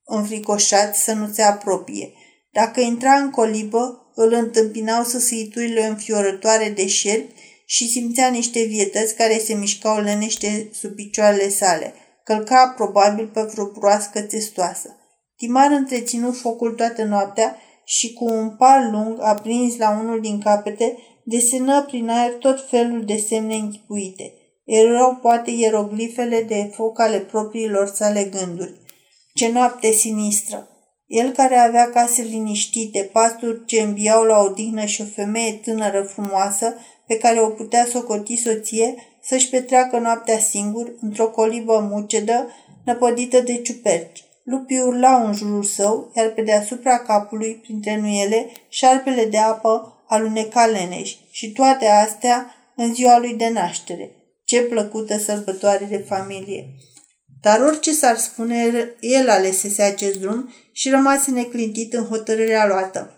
înfricoșați 0.05 1.03
să 1.03 1.12
nu 1.12 1.28
se 1.33 1.43
apropie. 1.43 2.12
Dacă 2.53 2.81
intra 2.81 3.12
în 3.12 3.31
colibă, 3.31 4.10
îl 4.15 4.33
întâmpinau 4.33 5.05
săsăiturile 5.05 5.87
înfiorătoare 5.87 6.73
de 6.77 6.87
șerpi 6.87 7.33
și 7.67 7.89
simțea 7.89 8.29
niște 8.29 8.65
vietăți 8.65 9.15
care 9.15 9.39
se 9.39 9.55
mișcau 9.55 10.01
lenește 10.01 10.71
sub 10.73 10.95
picioarele 10.95 11.49
sale. 11.49 11.95
Călca 12.25 12.73
probabil 12.77 13.27
pe 13.27 13.41
vreo 13.41 13.67
broască 13.67 14.21
testoasă. 14.21 14.97
Timar 15.37 15.71
întreținu 15.71 16.33
focul 16.33 16.73
toată 16.73 17.05
noaptea 17.05 17.57
și 17.85 18.13
cu 18.13 18.25
un 18.25 18.57
par 18.57 18.89
lung 18.91 19.19
aprins 19.21 19.77
la 19.77 19.99
unul 20.03 20.21
din 20.21 20.41
capete, 20.41 20.97
desenă 21.25 21.83
prin 21.83 22.09
aer 22.09 22.33
tot 22.33 22.69
felul 22.69 23.05
de 23.05 23.17
semne 23.17 23.55
închipuite. 23.55 24.33
Erau 24.65 25.15
poate 25.15 25.51
ieroglifele 25.51 26.43
de 26.43 26.71
foc 26.75 27.01
ale 27.01 27.19
propriilor 27.19 27.87
sale 27.87 28.25
gânduri. 28.25 28.75
Ce 29.35 29.49
noapte 29.49 29.91
sinistră! 29.91 30.70
El 31.11 31.31
care 31.31 31.57
avea 31.57 31.91
case 31.91 32.23
liniștite, 32.23 33.09
pasturi 33.13 33.65
ce 33.67 33.81
înviau 33.81 34.23
la 34.23 34.39
odihnă 34.39 34.85
și 34.85 35.01
o 35.01 35.05
femeie 35.15 35.53
tânără 35.53 36.03
frumoasă 36.03 36.75
pe 37.07 37.19
care 37.19 37.41
o 37.41 37.49
putea 37.49 37.87
socoti 37.87 38.37
soție, 38.37 38.95
să-și 39.23 39.49
petreacă 39.49 39.99
noaptea 39.99 40.39
singur, 40.39 40.93
într-o 41.01 41.29
colibă 41.29 41.89
mucedă, 41.91 42.51
năpădită 42.85 43.41
de 43.41 43.57
ciuperci. 43.57 44.25
Lupii 44.45 44.81
urlau 44.81 45.27
în 45.27 45.33
jurul 45.33 45.63
său, 45.63 46.13
iar 46.17 46.29
pe 46.29 46.43
deasupra 46.43 46.99
capului, 46.99 47.55
printre 47.55 47.97
nuiele, 47.97 48.47
șarpele 48.69 49.25
de 49.25 49.39
apă 49.39 50.03
aluneca 50.09 50.67
leneș 50.67 51.17
și 51.31 51.53
toate 51.53 51.87
astea 51.87 52.55
în 52.77 52.95
ziua 52.95 53.19
lui 53.19 53.35
de 53.35 53.49
naștere. 53.49 54.11
Ce 54.45 54.63
plăcută 54.63 55.19
sărbătoare 55.19 55.85
de 55.85 55.99
familie! 55.99 56.69
Dar 57.43 57.61
orice 57.61 57.93
s-ar 57.93 58.16
spune, 58.16 58.72
el 59.01 59.28
alesese 59.28 59.82
acest 59.82 60.18
drum 60.18 60.55
și 60.72 60.88
rămase 60.88 61.30
neclintit 61.30 61.93
în 61.93 62.05
hotărârea 62.05 62.66
luată. 62.66 63.14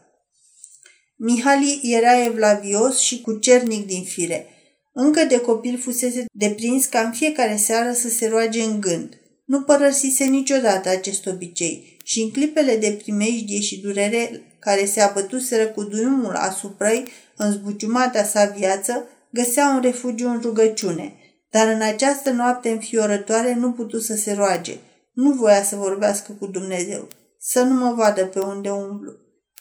Mihali 1.17 1.81
era 1.83 2.25
evlavios 2.25 2.99
și 2.99 3.21
cucernic 3.21 3.87
din 3.87 4.03
fire. 4.05 4.47
Încă 4.93 5.25
de 5.25 5.41
copil 5.41 5.79
fusese 5.79 6.25
deprins 6.33 6.85
ca 6.85 7.01
în 7.01 7.13
fiecare 7.13 7.57
seară 7.57 7.93
să 7.93 8.09
se 8.09 8.29
roage 8.29 8.63
în 8.63 8.81
gând. 8.81 9.17
Nu 9.45 9.63
părăsise 9.63 10.25
niciodată 10.25 10.89
acest 10.89 11.27
obicei 11.27 11.97
și 12.05 12.21
în 12.21 12.31
clipele 12.31 12.77
de 12.77 12.99
primejdie 13.03 13.61
și 13.61 13.81
durere 13.81 14.43
care 14.59 14.85
se 14.85 15.01
abătuseră 15.01 15.67
cu 15.67 15.83
duiumul 15.83 16.35
asupra 16.35 16.93
ei 16.93 17.05
în 17.37 17.53
zbuciumata 17.53 18.25
sa 18.25 18.45
viață, 18.45 19.09
găsea 19.31 19.73
un 19.75 19.81
refugiu 19.81 20.29
în 20.29 20.41
rugăciune. 20.41 21.15
Dar 21.53 21.69
în 21.69 21.81
această 21.81 22.31
noapte 22.31 22.71
înfiorătoare 22.71 23.55
nu 23.55 23.73
putu 23.73 23.99
să 23.99 24.15
se 24.15 24.33
roage. 24.33 24.77
Nu 25.13 25.33
voia 25.33 25.63
să 25.63 25.77
vorbească 25.77 26.33
cu 26.39 26.47
Dumnezeu. 26.47 27.09
Să 27.39 27.61
nu 27.63 27.75
mă 27.75 27.93
vadă 27.97 28.27
pe 28.27 28.39
unde 28.39 28.71
umblu. 28.71 29.13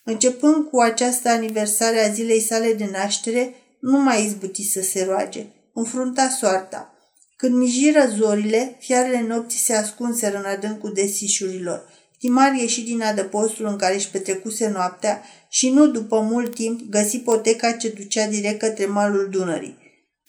Începând 0.03 0.69
cu 0.69 0.79
această 0.79 1.29
aniversare 1.29 2.05
a 2.05 2.11
zilei 2.11 2.39
sale 2.39 2.73
de 2.73 2.89
naștere, 2.91 3.53
nu 3.79 4.01
mai 4.01 4.25
izbuti 4.25 4.63
să 4.63 4.81
se 4.81 5.03
roage. 5.03 5.45
Înfrunta 5.73 6.29
soarta. 6.29 6.93
Când 7.37 7.55
mijiră 7.55 8.05
zorile, 8.17 8.75
fiarele 8.79 9.21
nopții 9.27 9.59
se 9.59 9.73
ascunseră 9.73 10.37
în 10.37 10.45
adâncul 10.45 10.93
desișurilor. 10.93 11.89
Timar 12.19 12.53
ieși 12.53 12.83
din 12.83 13.01
adăpostul 13.01 13.65
în 13.65 13.75
care 13.75 13.95
își 13.95 14.09
petrecuse 14.09 14.69
noaptea 14.69 15.23
și 15.49 15.69
nu 15.69 15.87
după 15.87 16.19
mult 16.19 16.55
timp 16.55 16.81
găsi 16.89 17.19
poteca 17.19 17.71
ce 17.71 17.89
ducea 17.89 18.27
direct 18.27 18.59
către 18.59 18.85
malul 18.85 19.27
Dunării. 19.31 19.80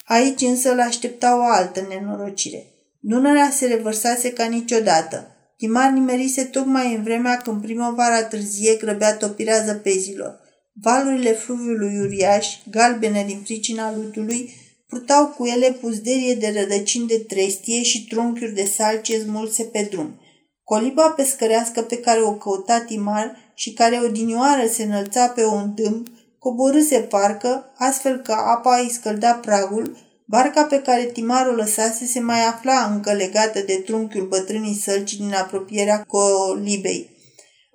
Aici 0.03 0.41
însă 0.41 0.71
îl 0.71 0.79
aștepta 0.79 1.37
o 1.37 1.41
altă 1.41 1.85
nenorocire. 1.89 2.65
Dunărea 2.99 3.49
se 3.51 3.65
revărsase 3.65 4.33
ca 4.33 4.45
niciodată. 4.45 5.27
Timar 5.57 5.89
nimerise 5.89 6.43
tocmai 6.43 6.95
în 6.95 7.03
vremea 7.03 7.37
când 7.37 7.61
primăvara 7.61 8.23
târzie 8.23 8.75
grăbea 8.75 9.15
topirea 9.15 9.63
zăpezilor. 9.65 10.39
Valurile 10.81 11.31
fluviului 11.31 11.99
uriaș, 11.99 12.47
galbene 12.69 13.23
din 13.27 13.41
pricina 13.43 13.95
lutului, 13.95 14.53
purtau 14.87 15.27
cu 15.27 15.45
ele 15.45 15.71
puzderie 15.71 16.35
de 16.35 16.53
rădăcini 16.59 17.07
de 17.07 17.17
trestie 17.17 17.83
și 17.83 18.07
trunchiuri 18.07 18.53
de 18.53 18.63
salcie 18.63 19.19
smulse 19.19 19.63
pe 19.63 19.87
drum. 19.91 20.19
Coliba 20.63 21.09
pescărească 21.09 21.81
pe 21.81 21.97
care 21.97 22.21
o 22.21 22.33
căuta 22.33 22.79
Timar 22.79 23.35
și 23.55 23.73
care 23.73 23.99
odinioară 24.03 24.67
se 24.67 24.83
înălța 24.83 25.27
pe 25.27 25.45
un 25.45 25.73
dâmb, 25.75 26.07
coborâse 26.43 26.99
parcă, 26.99 27.73
astfel 27.77 28.17
că 28.17 28.31
apa 28.31 28.79
îi 28.79 28.89
scălda 28.89 29.33
pragul, 29.33 29.97
barca 30.25 30.63
pe 30.63 30.81
care 30.81 31.03
Timar 31.03 31.47
o 31.47 31.51
lăsase 31.51 32.05
se 32.05 32.19
mai 32.19 32.45
afla 32.45 32.91
încă 32.93 33.13
legată 33.13 33.59
de 33.59 33.73
trunchiul 33.85 34.27
bătrânii 34.27 34.81
sălci 34.83 35.15
din 35.15 35.33
apropierea 35.33 36.03
colibei. 36.07 37.09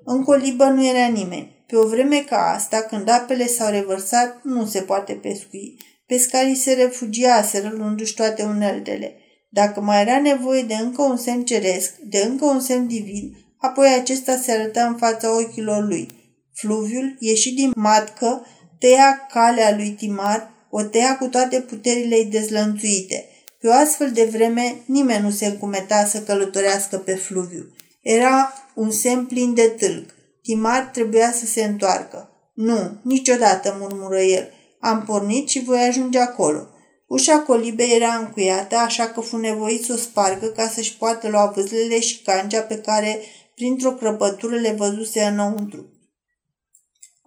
În 0.04 0.22
colibă 0.22 0.64
nu 0.64 0.86
era 0.86 1.06
nimeni. 1.06 1.64
Pe 1.66 1.76
o 1.76 1.88
vreme 1.88 2.18
ca 2.18 2.52
asta, 2.54 2.80
când 2.80 3.08
apele 3.08 3.46
s-au 3.46 3.70
revărsat, 3.70 4.40
nu 4.42 4.66
se 4.66 4.80
poate 4.80 5.12
pescui. 5.12 5.76
Pescarii 6.06 6.54
se 6.54 6.72
refugiaseră 6.72 7.72
luându-și 7.76 8.14
toate 8.14 8.42
uneltele. 8.42 9.14
Dacă 9.50 9.80
mai 9.80 10.00
era 10.00 10.20
nevoie 10.20 10.62
de 10.62 10.74
încă 10.74 11.02
un 11.02 11.16
semn 11.16 11.44
ceresc, 11.44 11.94
de 11.96 12.18
încă 12.18 12.44
un 12.44 12.60
semn 12.60 12.86
divin, 12.86 13.36
apoi 13.58 13.88
acesta 14.00 14.36
se 14.36 14.52
arăta 14.52 14.86
în 14.86 14.96
fața 14.96 15.36
ochilor 15.36 15.84
lui. 15.84 16.18
Fluviul, 16.54 17.16
ieșit 17.18 17.56
din 17.56 17.72
matcă, 17.76 18.46
tăia 18.78 19.26
calea 19.32 19.76
lui 19.76 19.90
Timar, 19.90 20.50
o 20.70 20.82
tăia 20.82 21.16
cu 21.18 21.26
toate 21.26 21.60
puterile 21.60 22.16
ei 22.16 22.24
dezlănțuite. 22.24 23.28
Pe 23.60 23.68
o 23.68 23.72
astfel 23.72 24.12
de 24.12 24.24
vreme, 24.24 24.76
nimeni 24.86 25.22
nu 25.22 25.30
se 25.30 25.46
încumeta 25.46 26.04
să 26.04 26.20
călătorească 26.20 26.96
pe 26.96 27.14
fluviu. 27.14 27.74
Era 28.02 28.52
un 28.74 28.90
semn 28.90 29.26
plin 29.26 29.54
de 29.54 29.74
tâlc. 29.78 30.14
Timar 30.42 30.90
trebuia 30.92 31.32
să 31.32 31.46
se 31.46 31.64
întoarcă. 31.64 32.30
Nu, 32.54 32.98
niciodată, 33.02 33.76
murmură 33.80 34.20
el. 34.20 34.48
Am 34.80 35.02
pornit 35.04 35.48
și 35.48 35.64
voi 35.64 35.78
ajunge 35.78 36.18
acolo. 36.18 36.68
Ușa 37.06 37.38
colibei 37.38 37.96
era 37.96 38.14
încuiată, 38.14 38.76
așa 38.76 39.06
că 39.06 39.20
fu 39.20 39.36
nevoit 39.36 39.84
să 39.84 39.92
o 39.92 39.96
spargă 39.96 40.46
ca 40.46 40.68
să-și 40.68 40.96
poată 40.96 41.28
lua 41.28 41.52
vâzlele 41.54 42.00
și 42.00 42.22
cancea 42.22 42.60
pe 42.60 42.78
care, 42.78 43.20
printr-o 43.54 43.92
crăpătură, 43.92 44.56
le 44.56 44.74
văzuse 44.78 45.22
înăuntru. 45.22 45.97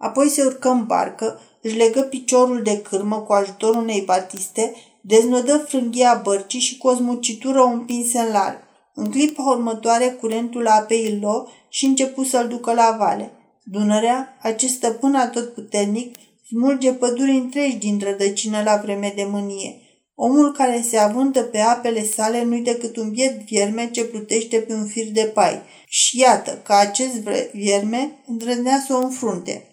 Apoi 0.02 0.28
se 0.28 0.42
urcă 0.42 0.68
în 0.68 0.84
barcă, 0.86 1.40
își 1.60 1.76
legă 1.76 2.00
piciorul 2.00 2.62
de 2.62 2.78
cârmă 2.78 3.16
cu 3.16 3.32
ajutorul 3.32 3.82
unei 3.82 4.02
batiste, 4.06 4.72
deznodă 5.00 5.64
frânghia 5.68 6.20
bărcii 6.24 6.60
și 6.60 6.78
cu 6.78 6.88
o 6.88 6.94
smucitură 6.94 7.60
o 7.60 7.66
împinse 7.66 8.18
în 8.18 8.32
larg. 8.32 8.58
În 8.94 9.10
clipa 9.10 9.42
următoare, 9.42 10.06
curentul 10.06 10.66
apei 10.66 11.10
îl 11.10 11.18
luă 11.20 11.46
și 11.68 11.84
începu 11.84 12.24
să-l 12.24 12.48
ducă 12.48 12.72
la 12.72 12.96
vale. 12.98 13.32
Dunărea, 13.64 14.38
acest 14.40 14.74
stăpân 14.74 15.14
atotputernic, 15.14 16.16
smulge 16.46 16.92
păduri 16.92 17.30
întregi 17.30 17.76
din 17.76 18.00
rădăcină 18.04 18.62
la 18.64 18.80
vreme 18.82 19.12
de 19.16 19.26
mânie. 19.30 19.80
Omul 20.14 20.52
care 20.52 20.84
se 20.88 20.96
avântă 20.96 21.42
pe 21.42 21.58
apele 21.58 22.04
sale 22.04 22.44
nu-i 22.44 22.60
decât 22.60 22.96
un 22.96 23.10
biet 23.10 23.44
vierme 23.44 23.90
ce 23.90 24.04
plutește 24.04 24.56
pe 24.56 24.72
un 24.72 24.86
fir 24.86 25.06
de 25.12 25.30
pai. 25.34 25.62
Și 25.86 26.18
iată 26.18 26.60
că 26.64 26.72
acest 26.72 27.14
vierme 27.52 28.22
îndrăznea 28.26 28.84
să 28.86 28.94
o 28.94 28.98
înfrunte. 28.98 29.66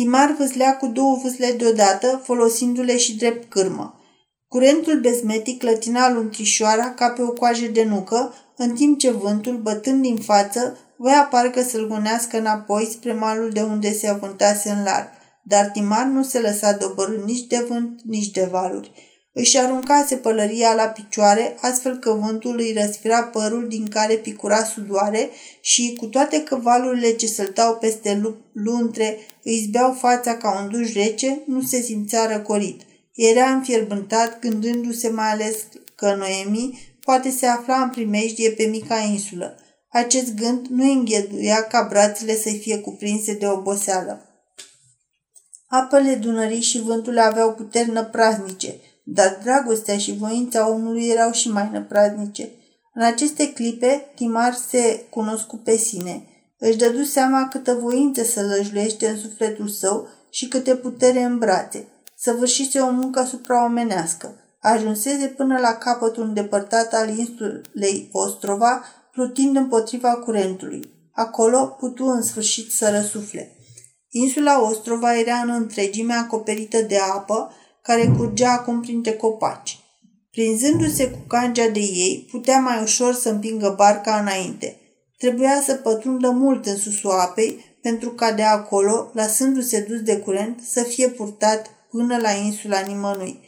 Timar 0.00 0.34
vâslea 0.38 0.76
cu 0.76 0.86
două 0.86 1.18
vâsle 1.22 1.52
deodată, 1.58 2.20
folosindu-le 2.24 2.96
și 2.96 3.16
drept 3.16 3.50
cârmă. 3.50 4.00
Curentul 4.48 5.00
bezmetic 5.00 5.58
clătina 5.58 6.12
luntrișoara 6.12 6.94
ca 6.94 7.08
pe 7.08 7.22
o 7.22 7.32
coajă 7.32 7.66
de 7.66 7.84
nucă, 7.84 8.34
în 8.56 8.74
timp 8.74 8.98
ce 8.98 9.10
vântul, 9.10 9.56
bătând 9.56 10.02
din 10.02 10.16
față, 10.16 10.78
voia 10.96 11.28
parcă 11.30 11.62
să-l 11.62 11.88
gunească 11.88 12.38
înapoi 12.38 12.88
spre 12.90 13.12
malul 13.12 13.50
de 13.50 13.60
unde 13.60 13.92
se 13.92 14.08
avântase 14.08 14.70
în 14.70 14.82
larg. 14.82 15.08
Dar 15.42 15.66
Timar 15.66 16.06
nu 16.06 16.22
se 16.22 16.40
lăsa 16.40 16.72
dobărât 16.72 17.24
nici 17.24 17.46
de 17.46 17.64
vânt, 17.68 18.00
nici 18.04 18.30
de 18.30 18.48
valuri. 18.50 18.92
Își 19.32 19.58
aruncase 19.58 20.16
pălăria 20.16 20.74
la 20.74 20.84
picioare, 20.84 21.56
astfel 21.60 21.96
că 21.98 22.10
vântul 22.12 22.58
îi 22.58 22.76
răsfira 22.76 23.22
părul 23.22 23.68
din 23.68 23.88
care 23.88 24.14
picura 24.14 24.64
sudoare 24.64 25.30
și, 25.60 25.96
cu 25.98 26.06
toate 26.06 26.42
că 26.42 26.56
valurile 26.56 27.12
ce 27.12 27.26
săltau 27.26 27.76
peste 27.76 28.38
luntre 28.52 29.18
îi 29.42 29.64
zbeau 29.66 29.92
fața 29.92 30.36
ca 30.36 30.60
un 30.60 30.70
duș 30.70 30.92
rece, 30.92 31.42
nu 31.46 31.62
se 31.62 31.80
simțea 31.80 32.26
răcorit. 32.26 32.80
Era 33.14 33.50
înfierbântat, 33.50 34.38
gândându-se 34.38 35.08
mai 35.08 35.30
ales 35.30 35.56
că 35.94 36.14
Noemi 36.14 36.96
poate 37.04 37.30
se 37.30 37.46
afla 37.46 37.82
în 37.82 37.90
primejdie 37.90 38.50
pe 38.50 38.64
mica 38.64 38.98
insulă. 38.98 39.58
Acest 39.90 40.34
gând 40.34 40.66
nu 40.66 40.92
îngheduia 40.92 41.62
ca 41.62 41.86
brațele 41.90 42.34
să 42.34 42.50
fie 42.50 42.78
cuprinse 42.78 43.34
de 43.34 43.46
oboseală. 43.46 44.24
Apele 45.66 46.14
Dunării 46.14 46.62
și 46.62 46.80
vântul 46.80 47.18
aveau 47.18 47.54
puteri 47.54 47.90
năpraznice, 47.90 48.74
dar 49.12 49.38
dragostea 49.42 49.98
și 49.98 50.16
voința 50.16 50.70
omului 50.70 51.08
erau 51.08 51.32
și 51.32 51.50
mai 51.50 51.68
năpraznice. 51.72 52.48
În 52.94 53.02
aceste 53.02 53.52
clipe, 53.52 54.10
Timar 54.14 54.54
se 54.54 55.04
cunoscu 55.10 55.56
pe 55.56 55.76
sine. 55.76 56.24
Își 56.58 56.76
dădu 56.76 57.02
seama 57.02 57.48
câtă 57.48 57.74
voință 57.74 58.22
să 58.22 58.42
lăjluiește 58.42 59.08
în 59.08 59.16
sufletul 59.16 59.68
său 59.68 60.08
și 60.30 60.48
câte 60.48 60.76
putere 60.76 61.22
în 61.22 61.38
brațe. 61.38 61.88
Săvârșise 62.16 62.78
o 62.78 62.90
muncă 62.90 63.24
supraomenească. 63.24 64.34
Ajunseze 64.60 65.26
până 65.26 65.58
la 65.58 65.72
capătul 65.72 66.22
îndepărtat 66.22 66.94
al 66.94 67.08
insulei 67.08 68.08
Ostrova, 68.12 68.84
plutind 69.12 69.56
împotriva 69.56 70.14
curentului. 70.14 70.90
Acolo 71.12 71.66
putu 71.66 72.04
în 72.04 72.22
sfârșit 72.22 72.70
să 72.70 72.90
răsufle. 72.90 73.54
Insula 74.08 74.62
Ostrova 74.62 75.18
era 75.18 75.34
în 75.34 75.50
întregime 75.50 76.14
acoperită 76.14 76.82
de 76.82 76.98
apă, 77.12 77.52
care 77.90 78.12
curgea 78.16 78.52
acum 78.52 78.80
printre 78.80 79.12
copaci. 79.12 79.78
Prinzându-se 80.30 81.10
cu 81.10 81.18
cangea 81.26 81.68
de 81.68 81.80
ei, 81.80 82.26
putea 82.30 82.58
mai 82.58 82.82
ușor 82.82 83.14
să 83.14 83.28
împingă 83.28 83.74
barca 83.76 84.16
înainte. 84.16 84.76
Trebuia 85.18 85.62
să 85.64 85.74
pătrundă 85.74 86.30
mult 86.30 86.66
în 86.66 86.76
susul 86.76 87.10
apei, 87.10 87.78
pentru 87.82 88.10
ca 88.10 88.32
de 88.32 88.42
acolo, 88.42 89.10
lăsându-se 89.14 89.86
dus 89.88 90.00
de 90.00 90.16
curent, 90.16 90.60
să 90.70 90.82
fie 90.82 91.08
purtat 91.08 91.70
până 91.90 92.16
la 92.16 92.30
insula 92.30 92.80
nimănui. 92.80 93.40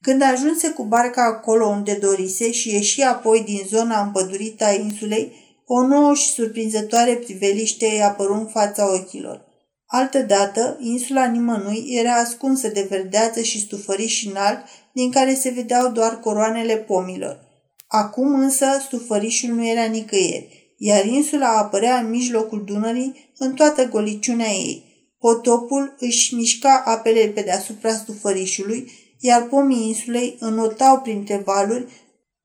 Când 0.00 0.22
ajunse 0.22 0.70
cu 0.70 0.84
barca 0.84 1.24
acolo 1.24 1.66
unde 1.66 1.94
dorise 1.94 2.50
și 2.50 2.74
ieși 2.74 3.02
apoi 3.02 3.42
din 3.44 3.62
zona 3.66 4.00
împădurită 4.00 4.64
a 4.64 4.72
insulei, 4.72 5.32
o 5.66 5.86
nouă 5.86 6.14
și 6.14 6.32
surprinzătoare 6.32 7.14
priveliște 7.14 7.86
îi 7.86 8.02
apăru 8.02 8.34
în 8.34 8.46
fața 8.46 8.94
ochilor. 8.94 9.47
Altădată, 9.90 10.76
insula 10.80 11.26
nimănui 11.26 11.84
era 11.88 12.14
ascunsă 12.14 12.68
de 12.68 12.86
verdeață 12.90 13.42
și 13.42 13.60
stufăriș 13.60 14.26
înalt, 14.26 14.58
din 14.92 15.10
care 15.10 15.34
se 15.34 15.50
vedeau 15.50 15.90
doar 15.90 16.20
coroanele 16.20 16.76
pomilor. 16.76 17.38
Acum 17.86 18.34
însă 18.34 18.66
stufărișul 18.80 19.54
nu 19.54 19.66
era 19.66 19.84
nicăieri, 19.84 20.74
iar 20.76 21.04
insula 21.04 21.58
apărea 21.58 21.98
în 21.98 22.10
mijlocul 22.10 22.64
Dunării 22.64 23.32
în 23.38 23.54
toată 23.54 23.88
goliciunea 23.88 24.50
ei. 24.50 24.84
Potopul 25.18 25.96
își 25.98 26.34
mișca 26.34 26.82
apele 26.84 27.26
pe 27.26 27.40
deasupra 27.40 27.92
stufărișului, 27.92 28.90
iar 29.20 29.42
pomii 29.42 29.88
insulei 29.88 30.36
înotau 30.40 31.00
printre 31.00 31.42
valuri, 31.44 31.86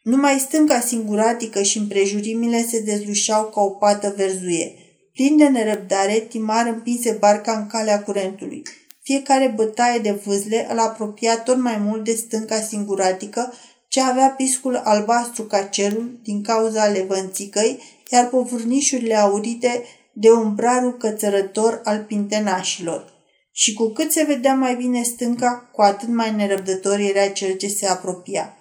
numai 0.03 0.39
stânca 0.39 0.79
singuratică 0.79 1.61
și 1.61 1.77
împrejurimile 1.77 2.63
se 2.63 2.79
dezlușau 2.79 3.45
ca 3.45 3.61
o 3.61 3.69
pată 3.69 4.13
verzuie– 4.17 4.75
Plin 5.13 5.37
de 5.37 5.47
nerăbdare, 5.47 6.19
Timar 6.19 6.67
împinse 6.67 7.11
barca 7.11 7.51
în 7.57 7.67
calea 7.67 8.03
curentului. 8.03 8.63
Fiecare 9.01 9.53
bătaie 9.55 9.99
de 9.99 10.11
vâzle 10.11 10.67
îl 10.71 10.79
apropia 10.79 11.39
tot 11.39 11.57
mai 11.57 11.77
mult 11.77 12.03
de 12.03 12.13
stânca 12.13 12.61
singuratică, 12.61 13.53
ce 13.87 14.01
avea 14.01 14.27
piscul 14.29 14.75
albastru 14.75 15.43
ca 15.43 15.63
cerul 15.63 16.19
din 16.23 16.43
cauza 16.43 16.85
levănțicăi, 16.85 17.79
iar 18.09 18.27
povârnișurile 18.27 19.15
aurite 19.15 19.83
de 20.13 20.29
umbrarul 20.29 20.97
cățărător 20.97 21.81
al 21.83 22.03
pintenașilor. 22.03 23.11
Și 23.51 23.73
cu 23.73 23.87
cât 23.89 24.11
se 24.11 24.23
vedea 24.23 24.53
mai 24.53 24.75
bine 24.75 25.03
stânca, 25.03 25.69
cu 25.71 25.81
atât 25.81 26.09
mai 26.09 26.35
nerăbdător 26.35 26.99
era 26.99 27.27
cel 27.27 27.55
ce 27.55 27.67
se 27.67 27.87
apropia. 27.87 28.57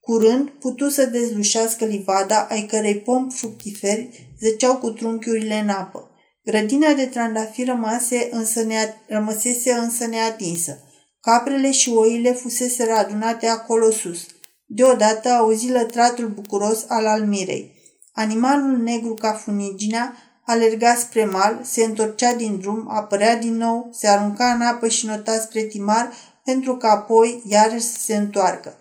Curând 0.00 0.48
putu 0.48 0.88
să 0.88 1.06
dezlușească 1.06 1.84
livada, 1.84 2.46
ai 2.50 2.62
cărei 2.62 2.96
pom 2.96 3.28
fructiferi 3.28 4.25
zăceau 4.40 4.76
cu 4.76 4.90
trunchiurile 4.90 5.54
în 5.54 5.68
apă. 5.68 6.10
Grădina 6.44 6.92
de 6.92 7.06
trandafiri 7.06 7.68
rămase 7.68 8.28
însă 8.30 8.62
nea, 8.62 9.02
rămăsese 9.08 9.72
însă 9.72 10.06
neatinsă. 10.06 10.78
Caprele 11.20 11.70
și 11.70 11.90
oile 11.90 12.32
fusese 12.32 12.90
adunate 12.90 13.46
acolo 13.46 13.90
sus. 13.90 14.26
Deodată 14.66 15.28
auzi 15.28 15.70
lătratul 15.70 16.28
bucuros 16.28 16.84
al 16.88 17.06
almirei. 17.06 17.74
Animalul 18.12 18.76
negru 18.78 19.14
ca 19.14 19.32
funiginea 19.32 20.16
alerga 20.44 20.94
spre 20.94 21.24
mal, 21.24 21.60
se 21.62 21.84
întorcea 21.84 22.34
din 22.34 22.58
drum, 22.58 22.88
apărea 22.90 23.36
din 23.36 23.56
nou, 23.56 23.88
se 23.92 24.08
arunca 24.08 24.52
în 24.52 24.60
apă 24.60 24.88
și 24.88 25.06
nota 25.06 25.38
spre 25.38 25.62
timar 25.62 26.12
pentru 26.44 26.76
că 26.76 26.86
apoi 26.86 27.42
iarăși 27.46 27.84
să 27.84 27.98
se 27.98 28.16
întoarcă. 28.16 28.76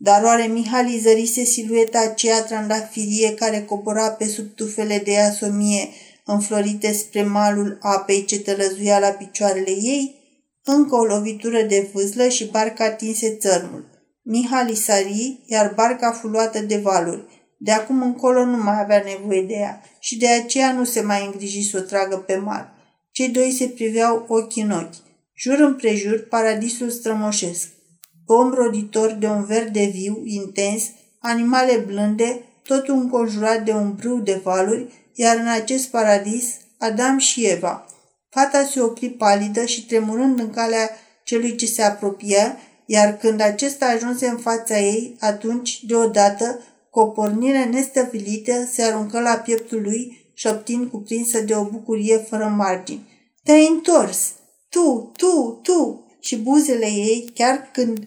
Dar 0.00 0.22
oare 0.22 0.46
Mihali 0.46 0.98
zărise 0.98 1.44
silueta 1.44 1.98
aceea 2.00 2.42
trandafirie 2.42 3.34
care 3.34 3.62
cobora 3.62 4.10
pe 4.10 4.24
sub 4.24 4.54
tufele 4.54 5.02
de 5.04 5.18
asomie 5.18 5.88
înflorite 6.24 6.92
spre 6.92 7.22
malul 7.22 7.78
apei 7.80 8.24
ce 8.24 8.40
tălăzuia 8.40 8.98
la 8.98 9.08
picioarele 9.08 9.70
ei? 9.70 10.16
Încă 10.64 10.94
o 10.94 11.04
lovitură 11.04 11.62
de 11.62 11.88
vâzlă 11.92 12.28
și 12.28 12.44
barca 12.44 12.84
atinse 12.84 13.36
țărmul. 13.36 13.84
Mihali 14.22 14.74
sari, 14.74 15.40
iar 15.46 15.72
barca 15.74 16.12
fu 16.12 16.26
luată 16.26 16.58
de 16.58 16.76
valuri. 16.76 17.24
De 17.58 17.72
acum 17.72 18.02
încolo 18.02 18.44
nu 18.44 18.62
mai 18.62 18.80
avea 18.80 19.02
nevoie 19.04 19.42
de 19.42 19.54
ea 19.54 19.82
și 19.98 20.18
de 20.18 20.28
aceea 20.28 20.72
nu 20.72 20.84
se 20.84 21.00
mai 21.00 21.24
îngriji 21.24 21.70
să 21.70 21.78
o 21.78 21.80
tragă 21.80 22.16
pe 22.16 22.36
mal. 22.36 22.72
Cei 23.10 23.28
doi 23.28 23.50
se 23.50 23.66
priveau 23.66 24.24
ochi 24.28 24.56
în 24.56 24.70
ochi. 24.70 24.94
Jur 25.34 25.58
împrejur, 25.58 26.26
paradisul 26.28 26.90
strămoșesc 26.90 27.77
pom 28.28 28.52
roditor 28.52 29.12
de 29.12 29.26
un 29.26 29.44
verde 29.44 29.84
viu, 29.84 30.22
intens, 30.24 30.82
animale 31.18 31.76
blânde, 31.86 32.42
totul 32.62 32.94
înconjurat 32.94 33.64
de 33.64 33.72
un 33.72 33.94
brâu 33.94 34.18
de 34.18 34.40
valuri, 34.42 34.86
iar 35.14 35.36
în 35.36 35.48
acest 35.48 35.86
paradis, 35.88 36.54
Adam 36.78 37.18
și 37.18 37.44
Eva. 37.46 37.86
Fata 38.30 38.64
se 38.64 38.80
opri 38.80 39.08
palidă 39.08 39.64
și 39.64 39.86
tremurând 39.86 40.38
în 40.38 40.50
calea 40.50 40.90
celui 41.24 41.56
ce 41.56 41.66
se 41.66 41.82
apropia, 41.82 42.56
iar 42.86 43.16
când 43.16 43.40
acesta 43.40 43.86
ajunse 43.86 44.26
în 44.26 44.36
fața 44.36 44.80
ei, 44.80 45.16
atunci, 45.20 45.84
deodată, 45.84 46.60
cu 46.90 47.00
o 47.00 47.06
pornire 47.06 47.64
nestăvilită, 47.64 48.68
se 48.72 48.82
aruncă 48.82 49.20
la 49.20 49.34
pieptul 49.34 49.82
lui, 49.82 50.30
șoptind 50.34 50.90
cuprinsă 50.90 51.40
de 51.40 51.54
o 51.54 51.64
bucurie 51.64 52.16
fără 52.16 52.54
margini. 52.56 53.08
Te-ai 53.44 53.68
întors! 53.68 54.32
Tu, 54.68 55.12
tu, 55.16 55.60
tu! 55.62 56.02
Și 56.20 56.36
buzele 56.36 56.86
ei, 56.86 57.30
chiar 57.34 57.70
când 57.72 57.98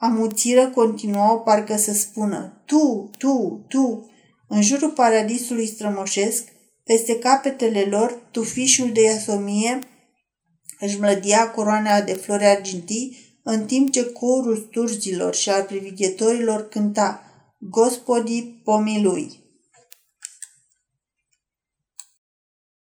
Amuțiră 0.00 0.68
continuau 0.68 1.42
parcă 1.42 1.76
să 1.76 1.92
spună 1.92 2.62
Tu, 2.66 3.10
tu, 3.18 3.64
tu. 3.68 4.10
În 4.48 4.62
jurul 4.62 4.90
paradisului 4.90 5.66
strămoșesc, 5.66 6.44
peste 6.84 7.18
capetele 7.18 7.80
lor, 7.80 8.28
tufișul 8.30 8.92
de 8.92 9.02
iasomie 9.02 9.78
își 10.78 11.00
mlădia 11.00 11.50
coroana 11.50 12.00
de 12.00 12.12
flori 12.12 12.44
argintii, 12.44 13.16
în 13.42 13.66
timp 13.66 13.92
ce 13.92 14.04
corul 14.04 14.66
sturzilor 14.68 15.34
și 15.34 15.50
al 15.50 15.62
privighetorilor 15.62 16.68
cânta 16.68 17.22
Gospodii 17.58 18.60
pomii 18.64 19.02
lui. 19.02 19.38